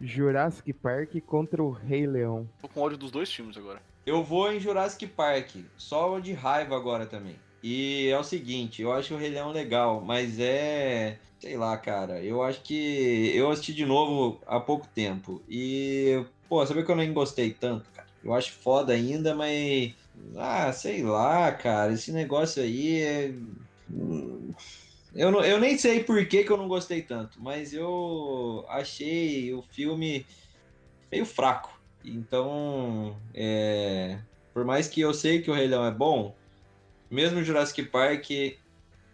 Jurassic 0.00 0.72
Park 0.74 1.16
contra 1.26 1.62
o 1.62 1.70
Rei 1.70 2.06
Leão. 2.06 2.48
Tô 2.60 2.68
com 2.68 2.80
ódio 2.80 2.98
dos 2.98 3.10
dois 3.10 3.32
filmes 3.32 3.56
agora. 3.56 3.80
Eu 4.04 4.22
vou 4.22 4.52
em 4.52 4.60
Jurassic 4.60 5.06
Park, 5.06 5.56
só 5.76 6.18
de 6.18 6.32
raiva 6.32 6.76
agora 6.76 7.06
também. 7.06 7.36
E 7.62 8.08
é 8.08 8.18
o 8.18 8.24
seguinte, 8.24 8.82
eu 8.82 8.92
acho 8.92 9.14
o 9.14 9.16
Rei 9.18 9.30
Leão 9.30 9.52
legal, 9.52 10.00
mas 10.00 10.38
é. 10.38 11.18
Sei 11.38 11.56
lá, 11.56 11.76
cara. 11.76 12.22
Eu 12.22 12.42
acho 12.42 12.62
que. 12.62 13.32
Eu 13.34 13.50
assisti 13.50 13.72
de 13.74 13.84
novo 13.86 14.40
há 14.46 14.60
pouco 14.60 14.86
tempo. 14.88 15.42
E. 15.48 16.24
Pô, 16.48 16.64
sabe 16.66 16.84
que 16.84 16.90
eu 16.90 16.96
nem 16.96 17.12
gostei 17.12 17.52
tanto, 17.52 17.90
cara? 17.90 18.08
Eu 18.22 18.34
acho 18.34 18.52
foda 18.52 18.92
ainda, 18.92 19.34
mas. 19.34 19.94
Ah, 20.36 20.72
sei 20.72 21.02
lá, 21.02 21.52
cara. 21.52 21.92
Esse 21.92 22.12
negócio 22.12 22.62
aí 22.62 23.00
é. 23.02 23.34
Hum, 23.90 24.52
Eu, 25.14 25.30
não, 25.30 25.44
eu 25.44 25.60
nem 25.60 25.76
sei 25.78 26.02
por 26.04 26.26
que, 26.26 26.44
que 26.44 26.50
eu 26.50 26.56
não 26.56 26.68
gostei 26.68 27.02
tanto, 27.02 27.40
mas 27.42 27.72
eu 27.74 28.64
achei 28.68 29.52
o 29.54 29.62
filme 29.62 30.26
meio 31.10 31.26
fraco. 31.26 31.70
Então, 32.04 33.16
é, 33.34 34.18
por 34.52 34.64
mais 34.64 34.88
que 34.88 35.00
eu 35.00 35.14
sei 35.14 35.42
que 35.42 35.50
o 35.50 35.54
Rei 35.54 35.68
Leão 35.68 35.84
é 35.84 35.90
bom, 35.90 36.34
mesmo 37.12 37.40
o 37.40 37.44
Jurassic 37.44 37.84
Park 37.84 38.26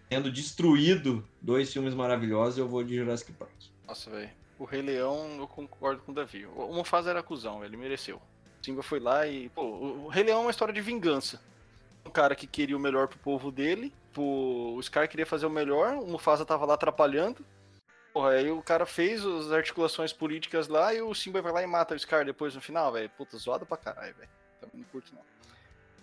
tendo 0.09 0.33
destruído 0.33 1.27
dois 1.43 1.73
filmes 1.73 1.95
maravilhosos, 1.95 2.59
eu 2.59 2.69
vou 2.69 2.83
de 2.83 2.97
Jurassic 2.97 3.33
Park. 3.33 3.53
Nossa, 3.87 4.11
velho. 4.11 4.31
O 4.59 4.65
Rei 4.65 4.83
Leão, 4.83 5.37
eu 5.39 5.47
concordo 5.47 6.03
com 6.03 6.13
o 6.13 6.15
Davi. 6.15 6.47
O 6.47 6.73
Mufasa 6.73 7.11
era 7.11 7.23
cuzão, 7.23 7.65
ele 7.65 7.77
mereceu. 7.77 8.21
Simba 8.63 8.83
foi 8.83 8.99
lá 8.99 9.27
e. 9.27 9.49
Pô, 9.51 9.63
o 9.63 10.09
Rei 10.09 10.25
Leão 10.25 10.39
é 10.39 10.43
uma 10.43 10.51
história 10.51 10.75
de 10.75 10.81
vingança. 10.81 11.41
Um 12.05 12.11
cara 12.11 12.35
que 12.35 12.47
queria 12.47 12.77
o 12.77 12.81
melhor 12.81 13.07
pro 13.07 13.19
povo 13.19 13.53
dele. 13.53 13.93
Pô, 14.13 14.75
o 14.75 14.83
Scar 14.83 15.09
queria 15.09 15.27
fazer 15.27 15.47
o 15.47 15.51
melhor, 15.51 15.95
o 15.95 16.07
Mufasa 16.07 16.45
tava 16.45 16.65
lá 16.65 16.75
atrapalhando. 16.75 17.45
Porra, 18.13 18.31
aí 18.31 18.51
o 18.51 18.63
cara 18.63 18.87
fez 18.87 19.25
as 19.25 19.53
articulações 19.53 20.13
políticas 20.13 20.67
lá 20.67 20.93
e 20.93 21.03
o 21.03 21.15
Simba 21.15 21.43
vai 21.43 21.53
lá 21.53 21.63
e 21.63 21.67
mata 21.67 21.95
o 21.95 21.99
Scar 21.99 22.25
depois 22.25 22.55
no 22.55 22.61
final, 22.61 22.93
velho. 22.93 23.11
Puta, 23.11 23.37
zoado 23.37 23.67
pra 23.67 23.77
caralho, 23.77 24.15
velho. 24.15 24.31
Também 24.61 24.81
não 24.81 24.85
curto 24.85 25.15
não. 25.15 25.23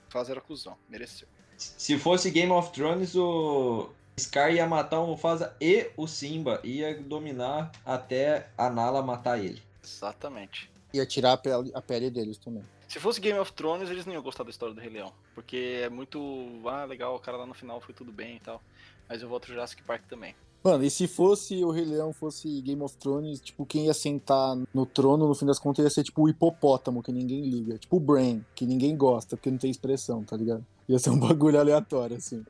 Mufasa 0.06 0.32
era 0.32 0.40
cuzão, 0.40 0.78
mereceu. 0.88 1.28
Se 1.58 1.98
fosse 1.98 2.32
Game 2.32 2.52
of 2.52 2.72
Thrones, 2.72 3.16
o 3.16 3.90
Scar 4.20 4.54
ia 4.54 4.68
matar 4.68 5.00
o 5.00 5.08
Mufasa 5.08 5.56
e 5.60 5.90
o 5.98 6.08
Simba. 6.08 6.60
Ia 6.64 7.02
dominar 7.02 7.72
até 7.86 8.48
a 8.58 8.70
Nala 8.70 9.02
matar 9.02 9.40
ele. 9.40 9.62
Exatamente. 9.84 10.70
Ia 10.94 11.06
tirar 11.06 11.34
a 11.34 11.38
pele, 11.38 11.72
a 11.74 11.82
pele 11.82 12.10
deles 12.10 12.38
também. 12.38 12.64
Se 12.88 13.00
fosse 13.00 13.20
Game 13.20 13.38
of 13.40 13.52
Thrones, 13.52 13.90
eles 13.90 14.06
não 14.06 14.14
iam 14.14 14.22
gostar 14.22 14.44
da 14.44 14.50
história 14.50 14.74
do 14.74 14.80
Rei 14.80 14.90
Leão. 14.90 15.12
Porque 15.34 15.82
é 15.84 15.90
muito. 15.90 16.20
Ah, 16.66 16.86
legal, 16.86 17.16
o 17.16 17.20
cara 17.20 17.38
lá 17.38 17.46
no 17.46 17.54
final 17.54 17.82
foi 17.82 17.94
tudo 17.94 18.12
bem 18.12 18.38
e 18.38 18.40
tal. 18.40 18.62
Mas 19.08 19.22
eu 19.22 19.28
voto 19.28 19.48
Jurassic 19.48 19.82
Park 19.84 20.04
também. 20.08 20.36
Mano, 20.66 20.84
e 20.84 20.90
se 20.90 21.08
fosse 21.08 21.64
o 21.64 21.70
Rei 21.70 21.86
Leão, 21.86 22.12
fosse 22.12 22.60
Game 22.62 22.82
of 22.82 22.98
Thrones, 22.98 23.40
tipo, 23.40 23.68
quem 23.68 23.86
ia 23.86 23.94
sentar 23.94 24.58
no 24.74 24.84
trono, 24.84 25.28
no 25.28 25.36
fim 25.36 25.46
das 25.46 25.60
contas, 25.60 25.86
ia 25.86 25.92
ser 25.92 26.04
tipo 26.04 26.24
o 26.24 26.28
hipopótamo, 26.28 27.04
que 27.04 27.12
ninguém 27.12 27.42
liga. 27.42 27.78
Tipo 27.78 27.98
o 27.98 28.00
Brain, 28.00 28.44
que 28.56 28.66
ninguém 28.66 28.98
gosta, 28.98 29.38
porque 29.38 29.52
não 29.52 29.60
tem 29.60 29.70
expressão, 29.70 30.24
tá 30.24 30.36
ligado? 30.36 30.66
Ia 30.90 30.98
ser 30.98 31.12
um 31.12 31.20
bagulho 31.22 31.60
aleatório, 31.60 32.18
assim. 32.18 32.44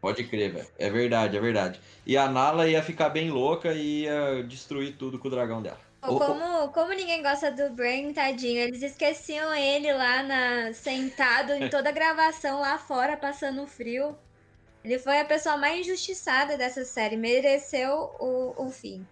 Pode 0.00 0.22
crer, 0.28 0.52
velho. 0.52 0.66
É 0.78 0.88
verdade, 0.88 1.36
é 1.36 1.40
verdade. 1.40 1.80
E 2.06 2.16
a 2.16 2.30
Nala 2.30 2.68
ia 2.68 2.84
ficar 2.84 3.08
bem 3.08 3.32
louca 3.32 3.74
e 3.74 4.02
ia 4.02 4.44
destruir 4.44 4.96
tudo 4.96 5.18
com 5.18 5.26
o 5.26 5.30
dragão 5.32 5.60
dela. 5.60 5.78
Como, 6.00 6.68
como 6.68 6.92
ninguém 6.92 7.20
gosta 7.20 7.50
do 7.50 7.74
Brain, 7.74 8.12
tadinho, 8.12 8.60
eles 8.60 8.80
esqueciam 8.80 9.52
ele 9.52 9.92
lá 9.92 10.22
na, 10.22 10.72
sentado 10.72 11.52
em 11.54 11.68
toda 11.68 11.88
a 11.88 11.92
gravação 11.92 12.60
lá 12.60 12.78
fora, 12.78 13.16
passando 13.16 13.66
frio. 13.66 14.16
Ele 14.84 14.98
foi 14.98 15.20
a 15.20 15.24
pessoa 15.24 15.56
mais 15.56 15.86
injustiçada 15.86 16.56
dessa 16.56 16.84
série, 16.84 17.16
mereceu 17.16 18.14
o, 18.18 18.54
o 18.56 18.70
fim. 18.70 19.06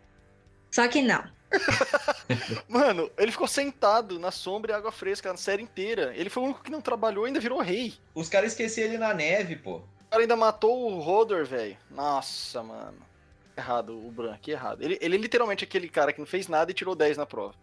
Só 0.70 0.86
que 0.88 1.02
não. 1.02 1.22
Mano, 2.68 3.10
ele 3.16 3.32
ficou 3.32 3.46
sentado 3.46 4.18
na 4.18 4.30
sombra 4.30 4.72
e 4.72 4.74
água 4.74 4.92
fresca 4.92 5.30
na 5.30 5.36
série 5.36 5.62
inteira. 5.62 6.12
Ele 6.14 6.30
foi 6.30 6.42
o 6.42 6.46
único 6.46 6.62
que 6.62 6.70
não 6.70 6.80
trabalhou 6.80 7.24
e 7.24 7.28
ainda 7.28 7.40
virou 7.40 7.60
rei. 7.60 7.94
Os 8.14 8.28
caras 8.28 8.52
esqueceram 8.52 8.90
ele 8.90 8.98
na 8.98 9.14
neve, 9.14 9.56
pô. 9.56 9.76
O 9.76 10.10
cara 10.10 10.22
ainda 10.22 10.36
matou 10.36 10.90
o 10.90 11.00
Rodor, 11.00 11.44
velho. 11.44 11.76
Nossa, 11.90 12.62
mano. 12.62 12.98
Errado, 13.56 13.98
o 13.98 14.10
Bran, 14.10 14.36
que 14.38 14.52
errado. 14.52 14.82
Ele, 14.82 14.96
ele 15.00 15.16
é 15.16 15.18
literalmente 15.18 15.64
aquele 15.64 15.88
cara 15.88 16.12
que 16.12 16.20
não 16.20 16.26
fez 16.26 16.48
nada 16.48 16.70
e 16.70 16.74
tirou 16.74 16.94
10 16.94 17.16
na 17.16 17.26
prova. 17.26 17.54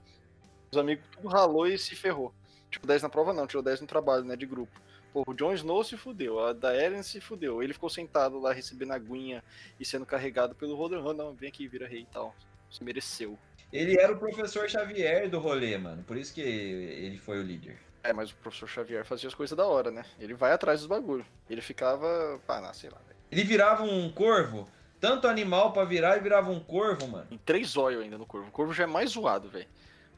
Os 0.71 0.77
amigos 0.77 1.05
tudo 1.11 1.27
ralou 1.29 1.67
e 1.67 1.77
se 1.77 1.95
ferrou. 1.95 2.33
Tipo, 2.69 2.85
10 2.85 3.03
na 3.03 3.09
prova 3.09 3.33
não, 3.33 3.47
tirou 3.47 3.63
10 3.63 3.81
no 3.81 3.87
trabalho, 3.87 4.25
né, 4.25 4.35
de 4.35 4.45
grupo. 4.45 4.79
Pô, 5.15 5.23
o 5.25 5.33
Jon 5.33 5.53
Snow 5.53 5.81
se 5.81 5.95
fudeu, 5.95 6.45
a 6.45 6.51
Daenerys 6.51 7.07
se 7.07 7.21
fudeu. 7.21 7.63
Ele 7.63 7.71
ficou 7.71 7.89
sentado 7.89 8.37
lá 8.37 8.51
recebendo 8.51 8.91
aguinha 8.91 9.41
e 9.79 9.85
sendo 9.85 10.05
carregado 10.05 10.53
pelo. 10.53 10.77
Oh, 10.77 11.13
não, 11.13 11.33
vem 11.33 11.47
aqui, 11.47 11.69
vira 11.69 11.87
rei 11.87 12.01
e 12.01 12.05
tal. 12.05 12.35
Se 12.69 12.83
mereceu. 12.83 13.39
Ele 13.71 13.97
era 13.97 14.11
o 14.11 14.19
professor 14.19 14.69
Xavier 14.69 15.29
do 15.29 15.39
rolê, 15.39 15.77
mano. 15.77 16.03
Por 16.03 16.17
isso 16.17 16.33
que 16.33 16.41
ele 16.41 17.17
foi 17.17 17.39
o 17.39 17.43
líder. 17.43 17.77
É, 18.03 18.11
mas 18.11 18.29
o 18.31 18.35
professor 18.35 18.67
Xavier 18.67 19.05
fazia 19.05 19.29
as 19.29 19.33
coisas 19.33 19.55
da 19.55 19.65
hora, 19.65 19.89
né? 19.89 20.03
Ele 20.19 20.33
vai 20.33 20.51
atrás 20.51 20.81
dos 20.81 20.87
bagulho. 20.87 21.25
Ele 21.49 21.61
ficava. 21.61 22.37
Pá, 22.45 22.59
não, 22.59 22.73
sei 22.73 22.89
lá, 22.89 22.97
velho. 23.07 23.17
Ele 23.31 23.45
virava 23.45 23.83
um 23.83 24.11
corvo. 24.11 24.67
Tanto 24.99 25.29
animal 25.29 25.71
pra 25.71 25.85
virar 25.85 26.17
e 26.17 26.19
virava 26.19 26.51
um 26.51 26.59
corvo, 26.59 27.07
mano. 27.07 27.27
Em 27.31 27.37
três 27.37 27.77
olhos 27.77 28.03
ainda 28.03 28.17
no 28.17 28.25
corvo. 28.25 28.49
O 28.49 28.51
corvo 28.51 28.73
já 28.73 28.83
é 28.83 28.87
mais 28.87 29.11
zoado, 29.11 29.47
velho. 29.47 29.67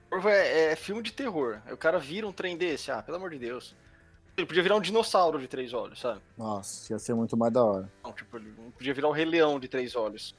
O 0.08 0.10
corvo 0.10 0.30
é, 0.30 0.72
é, 0.72 0.76
filme 0.76 1.04
de 1.04 1.14
terror. 1.14 1.62
Aí 1.68 1.74
o 1.74 1.78
cara 1.78 2.00
vira 2.00 2.26
um 2.26 2.34
trem 2.34 2.58
desse. 2.58 2.89
Ah, 2.89 3.04
pelo 3.04 3.18
amor 3.18 3.30
de 3.30 3.38
Deus. 3.38 3.76
Ele 4.38 4.45
podia 4.45 4.61
virar 4.61 4.75
um 4.75 4.81
dinossauro 4.81 5.39
de 5.39 5.47
três 5.47 5.73
olhos, 5.73 5.99
sabe? 5.99 6.21
Nossa, 6.38 6.93
ia 6.93 6.99
ser 6.99 7.15
muito 7.15 7.35
mais 7.35 7.51
da 7.51 7.63
hora. 7.63 7.91
Não, 8.03 8.13
tipo, 8.13 8.38
ele 8.38 8.53
não 8.55 8.69
podia 8.69 8.93
virar 8.93 9.07
o 9.07 9.11
Rei 9.11 9.25
Leão 9.25 9.59
de 9.59 9.67
três 9.67 9.95
olhos. 9.95 10.35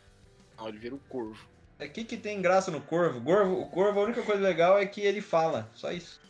Não, 0.56 0.68
ele 0.68 0.78
vira 0.78 0.94
o 0.94 1.00
corvo. 1.08 1.44
O 1.80 1.82
é, 1.82 1.88
que, 1.88 2.04
que 2.04 2.16
tem 2.16 2.40
graça 2.40 2.70
no 2.70 2.80
corvo? 2.80 3.20
corvo? 3.20 3.60
O 3.60 3.66
corvo, 3.66 3.98
a 3.98 4.04
única 4.04 4.22
coisa 4.22 4.40
legal 4.40 4.78
é 4.78 4.86
que 4.86 5.00
ele 5.00 5.20
fala. 5.20 5.68
Só 5.74 5.90
isso. 5.90 6.20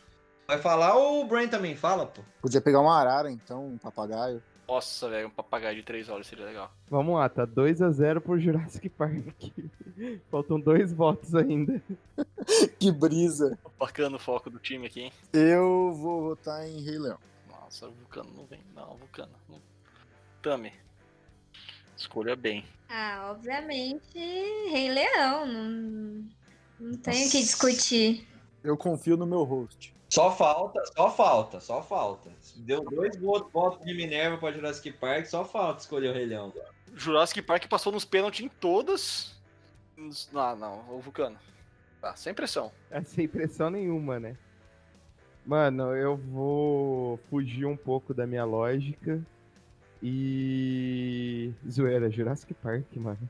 Vai 0.47 0.57
falar 0.57 0.95
ou 0.95 1.23
o 1.23 1.27
Brain 1.27 1.47
também 1.47 1.75
fala, 1.75 2.07
pô? 2.07 2.23
Podia 2.41 2.59
pegar 2.59 2.79
uma 2.79 2.99
arara, 2.99 3.29
então, 3.29 3.67
um 3.67 3.77
papagaio. 3.77 4.41
Nossa, 4.67 5.07
velho, 5.07 5.27
um 5.27 5.31
papagaio 5.31 5.75
de 5.75 5.83
três 5.83 6.09
olhos 6.09 6.25
seria 6.25 6.45
legal. 6.45 6.71
Vamos 6.89 7.15
lá, 7.15 7.29
tá 7.29 7.45
2x0 7.45 8.19
pro 8.19 8.39
Jurassic 8.39 8.89
Park. 8.97 9.43
Faltam 10.31 10.59
dois 10.59 10.91
votos 10.91 11.35
ainda. 11.35 11.79
que 12.79 12.91
brisa. 12.91 13.59
Bacana 13.77 14.15
o 14.15 14.19
foco 14.19 14.49
do 14.49 14.57
time 14.57 14.87
aqui, 14.87 15.01
hein? 15.01 15.13
Eu 15.33 15.93
vou 15.93 16.29
votar 16.29 16.67
em 16.67 16.81
Rei 16.81 16.97
Leão. 16.97 17.19
Nossa, 17.69 17.87
Vulcano 17.87 18.31
não 18.35 18.45
vem. 18.47 18.59
Não, 18.75 18.97
Vulcano. 18.97 19.31
Não. 19.47 19.61
Tami. 20.41 20.73
Escolha 21.95 22.35
bem. 22.35 22.65
Ah, 22.89 23.27
obviamente, 23.29 24.17
Rei 24.71 24.89
Leão. 24.89 25.45
Não, 25.45 26.29
não 26.79 26.97
tenho 26.97 27.27
o 27.27 27.31
que 27.31 27.39
discutir. 27.39 28.27
Eu 28.63 28.75
confio 28.75 29.15
no 29.15 29.27
meu 29.27 29.43
host. 29.43 29.93
Só 30.09 30.35
falta, 30.35 30.83
só 30.95 31.11
falta, 31.11 31.59
só 31.59 31.83
falta. 31.83 32.31
Deu 32.55 32.83
dois 32.83 33.15
votos 33.51 33.85
de 33.85 33.93
Minerva 33.93 34.39
pra 34.39 34.51
Jurassic 34.51 34.91
Park, 34.93 35.27
só 35.27 35.45
falta 35.45 35.81
escolher 35.81 36.09
o 36.09 36.13
Rei 36.13 36.25
Leão. 36.25 36.51
Jurassic 36.95 37.39
Park 37.43 37.67
passou 37.67 37.91
nos 37.91 38.03
pênaltis 38.03 38.43
em 38.43 38.49
todas. 38.49 39.39
Ah, 40.33 40.55
não, 40.55 40.89
o 40.89 40.99
Vulcano. 40.99 41.37
Tá, 42.01 42.15
sem 42.15 42.33
pressão. 42.33 42.71
É, 42.89 43.03
sem 43.03 43.27
pressão 43.27 43.69
nenhuma, 43.69 44.19
né? 44.19 44.35
Mano, 45.45 45.95
eu 45.95 46.15
vou 46.15 46.78
fugir 47.29 47.65
um 47.65 47.77
pouco 47.77 48.13
da 48.13 48.25
minha 48.25 48.45
lógica 48.45 49.21
e. 50.01 51.51
Zoeira, 51.69 52.09
Jurassic 52.09 52.53
Park, 52.55 52.85
mano. 52.95 53.29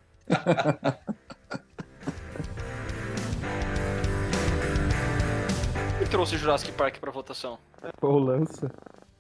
E 6.02 6.08
trouxe 6.10 6.38
Jurassic 6.38 6.72
Park 6.74 6.98
pra 7.00 7.12
votação? 7.12 7.58
Pô, 8.00 8.18
lança. 8.18 8.72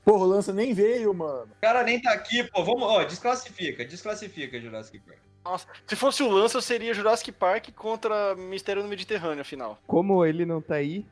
Porra, 0.09 0.23
o 0.23 0.27
Lança 0.27 0.51
nem 0.51 0.73
veio, 0.73 1.13
mano. 1.13 1.51
O 1.57 1.61
cara 1.61 1.83
nem 1.83 2.01
tá 2.01 2.11
aqui, 2.11 2.43
pô. 2.43 2.63
Vamos, 2.63 2.81
ó, 2.81 3.03
desclassifica, 3.03 3.85
desclassifica 3.85 4.59
Jurassic 4.59 4.99
Park. 5.05 5.19
Nossa, 5.43 5.67
se 5.85 5.95
fosse 5.95 6.23
o 6.23 6.27
Lança, 6.27 6.59
seria 6.61 6.95
Jurassic 6.95 7.31
Park 7.31 7.69
contra 7.75 8.35
Mistério 8.35 8.81
no 8.81 8.89
Mediterrâneo, 8.89 9.41
afinal. 9.41 9.77
Como 9.85 10.25
ele 10.25 10.47
não 10.47 10.61
tá 10.61 10.75
aí, 10.75 11.05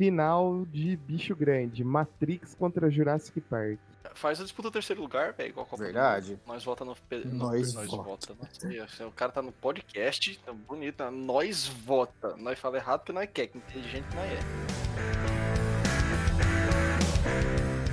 final 0.00 0.64
de 0.72 0.96
bicho 0.96 1.36
grande. 1.36 1.84
Matrix 1.84 2.54
contra 2.54 2.90
Jurassic 2.90 3.38
Park. 3.42 3.78
Faz 4.14 4.40
a 4.40 4.44
disputa 4.44 4.70
do 4.70 4.72
terceiro 4.72 5.02
lugar, 5.02 5.34
velho, 5.34 5.50
igual 5.50 5.66
a 5.66 5.68
Copa 5.68 5.84
Verdade. 5.84 6.38
Nós 6.46 6.64
vota 6.64 6.86
no. 6.86 6.96
Nós 7.26 7.74
nós 7.74 7.90
vota. 7.90 8.32
vota. 8.32 8.36
Nossa, 8.78 9.06
O 9.06 9.12
cara 9.12 9.30
tá 9.30 9.42
no 9.42 9.52
podcast, 9.52 10.38
tá 10.38 10.54
bonito. 10.54 11.04
né? 11.04 11.10
Nós 11.10 11.68
vota. 11.68 12.34
Nós 12.38 12.58
fala 12.58 12.78
errado 12.78 13.00
porque 13.00 13.12
nós 13.12 13.28
quer, 13.30 13.48
que 13.48 13.58
inteligente 13.58 14.06
nós 14.14 14.24
é. 14.24 14.38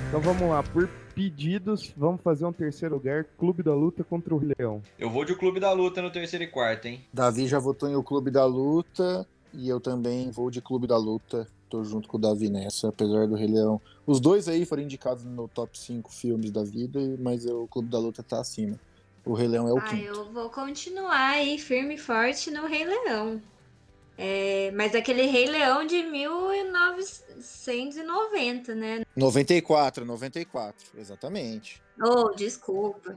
Então 0.08 0.22
vamos 0.22 0.48
lá, 0.48 0.62
por 0.62 0.88
pedidos, 1.14 1.92
vamos 1.94 2.22
fazer 2.22 2.46
um 2.46 2.52
terceiro 2.54 2.94
lugar. 2.94 3.26
Clube 3.38 3.62
da 3.62 3.74
Luta 3.74 4.02
contra 4.02 4.34
o 4.34 4.40
Leão. 4.42 4.82
Eu 4.98 5.10
vou 5.10 5.26
de 5.26 5.34
Clube 5.34 5.60
da 5.60 5.72
Luta 5.72 6.00
no 6.00 6.10
terceiro 6.10 6.42
e 6.42 6.48
quarto, 6.48 6.86
hein? 6.86 7.04
Davi 7.12 7.46
já 7.46 7.58
votou 7.58 7.86
em 7.86 7.96
O 7.96 8.02
Clube 8.02 8.30
da 8.30 8.46
Luta. 8.46 9.26
E 9.52 9.68
eu 9.68 9.78
também 9.78 10.30
vou 10.30 10.50
de 10.50 10.62
Clube 10.62 10.86
da 10.86 10.96
Luta. 10.96 11.46
Tô 11.68 11.84
junto 11.84 12.08
com 12.08 12.16
o 12.16 12.20
Davi 12.20 12.48
nessa, 12.48 12.88
apesar 12.88 13.26
do 13.26 13.34
Rei 13.34 13.48
Leão. 13.48 13.78
Os 14.06 14.20
dois 14.20 14.48
aí 14.48 14.64
foram 14.64 14.82
indicados 14.82 15.22
no 15.24 15.46
top 15.48 15.78
5 15.78 16.10
filmes 16.10 16.50
da 16.50 16.64
vida, 16.64 16.98
mas 17.18 17.44
o 17.44 17.66
Clube 17.66 17.90
da 17.90 17.98
Luta 17.98 18.22
tá 18.22 18.40
acima. 18.40 18.80
O 19.24 19.34
Rei 19.34 19.48
Leão 19.48 19.68
é 19.68 19.72
o 19.72 19.78
Ah, 19.78 19.82
quinto. 19.82 20.02
eu 20.02 20.32
vou 20.32 20.48
continuar 20.48 21.32
aí 21.32 21.58
firme 21.58 21.96
e 21.96 21.98
forte 21.98 22.50
no 22.50 22.66
Rei 22.66 22.84
Leão. 22.84 23.42
É, 24.16 24.72
mas 24.74 24.94
aquele 24.96 25.26
Rei 25.26 25.46
Leão 25.46 25.86
de 25.86 26.02
1990, 26.02 28.74
né? 28.74 29.04
94, 29.14 30.04
94, 30.04 30.86
exatamente. 30.96 31.80
Oh, 32.02 32.30
desculpa. 32.34 33.16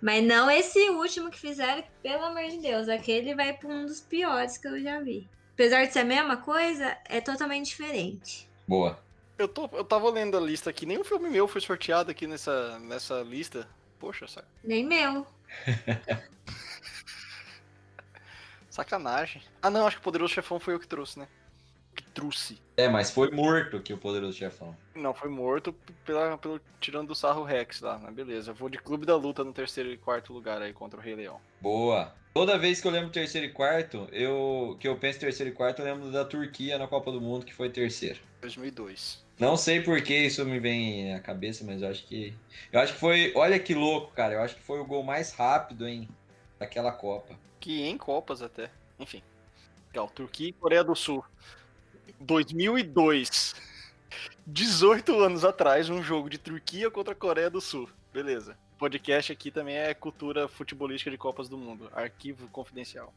Mas 0.00 0.24
não 0.24 0.50
esse 0.50 0.78
último 0.90 1.30
que 1.30 1.38
fizeram, 1.38 1.84
pelo 2.02 2.24
amor 2.24 2.48
de 2.48 2.58
Deus. 2.58 2.88
Aquele 2.88 3.34
vai 3.34 3.52
para 3.52 3.68
um 3.68 3.84
dos 3.86 4.00
piores 4.00 4.56
que 4.58 4.66
eu 4.68 4.80
já 4.80 5.00
vi. 5.00 5.28
Apesar 5.62 5.86
de 5.86 5.92
ser 5.92 6.00
a 6.00 6.04
mesma 6.04 6.36
coisa, 6.38 6.98
é 7.08 7.20
totalmente 7.20 7.66
diferente. 7.66 8.48
Boa. 8.66 8.98
Eu, 9.38 9.46
tô, 9.46 9.70
eu 9.74 9.84
tava 9.84 10.10
lendo 10.10 10.36
a 10.36 10.40
lista 10.40 10.68
aqui, 10.70 10.84
nenhum 10.84 11.04
filme 11.04 11.30
meu 11.30 11.46
foi 11.46 11.60
sorteado 11.60 12.10
aqui 12.10 12.26
nessa, 12.26 12.80
nessa 12.80 13.20
lista. 13.22 13.68
Poxa, 14.00 14.26
saca- 14.26 14.48
Nem 14.64 14.84
meu. 14.84 15.24
sacanagem. 18.68 19.40
Ah 19.62 19.70
não, 19.70 19.86
acho 19.86 19.96
que 19.98 20.00
o 20.00 20.04
Poderoso 20.04 20.34
Chefão 20.34 20.58
foi 20.58 20.74
eu 20.74 20.80
que 20.80 20.86
trouxe, 20.88 21.16
né? 21.20 21.28
Truce. 22.12 22.58
É, 22.76 22.88
mas 22.88 23.10
foi 23.10 23.30
morto 23.30 23.80
que 23.80 23.92
o 23.92 23.98
Poderoso 23.98 24.36
Chefão. 24.36 24.76
Não, 24.94 25.14
foi 25.14 25.28
morto 25.28 25.74
pela, 26.04 26.36
pelo 26.38 26.60
tirando 26.80 27.08
do 27.08 27.14
sarro 27.14 27.42
Rex 27.42 27.80
lá, 27.80 27.98
mas 27.98 28.14
beleza. 28.14 28.50
Eu 28.50 28.54
vou 28.54 28.68
de 28.68 28.78
Clube 28.78 29.06
da 29.06 29.16
Luta 29.16 29.44
no 29.44 29.52
terceiro 29.52 29.90
e 29.90 29.96
quarto 29.96 30.32
lugar 30.32 30.60
aí 30.62 30.72
contra 30.72 30.98
o 30.98 31.02
Rei 31.02 31.14
Leão. 31.14 31.40
Boa. 31.60 32.14
Toda 32.34 32.58
vez 32.58 32.80
que 32.80 32.86
eu 32.86 32.92
lembro 32.92 33.10
terceiro 33.10 33.46
e 33.46 33.50
quarto, 33.50 34.08
eu 34.10 34.76
que 34.80 34.88
eu 34.88 34.96
penso 34.96 35.20
terceiro 35.20 35.52
e 35.52 35.54
quarto, 35.54 35.80
eu 35.80 35.84
lembro 35.84 36.10
da 36.10 36.24
Turquia 36.24 36.78
na 36.78 36.86
Copa 36.86 37.12
do 37.12 37.20
Mundo, 37.20 37.44
que 37.44 37.52
foi 37.52 37.68
terceiro. 37.68 38.20
2002. 38.40 39.22
Não 39.38 39.56
sei 39.56 39.80
por 39.80 40.00
que 40.02 40.14
isso 40.14 40.44
me 40.44 40.58
vem 40.58 41.14
à 41.14 41.20
cabeça, 41.20 41.64
mas 41.64 41.82
eu 41.82 41.88
acho 41.88 42.06
que. 42.06 42.34
Eu 42.72 42.80
acho 42.80 42.94
que 42.94 43.00
foi. 43.00 43.32
Olha 43.34 43.58
que 43.58 43.74
louco, 43.74 44.12
cara. 44.12 44.34
Eu 44.34 44.40
acho 44.40 44.54
que 44.54 44.62
foi 44.62 44.78
o 44.80 44.84
gol 44.84 45.02
mais 45.02 45.32
rápido, 45.32 45.86
hein? 45.86 46.08
Daquela 46.58 46.92
Copa. 46.92 47.38
Que 47.60 47.82
em 47.82 47.98
Copas 47.98 48.40
até. 48.40 48.70
Enfim. 48.98 49.22
Legal, 49.88 50.08
Turquia 50.08 50.48
e 50.48 50.52
Coreia 50.52 50.82
do 50.82 50.94
Sul. 50.94 51.24
2002. 52.22 53.54
18 54.46 55.20
anos 55.20 55.44
atrás, 55.44 55.88
um 55.88 56.02
jogo 56.02 56.30
de 56.30 56.38
Turquia 56.38 56.90
contra 56.90 57.12
a 57.12 57.16
Coreia 57.16 57.50
do 57.50 57.60
Sul. 57.60 57.88
Beleza. 58.12 58.56
Podcast 58.78 59.32
aqui 59.32 59.50
também 59.50 59.76
é 59.76 59.94
cultura 59.94 60.48
futebolística 60.48 61.10
de 61.10 61.16
Copas 61.16 61.48
do 61.48 61.56
Mundo. 61.56 61.90
Arquivo 61.92 62.48
confidencial. 62.48 63.12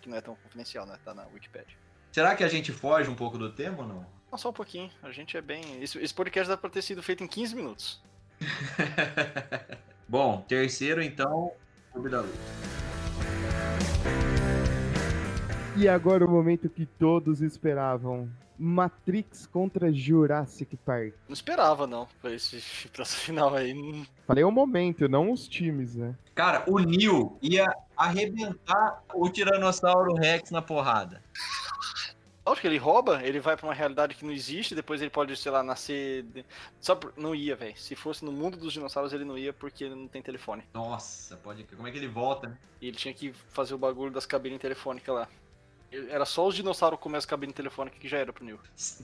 Que 0.00 0.08
não 0.08 0.16
é 0.16 0.20
tão 0.20 0.36
confidencial, 0.36 0.86
né? 0.86 0.98
Tá 1.04 1.14
na 1.14 1.24
Wikipedia. 1.34 1.76
Será 2.12 2.34
que 2.34 2.44
a 2.44 2.48
gente 2.48 2.72
foge 2.72 3.10
um 3.10 3.14
pouco 3.14 3.38
do 3.38 3.50
tema 3.50 3.82
ou 3.82 3.88
não? 3.88 4.06
Não, 4.30 4.38
só 4.38 4.50
um 4.50 4.54
pouquinho. 4.54 4.90
A 5.02 5.10
gente 5.10 5.36
é 5.36 5.40
bem. 5.40 5.82
Esse, 5.82 5.98
esse 5.98 6.14
podcast 6.14 6.48
dá 6.48 6.56
pra 6.56 6.70
ter 6.70 6.82
sido 6.82 7.02
feito 7.02 7.22
em 7.22 7.26
15 7.26 7.54
minutos. 7.54 8.02
Bom, 10.08 10.42
terceiro 10.42 11.02
então, 11.02 11.52
Clube 11.92 12.08
da 12.10 12.20
Luta. 12.20 12.38
E 15.76 15.88
agora 15.88 16.24
o 16.24 16.30
momento 16.30 16.70
que 16.70 16.86
todos 16.86 17.42
esperavam. 17.42 18.30
Matrix 18.58 19.46
contra 19.46 19.92
Jurassic 19.92 20.76
Park. 20.78 21.14
Não 21.28 21.34
esperava, 21.34 21.86
não, 21.86 22.08
pra, 22.20 22.32
esse, 22.32 22.62
pra 22.92 23.02
essa 23.02 23.16
final 23.16 23.54
aí. 23.54 24.06
Falei 24.26 24.44
o 24.44 24.50
momento, 24.50 25.08
não 25.08 25.30
os 25.30 25.46
times, 25.48 25.94
né? 25.94 26.14
Cara, 26.34 26.64
o 26.66 26.78
Neil 26.78 27.38
ia 27.40 27.66
arrebentar 27.96 29.02
o 29.14 29.28
Tiranossauro 29.28 30.14
Rex 30.14 30.50
na 30.50 30.62
porrada. 30.62 31.22
Lógico 32.46 32.60
que 32.60 32.68
ele 32.68 32.78
rouba, 32.78 33.20
ele 33.24 33.40
vai 33.40 33.56
pra 33.56 33.66
uma 33.66 33.74
realidade 33.74 34.14
que 34.14 34.24
não 34.24 34.32
existe, 34.32 34.72
depois 34.72 35.00
ele 35.00 35.10
pode, 35.10 35.36
sei 35.36 35.50
lá, 35.50 35.64
nascer. 35.64 36.24
Só 36.80 36.94
por... 36.94 37.12
Não 37.16 37.34
ia, 37.34 37.56
velho. 37.56 37.76
Se 37.76 37.96
fosse 37.96 38.24
no 38.24 38.30
mundo 38.30 38.56
dos 38.56 38.72
dinossauros, 38.72 39.12
ele 39.12 39.24
não 39.24 39.36
ia 39.36 39.52
porque 39.52 39.82
ele 39.82 39.96
não 39.96 40.06
tem 40.06 40.22
telefone. 40.22 40.62
Nossa, 40.72 41.36
pode. 41.38 41.64
Como 41.64 41.88
é 41.88 41.90
que 41.90 41.98
ele 41.98 42.06
volta? 42.06 42.48
né? 42.48 42.56
E 42.80 42.86
ele 42.86 42.96
tinha 42.96 43.12
que 43.12 43.32
fazer 43.48 43.74
o 43.74 43.78
bagulho 43.78 44.12
das 44.12 44.26
cabines 44.26 44.60
telefônicas 44.60 45.12
lá. 45.12 45.28
Era 46.08 46.24
só 46.24 46.46
os 46.46 46.54
dinossauros 46.54 46.98
comer 46.98 47.18
as 47.18 47.26
cabines 47.26 47.54
telefônicas 47.54 47.98
que 47.98 48.08
já 48.08 48.18
era 48.18 48.32
pro 48.32 48.44
Neil. 48.44 48.58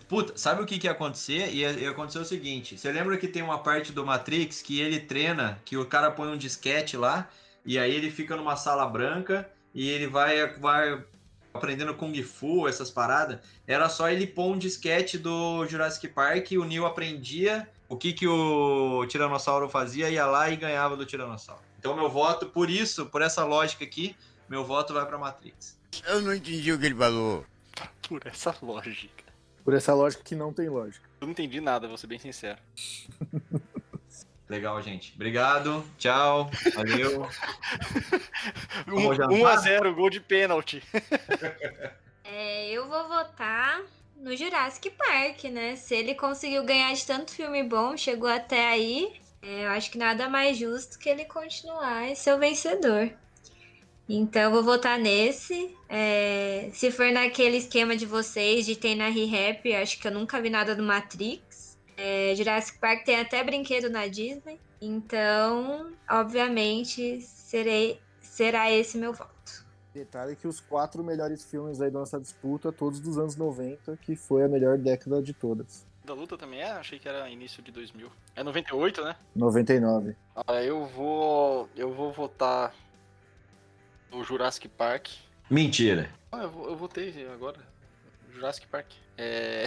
Puta, 0.09 0.37
sabe 0.37 0.63
o 0.63 0.67
que, 0.67 0.79
que 0.79 0.87
ia 0.87 0.93
acontecer? 0.93 1.53
Ia, 1.53 1.73
ia 1.73 1.91
acontecer 1.91 2.19
o 2.19 2.25
seguinte: 2.25 2.79
você 2.79 2.91
lembra 2.93 3.17
que 3.17 3.29
tem 3.29 3.43
uma 3.43 3.59
parte 3.59 3.93
do 3.93 4.05
Matrix 4.05 4.63
que 4.63 4.81
ele 4.81 5.01
treina, 5.01 5.61
que 5.65 5.77
o 5.77 5.87
cara 5.87 6.11
põe 6.11 6.29
um 6.29 6.37
disquete 6.37 6.97
lá, 6.97 7.29
e 7.65 7.79
aí 7.79 7.95
ele 7.95 8.11
fica 8.11 8.37
numa 8.37 8.57
sala 8.57 8.87
branca 8.87 9.49
e 9.75 9.89
ele 9.89 10.07
vai, 10.07 10.47
vai 10.59 11.03
aprendendo 11.55 11.95
Kung 11.95 12.23
Fu, 12.23 12.69
essas 12.69 12.91
paradas? 12.91 13.39
Era 13.67 13.89
só 13.89 14.11
ele 14.11 14.27
pôr 14.27 14.53
um 14.53 14.59
disquete 14.59 15.19
do 15.19 15.67
Jurassic 15.67 16.09
Park 16.09 16.53
e 16.53 16.59
o 16.59 16.65
Neo 16.65 16.87
aprendia 16.87 17.69
o 17.89 17.97
que, 17.97 18.13
que 18.13 18.27
o 18.27 19.05
Tiranossauro 19.07 19.69
fazia, 19.69 20.09
ia 20.09 20.25
lá 20.27 20.49
e 20.49 20.57
ganhava 20.57 20.97
do 20.97 21.05
Tiranossauro. 21.05 21.61
Então, 21.79 21.95
meu 21.95 22.09
voto, 22.09 22.47
por 22.47 22.71
isso, 22.71 23.07
por 23.07 23.21
essa 23.21 23.45
lógica 23.45 23.85
aqui, 23.85 24.17
meu 24.53 24.67
voto 24.67 24.93
vai 24.93 25.07
pra 25.07 25.17
Matrix. 25.17 25.79
Eu 26.07 26.21
não 26.21 26.35
entendi 26.35 26.71
o 26.71 26.79
que 26.79 26.85
ele 26.85 26.95
falou. 26.95 27.47
Por 28.07 28.21
essa 28.27 28.55
lógica. 28.61 29.25
Por 29.65 29.73
essa 29.73 29.95
lógica 29.95 30.23
que 30.23 30.35
não 30.35 30.53
tem 30.53 30.69
lógica. 30.69 31.09
Eu 31.23 31.27
não 31.27 31.33
entendi 31.33 31.59
nada, 31.59 31.89
vou 31.89 31.97
ser 31.97 32.07
bem 32.07 32.19
sincero. 32.19 32.59
Legal, 34.51 34.83
gente. 34.83 35.15
Obrigado. 35.15 35.83
Tchau. 35.97 36.51
Valeu. 36.75 37.27
Vamos 38.87 39.17
jantar? 39.17 39.33
1 39.33 39.47
a 39.47 39.57
0 39.57 39.95
gol 39.95 40.11
de 40.11 40.21
pênalti. 40.21 40.83
É, 42.25 42.71
eu 42.71 42.89
vou 42.89 43.09
votar 43.09 43.83
no 44.17 44.35
Jurassic 44.35 44.89
Park, 44.91 45.45
né? 45.45 45.77
Se 45.77 45.95
ele 45.95 46.15
conseguiu 46.15 46.65
ganhar 46.65 46.91
de 46.95 47.05
tanto 47.05 47.33
filme 47.33 47.63
bom, 47.63 47.95
chegou 47.95 48.29
até 48.29 48.69
aí, 48.69 49.13
é, 49.43 49.67
eu 49.67 49.71
acho 49.71 49.91
que 49.91 49.99
nada 49.99 50.31
mais 50.31 50.57
justo 50.57 50.99
que 50.99 51.11
ele 51.11 51.27
continuar 51.27 52.09
e 52.09 52.17
ser 52.17 52.33
o 52.33 52.39
vencedor. 52.39 53.13
Então 54.09 54.43
eu 54.43 54.51
vou 54.51 54.63
votar 54.63 54.99
nesse. 54.99 55.77
É, 55.89 56.71
se 56.73 56.91
for 56.91 57.11
naquele 57.13 57.57
esquema 57.57 57.97
de 57.97 58.07
vocês 58.07 58.67
de 58.67 58.77
tem 58.77 58.97
na 58.97 59.09
Re-Rap, 59.09 59.75
acho 59.75 59.99
que 59.99 60.09
eu 60.09 60.13
nunca 60.13 60.41
vi 60.41 60.51
nada 60.51 60.75
do 60.75 60.83
Matrix. 60.83 61.79
É, 61.97 62.35
Jurassic 62.35 62.79
Park 62.79 63.05
tem 63.05 63.21
até 63.21 63.43
brinquedo 63.45 63.89
na 63.89 64.07
Disney. 64.07 64.61
Então, 64.81 65.93
obviamente, 66.11 67.21
serei, 67.21 68.01
será 68.21 68.71
esse 68.71 68.99
meu 68.99 69.13
voto. 69.13 69.33
Detalhe 69.95 70.35
que 70.35 70.49
os 70.49 70.59
quatro 70.59 71.05
melhores 71.05 71.45
filmes 71.45 71.81
aí 71.81 71.91
da 71.91 72.01
nossa 72.01 72.19
disputa, 72.19 72.73
todos 72.73 72.99
dos 72.99 73.19
anos 73.19 73.37
90, 73.37 73.97
que 73.99 74.17
foi 74.17 74.43
a 74.43 74.49
melhor 74.49 74.79
década 74.79 75.23
de 75.23 75.35
todas. 75.35 75.87
Da 76.05 76.15
luta 76.15 76.37
também 76.37 76.61
é? 76.61 76.73
Achei 76.73 76.99
que 76.99 77.09
era 77.09 77.31
início 77.31 77.63
de 77.63 77.71
2000. 77.71 78.11
É 78.35 78.43
98, 78.43 79.05
né? 79.05 79.15
99. 79.37 80.17
Ah, 80.35 80.63
eu 80.63 80.85
vou. 80.87 81.69
Eu 81.77 81.93
vou 81.93 82.13
votar 82.13 82.75
no 84.13 84.23
Jurassic 84.23 84.69
Park. 84.69 85.09
Mentira. 85.51 86.11
Ah, 86.31 86.43
eu, 86.43 86.65
eu 86.69 86.77
votei 86.77 87.27
agora. 87.33 87.59
Jurassic 88.33 88.67
Park. 88.67 88.87
É. 89.17 89.65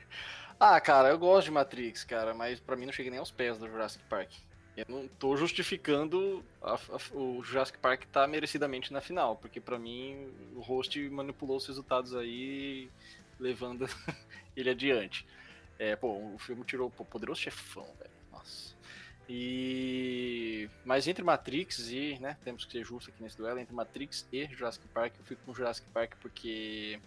ah, 0.60 0.80
cara, 0.80 1.08
eu 1.08 1.18
gosto 1.18 1.46
de 1.46 1.50
Matrix, 1.52 2.04
cara, 2.04 2.34
mas 2.34 2.60
pra 2.60 2.76
mim 2.76 2.86
não 2.86 2.92
chega 2.92 3.10
nem 3.10 3.18
aos 3.18 3.30
pés 3.30 3.58
do 3.58 3.66
Jurassic 3.68 4.02
Park. 4.04 4.30
Eu 4.76 4.84
não 4.88 5.08
tô 5.08 5.36
justificando 5.36 6.44
a- 6.62 6.74
a- 6.74 7.16
o 7.16 7.42
Jurassic 7.42 7.78
Park 7.78 8.04
tá 8.12 8.26
merecidamente 8.28 8.92
na 8.92 9.00
final, 9.00 9.34
porque 9.36 9.60
pra 9.60 9.78
mim 9.78 10.32
o 10.54 10.60
host 10.60 11.00
manipulou 11.10 11.56
os 11.56 11.66
resultados 11.66 12.14
aí, 12.14 12.88
levando 13.40 13.86
ele 14.56 14.70
adiante. 14.70 15.26
É, 15.78 15.96
pô, 15.96 16.32
o 16.34 16.38
filme 16.38 16.64
tirou 16.64 16.90
pô, 16.90 17.04
poderoso 17.04 17.40
chefão, 17.40 17.86
velho. 17.98 18.10
Nossa. 18.32 18.74
E. 19.28 20.68
Mas 20.84 21.06
entre 21.06 21.22
Matrix 21.22 21.90
e, 21.90 22.18
né, 22.20 22.36
temos 22.44 22.64
que 22.64 22.72
ser 22.72 22.84
justos 22.84 23.12
aqui 23.12 23.22
nesse 23.22 23.36
duelo, 23.36 23.58
entre 23.58 23.74
Matrix 23.74 24.26
e 24.32 24.46
Jurassic 24.46 24.86
Park, 24.88 25.14
eu 25.18 25.24
fico 25.24 25.42
com 25.44 25.54
Jurassic 25.54 25.88
Park 25.90 26.14
porque. 26.20 27.00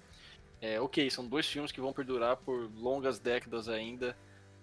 É, 0.61 0.80
ok, 0.80 1.09
são 1.09 1.26
dois 1.28 1.47
filmes 1.47 1.72
que 1.72 1.82
vão 1.82 1.91
perdurar 1.91 2.38
por 2.38 2.69
longas 2.76 3.17
décadas 3.17 3.67
ainda 3.67 4.15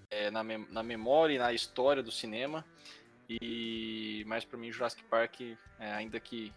é, 0.09 0.31
na, 0.31 0.45
mem- 0.45 0.69
na 0.71 0.81
memória 0.81 1.35
e 1.35 1.39
na 1.39 1.53
história 1.53 2.03
do 2.03 2.13
cinema. 2.13 2.65
E 3.29 4.25
mas 4.27 4.45
pra 4.45 4.57
mim 4.57 4.71
Jurassic 4.71 5.03
Park, 5.05 5.41
é, 5.81 5.93
ainda 5.93 6.21
que 6.21 6.53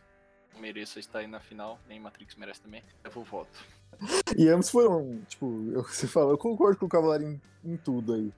mereça 0.60 1.00
estar 1.00 1.20
aí 1.20 1.28
na 1.28 1.40
final, 1.40 1.80
nem 1.88 2.00
Matrix 2.00 2.36
merece 2.36 2.62
também, 2.62 2.84
eu 3.04 3.12
vou 3.12 3.24
voto. 3.24 3.52
E 4.38 4.48
ambos 4.48 4.70
foram, 4.70 5.22
tipo, 5.28 5.74
você 5.84 6.08
falou, 6.08 6.32
eu 6.32 6.38
concordo 6.38 6.80
com 6.80 6.86
o 6.86 7.16
em, 7.18 7.42
em 7.64 7.78
tudo 7.78 8.14
aí. 8.14 8.32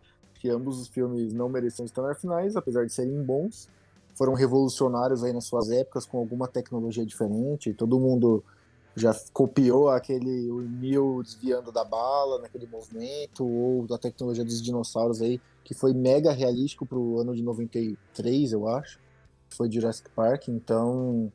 Que 0.44 0.50
ambos 0.50 0.78
os 0.78 0.90
filmes 0.90 1.32
não 1.32 1.48
mereciam 1.48 1.86
estar 1.86 2.14
finais, 2.16 2.58
apesar 2.58 2.86
de 2.86 2.92
serem 2.92 3.24
bons. 3.24 3.70
Foram 4.14 4.34
revolucionários 4.34 5.24
aí 5.24 5.32
nas 5.32 5.46
suas 5.46 5.70
épocas, 5.70 6.06
com 6.06 6.18
alguma 6.18 6.50
tecnologia 6.50 7.06
diferente. 7.06 7.74
Todo 7.74 7.98
mundo 7.98 8.44
já 8.94 9.16
copiou 9.32 9.90
aquele 9.90 10.52
o 10.52 10.60
Neo 10.60 11.24
desviando 11.24 11.72
da 11.72 11.86
bala 11.86 12.40
naquele 12.40 12.68
movimento, 12.68 13.48
ou 13.48 13.88
da 13.88 13.98
tecnologia 13.98 14.44
dos 14.44 14.62
dinossauros 14.62 15.22
aí, 15.22 15.40
que 15.64 15.74
foi 15.74 15.94
mega 15.94 16.34
realístico 16.34 16.86
pro 16.86 17.22
ano 17.22 17.34
de 17.34 17.42
93, 17.42 18.52
eu 18.52 18.68
acho. 18.68 19.00
Foi 19.50 19.72
Jurassic 19.72 20.10
Park, 20.10 20.50
então. 20.50 21.32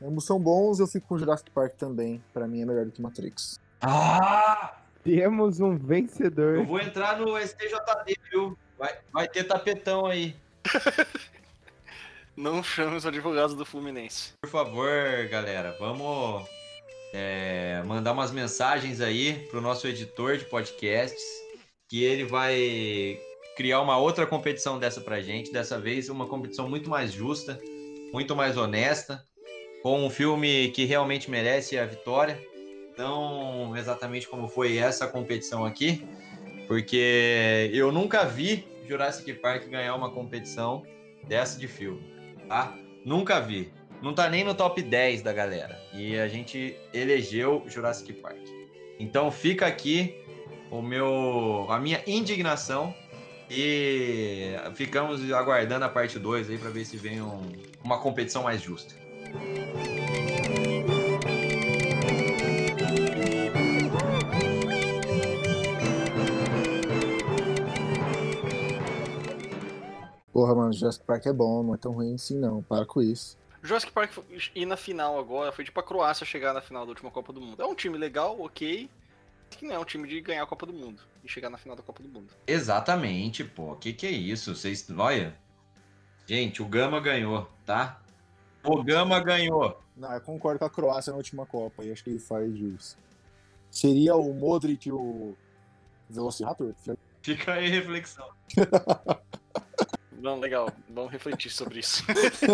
Ambos 0.00 0.24
são 0.24 0.38
bons, 0.38 0.78
eu 0.78 0.86
fico 0.86 1.08
com 1.08 1.18
Jurassic 1.18 1.50
Park 1.50 1.74
também. 1.74 2.22
Pra 2.32 2.46
mim 2.46 2.60
é 2.60 2.64
melhor 2.64 2.84
do 2.84 2.92
que 2.92 3.02
Matrix. 3.02 3.58
Ah! 3.82 4.83
Temos 5.04 5.60
um 5.60 5.72
Eu 5.72 5.78
vencedor. 5.78 6.64
vou 6.64 6.80
entrar 6.80 7.18
no 7.18 7.38
STJD, 7.38 8.16
viu? 8.32 8.58
Vai, 8.78 8.98
vai 9.12 9.28
ter 9.28 9.44
tapetão 9.44 10.06
aí. 10.06 10.34
Não 12.36 12.62
chame 12.62 12.96
os 12.96 13.06
advogados 13.06 13.54
do 13.54 13.64
Fluminense. 13.64 14.32
Por 14.40 14.50
favor, 14.50 14.88
galera, 15.30 15.76
vamos 15.78 16.48
é, 17.12 17.82
mandar 17.86 18.12
umas 18.12 18.32
mensagens 18.32 19.00
aí 19.00 19.46
pro 19.50 19.60
nosso 19.60 19.86
editor 19.86 20.36
de 20.36 20.46
podcasts, 20.46 21.22
que 21.88 22.02
ele 22.02 22.24
vai 22.24 23.20
criar 23.56 23.80
uma 23.82 23.98
outra 23.98 24.26
competição 24.26 24.78
dessa 24.80 25.00
pra 25.00 25.20
gente, 25.20 25.52
dessa 25.52 25.78
vez 25.78 26.08
uma 26.08 26.26
competição 26.26 26.68
muito 26.68 26.90
mais 26.90 27.12
justa, 27.12 27.60
muito 28.12 28.34
mais 28.34 28.56
honesta, 28.56 29.24
com 29.82 30.04
um 30.04 30.10
filme 30.10 30.70
que 30.70 30.86
realmente 30.86 31.30
merece 31.30 31.78
a 31.78 31.86
vitória, 31.86 32.36
não 32.96 33.76
exatamente 33.76 34.28
como 34.28 34.48
foi 34.48 34.76
essa 34.76 35.06
competição 35.06 35.64
aqui, 35.64 36.06
porque 36.66 37.70
eu 37.72 37.92
nunca 37.92 38.24
vi 38.24 38.66
Jurassic 38.88 39.32
Park 39.34 39.68
ganhar 39.68 39.94
uma 39.94 40.10
competição 40.10 40.82
dessa 41.26 41.58
de 41.58 41.68
filme, 41.68 42.02
tá? 42.48 42.76
Nunca 43.04 43.40
vi. 43.40 43.72
Não 44.02 44.14
tá 44.14 44.28
nem 44.28 44.44
no 44.44 44.54
top 44.54 44.82
10 44.82 45.22
da 45.22 45.32
galera. 45.32 45.80
E 45.94 46.18
a 46.18 46.28
gente 46.28 46.76
elegeu 46.92 47.64
Jurassic 47.66 48.12
Park. 48.14 48.36
Então 48.98 49.30
fica 49.30 49.66
aqui 49.66 50.22
o 50.70 50.82
meu, 50.82 51.66
a 51.70 51.78
minha 51.78 52.02
indignação 52.06 52.94
e 53.50 54.54
ficamos 54.74 55.30
aguardando 55.32 55.84
a 55.84 55.88
parte 55.88 56.18
2 56.18 56.50
aí 56.50 56.58
para 56.58 56.70
ver 56.70 56.84
se 56.84 56.96
vem 56.96 57.22
um, 57.22 57.50
uma 57.82 57.98
competição 57.98 58.42
mais 58.42 58.60
justa. 58.60 58.94
Porra, 70.44 70.54
mano, 70.54 70.74
Jurassic 70.74 71.06
Park 71.06 71.24
é 71.24 71.32
bom, 71.32 71.62
não 71.62 71.74
é 71.74 71.78
tão 71.78 71.92
ruim 71.92 72.16
assim 72.16 72.38
não. 72.38 72.62
Para 72.62 72.84
com 72.84 73.00
isso. 73.00 73.38
Jurassic 73.62 73.90
Park 73.92 74.18
ir 74.54 74.66
na 74.66 74.76
final 74.76 75.18
agora 75.18 75.50
foi 75.52 75.64
tipo 75.64 75.80
a 75.80 75.82
Croácia 75.82 76.26
chegar 76.26 76.52
na 76.52 76.60
final 76.60 76.84
da 76.84 76.90
última 76.90 77.10
Copa 77.10 77.32
do 77.32 77.40
Mundo. 77.40 77.62
É 77.62 77.64
um 77.64 77.74
time 77.74 77.96
legal, 77.96 78.38
ok. 78.38 78.90
Que 79.48 79.66
não 79.66 79.74
é 79.74 79.78
um 79.78 79.84
time 79.86 80.06
de 80.06 80.20
ganhar 80.20 80.42
a 80.42 80.46
Copa 80.46 80.66
do 80.66 80.74
Mundo 80.74 81.00
e 81.24 81.28
chegar 81.30 81.48
na 81.48 81.56
final 81.56 81.74
da 81.74 81.82
Copa 81.82 82.02
do 82.02 82.10
Mundo. 82.10 82.34
Exatamente, 82.46 83.42
pô. 83.42 83.74
Que 83.76 83.94
que 83.94 84.06
é 84.06 84.10
isso? 84.10 84.54
Vocês. 84.54 84.86
Olha. 84.94 85.34
Gente, 86.26 86.60
o 86.60 86.66
Gama 86.66 87.00
ganhou, 87.00 87.48
tá? 87.64 88.02
O 88.62 88.84
Gama 88.84 89.18
ganhou. 89.20 89.80
Não, 89.96 90.12
eu 90.12 90.20
concordo 90.20 90.58
com 90.58 90.66
a 90.66 90.70
Croácia 90.70 91.10
na 91.10 91.16
última 91.16 91.46
Copa 91.46 91.82
e 91.84 91.90
acho 91.90 92.04
que 92.04 92.10
ele 92.10 92.18
faz 92.18 92.54
jus. 92.54 92.98
Seria 93.70 94.14
o 94.14 94.34
Modric 94.34 94.92
o 94.92 95.34
Velociraptor? 96.10 96.74
Fica 97.22 97.54
aí 97.54 97.64
a 97.64 97.70
reflexão. 97.70 98.28
Não, 100.20 100.38
legal. 100.38 100.68
Vamos 100.88 101.12
refletir 101.12 101.50
sobre 101.50 101.80
isso. 101.80 102.02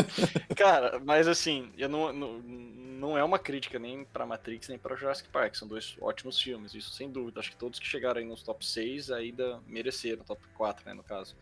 Cara, 0.56 1.00
mas 1.04 1.28
assim, 1.28 1.70
eu 1.76 1.88
não, 1.88 2.12
não, 2.12 2.38
não 2.38 3.18
é 3.18 3.24
uma 3.24 3.38
crítica 3.38 3.78
nem 3.78 4.04
pra 4.04 4.26
Matrix 4.26 4.68
nem 4.68 4.78
pra 4.78 4.96
Jurassic 4.96 5.28
Park. 5.28 5.54
São 5.54 5.66
dois 5.66 5.96
ótimos 6.00 6.40
filmes, 6.40 6.74
isso 6.74 6.90
sem 6.90 7.10
dúvida. 7.10 7.40
Acho 7.40 7.50
que 7.50 7.56
todos 7.56 7.78
que 7.78 7.86
chegaram 7.86 8.20
aí 8.20 8.26
nos 8.26 8.42
top 8.42 8.64
6 8.64 9.10
ainda 9.10 9.60
mereceram, 9.66 10.22
top 10.24 10.42
4, 10.54 10.86
né, 10.86 10.94
no 10.94 11.02
caso. 11.02 11.36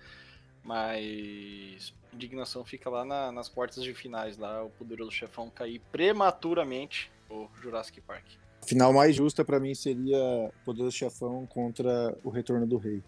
Mas 0.63 1.95
indignação 2.13 2.65
fica 2.65 2.91
lá 2.91 3.05
na, 3.05 3.33
nas 3.33 3.49
portas 3.49 3.83
de 3.83 3.95
finais, 3.95 4.37
lá 4.37 4.63
o 4.63 4.71
poderoso 4.71 5.11
chefão 5.11 5.51
cair 5.51 5.81
prematuramente 5.93 7.11
o 7.31 7.49
Jurassic 7.61 8.01
Park. 8.01 8.25
A 8.63 8.67
final 8.67 8.93
mais 8.93 9.15
justa 9.15 9.45
para 9.45 9.59
mim 9.61 9.75
seria 9.75 10.53
Poderoso 10.65 10.97
Chefão 10.97 11.47
contra 11.47 12.17
o 12.23 12.29
Retorno 12.29 12.67
do 12.67 12.77
Rei. 12.77 13.03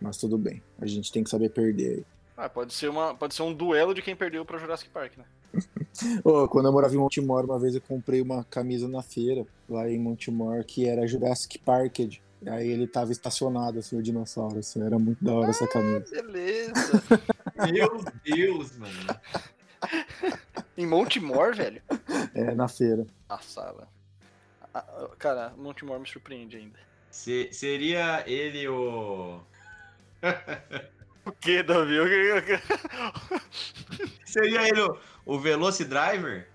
Mas 0.00 0.16
tudo 0.16 0.36
bem, 0.36 0.62
a 0.78 0.86
gente 0.86 1.10
tem 1.10 1.24
que 1.24 1.30
saber 1.30 1.50
perder 1.50 1.98
aí. 1.98 2.06
Ah, 2.36 2.48
pode 2.48 2.72
ser, 2.72 2.88
uma, 2.88 3.14
pode 3.14 3.34
ser 3.34 3.42
um 3.42 3.52
duelo 3.52 3.94
de 3.94 4.02
quem 4.02 4.16
perdeu 4.16 4.44
para 4.44 4.58
Jurassic 4.58 4.90
Park, 4.90 5.18
né? 5.18 5.24
oh, 6.24 6.48
quando 6.48 6.66
eu 6.66 6.72
morava 6.72 6.94
em 6.94 6.98
Montemor, 6.98 7.44
uma 7.44 7.58
vez 7.58 7.74
eu 7.74 7.80
comprei 7.80 8.22
uma 8.22 8.42
camisa 8.44 8.88
na 8.88 9.02
feira, 9.02 9.46
lá 9.68 9.88
em 9.88 9.98
Montemor, 9.98 10.64
que 10.64 10.88
era 10.88 11.06
Jurassic 11.06 11.58
Parked. 11.58 12.22
Aí 12.46 12.68
ele 12.68 12.86
tava 12.86 13.12
estacionado, 13.12 13.78
assim, 13.78 13.96
o 13.96 14.02
dinossauro, 14.02 14.58
assim, 14.58 14.82
era 14.82 14.98
muito 14.98 15.22
da 15.22 15.32
hora 15.32 15.48
ah, 15.48 15.50
essa 15.50 15.68
camisa. 15.68 16.04
Beleza! 16.10 17.02
Meu 17.70 18.04
Deus, 18.24 18.76
mano. 18.78 19.20
em 20.76 20.86
Montemor, 20.86 21.54
velho? 21.54 21.82
É, 22.34 22.54
na 22.54 22.66
feira. 22.66 23.06
A 23.28 23.38
sala. 23.38 23.88
Cara, 25.18 25.52
Montemor 25.56 26.00
me 26.00 26.08
surpreende 26.08 26.56
ainda. 26.56 26.78
Se, 27.10 27.50
seria 27.52 28.24
ele 28.26 28.66
o. 28.68 29.40
O 31.24 31.30
que, 31.30 31.62
Davi? 31.62 31.96
Seria 34.24 34.68
ele 34.68 34.80
o, 34.80 34.98
o 35.24 35.38
Velocidriver? 35.38 36.48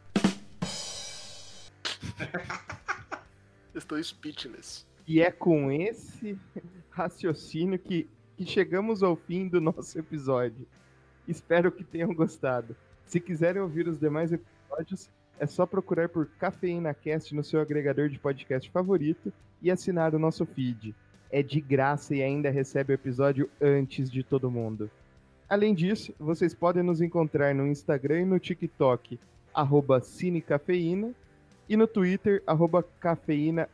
Estou 3.74 4.02
speechless. 4.04 4.86
E 5.08 5.22
é 5.22 5.32
com 5.32 5.72
esse 5.72 6.38
raciocínio 6.90 7.80
que, 7.80 8.10
que 8.36 8.46
chegamos 8.46 9.04
ao 9.04 9.16
fim 9.16 9.48
do 9.48 9.62
nosso 9.62 9.98
episódio. 9.98 10.68
Espero 11.28 11.72
que 11.72 11.84
tenham 11.84 12.14
gostado. 12.14 12.76
Se 13.06 13.22
quiserem 13.22 13.62
ouvir 13.62 13.88
os 13.88 13.98
demais 13.98 14.34
episódios, 14.34 15.10
é 15.40 15.46
só 15.46 15.66
procurar 15.66 16.10
por 16.10 16.26
Cafeína 16.40 16.94
Cast 16.94 17.34
no 17.34 17.44
seu 17.44 17.62
agregador 17.62 18.10
de 18.10 18.20
podcast 18.20 18.70
favorito 18.70 19.32
e 19.62 19.72
assinar 19.72 20.14
o 20.14 20.20
nosso 20.20 20.46
feed 20.46 20.94
é 21.32 21.44
de 21.44 21.60
graça 21.60 22.16
e 22.16 22.24
ainda 22.24 22.50
recebe 22.50 22.94
o 22.94 22.96
episódio 22.96 23.50
antes 23.62 24.10
de 24.10 24.24
todo 24.24 24.52
mundo. 24.52 24.90
Além 25.50 25.74
disso, 25.74 26.14
vocês 26.20 26.54
podem 26.54 26.84
nos 26.84 27.02
encontrar 27.02 27.56
no 27.56 27.68
Instagram 27.68 28.22
e 28.22 28.26
no 28.26 28.40
TikTok, 28.40 29.20
arroba 29.54 30.02
cinecafeína, 30.02 31.14
e 31.70 31.76
no 31.76 31.88
Twitter, 31.88 32.42
arroba 32.46 32.84
cafeína 33.00 33.70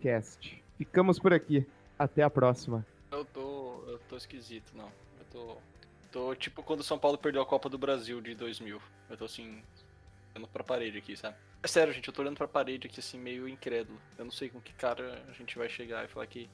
cast. 0.00 0.62
Ficamos 0.78 1.18
por 1.18 1.32
aqui. 1.32 1.66
Até 1.98 2.22
a 2.22 2.28
próxima. 2.28 2.84
Eu 3.10 3.24
tô, 3.24 3.82
eu 3.86 3.98
tô 4.08 4.16
esquisito, 4.16 4.72
não. 4.74 4.84
Eu 4.84 5.24
tô, 5.32 5.56
tô 6.12 6.34
tipo 6.34 6.62
quando 6.62 6.80
o 6.80 6.84
São 6.84 6.98
Paulo 6.98 7.16
perdeu 7.16 7.40
a 7.40 7.46
Copa 7.46 7.70
do 7.70 7.78
Brasil 7.78 8.20
de 8.20 8.34
2000. 8.34 8.80
Eu 9.08 9.16
tô 9.16 9.24
assim, 9.24 9.62
olhando 10.36 10.48
pra 10.48 10.62
parede 10.62 10.98
aqui, 10.98 11.16
sabe? 11.16 11.36
É 11.62 11.66
sério, 11.66 11.92
gente, 11.92 12.06
eu 12.06 12.14
tô 12.14 12.22
olhando 12.22 12.36
pra 12.36 12.46
parede 12.46 12.86
aqui 12.86 13.00
assim, 13.00 13.18
meio 13.18 13.48
incrédulo. 13.48 14.00
Eu 14.18 14.24
não 14.24 14.32
sei 14.32 14.48
com 14.48 14.60
que 14.60 14.72
cara 14.74 15.24
a 15.28 15.32
gente 15.32 15.56
vai 15.58 15.68
chegar 15.68 16.04
e 16.04 16.08
falar 16.08 16.26
que 16.26 16.48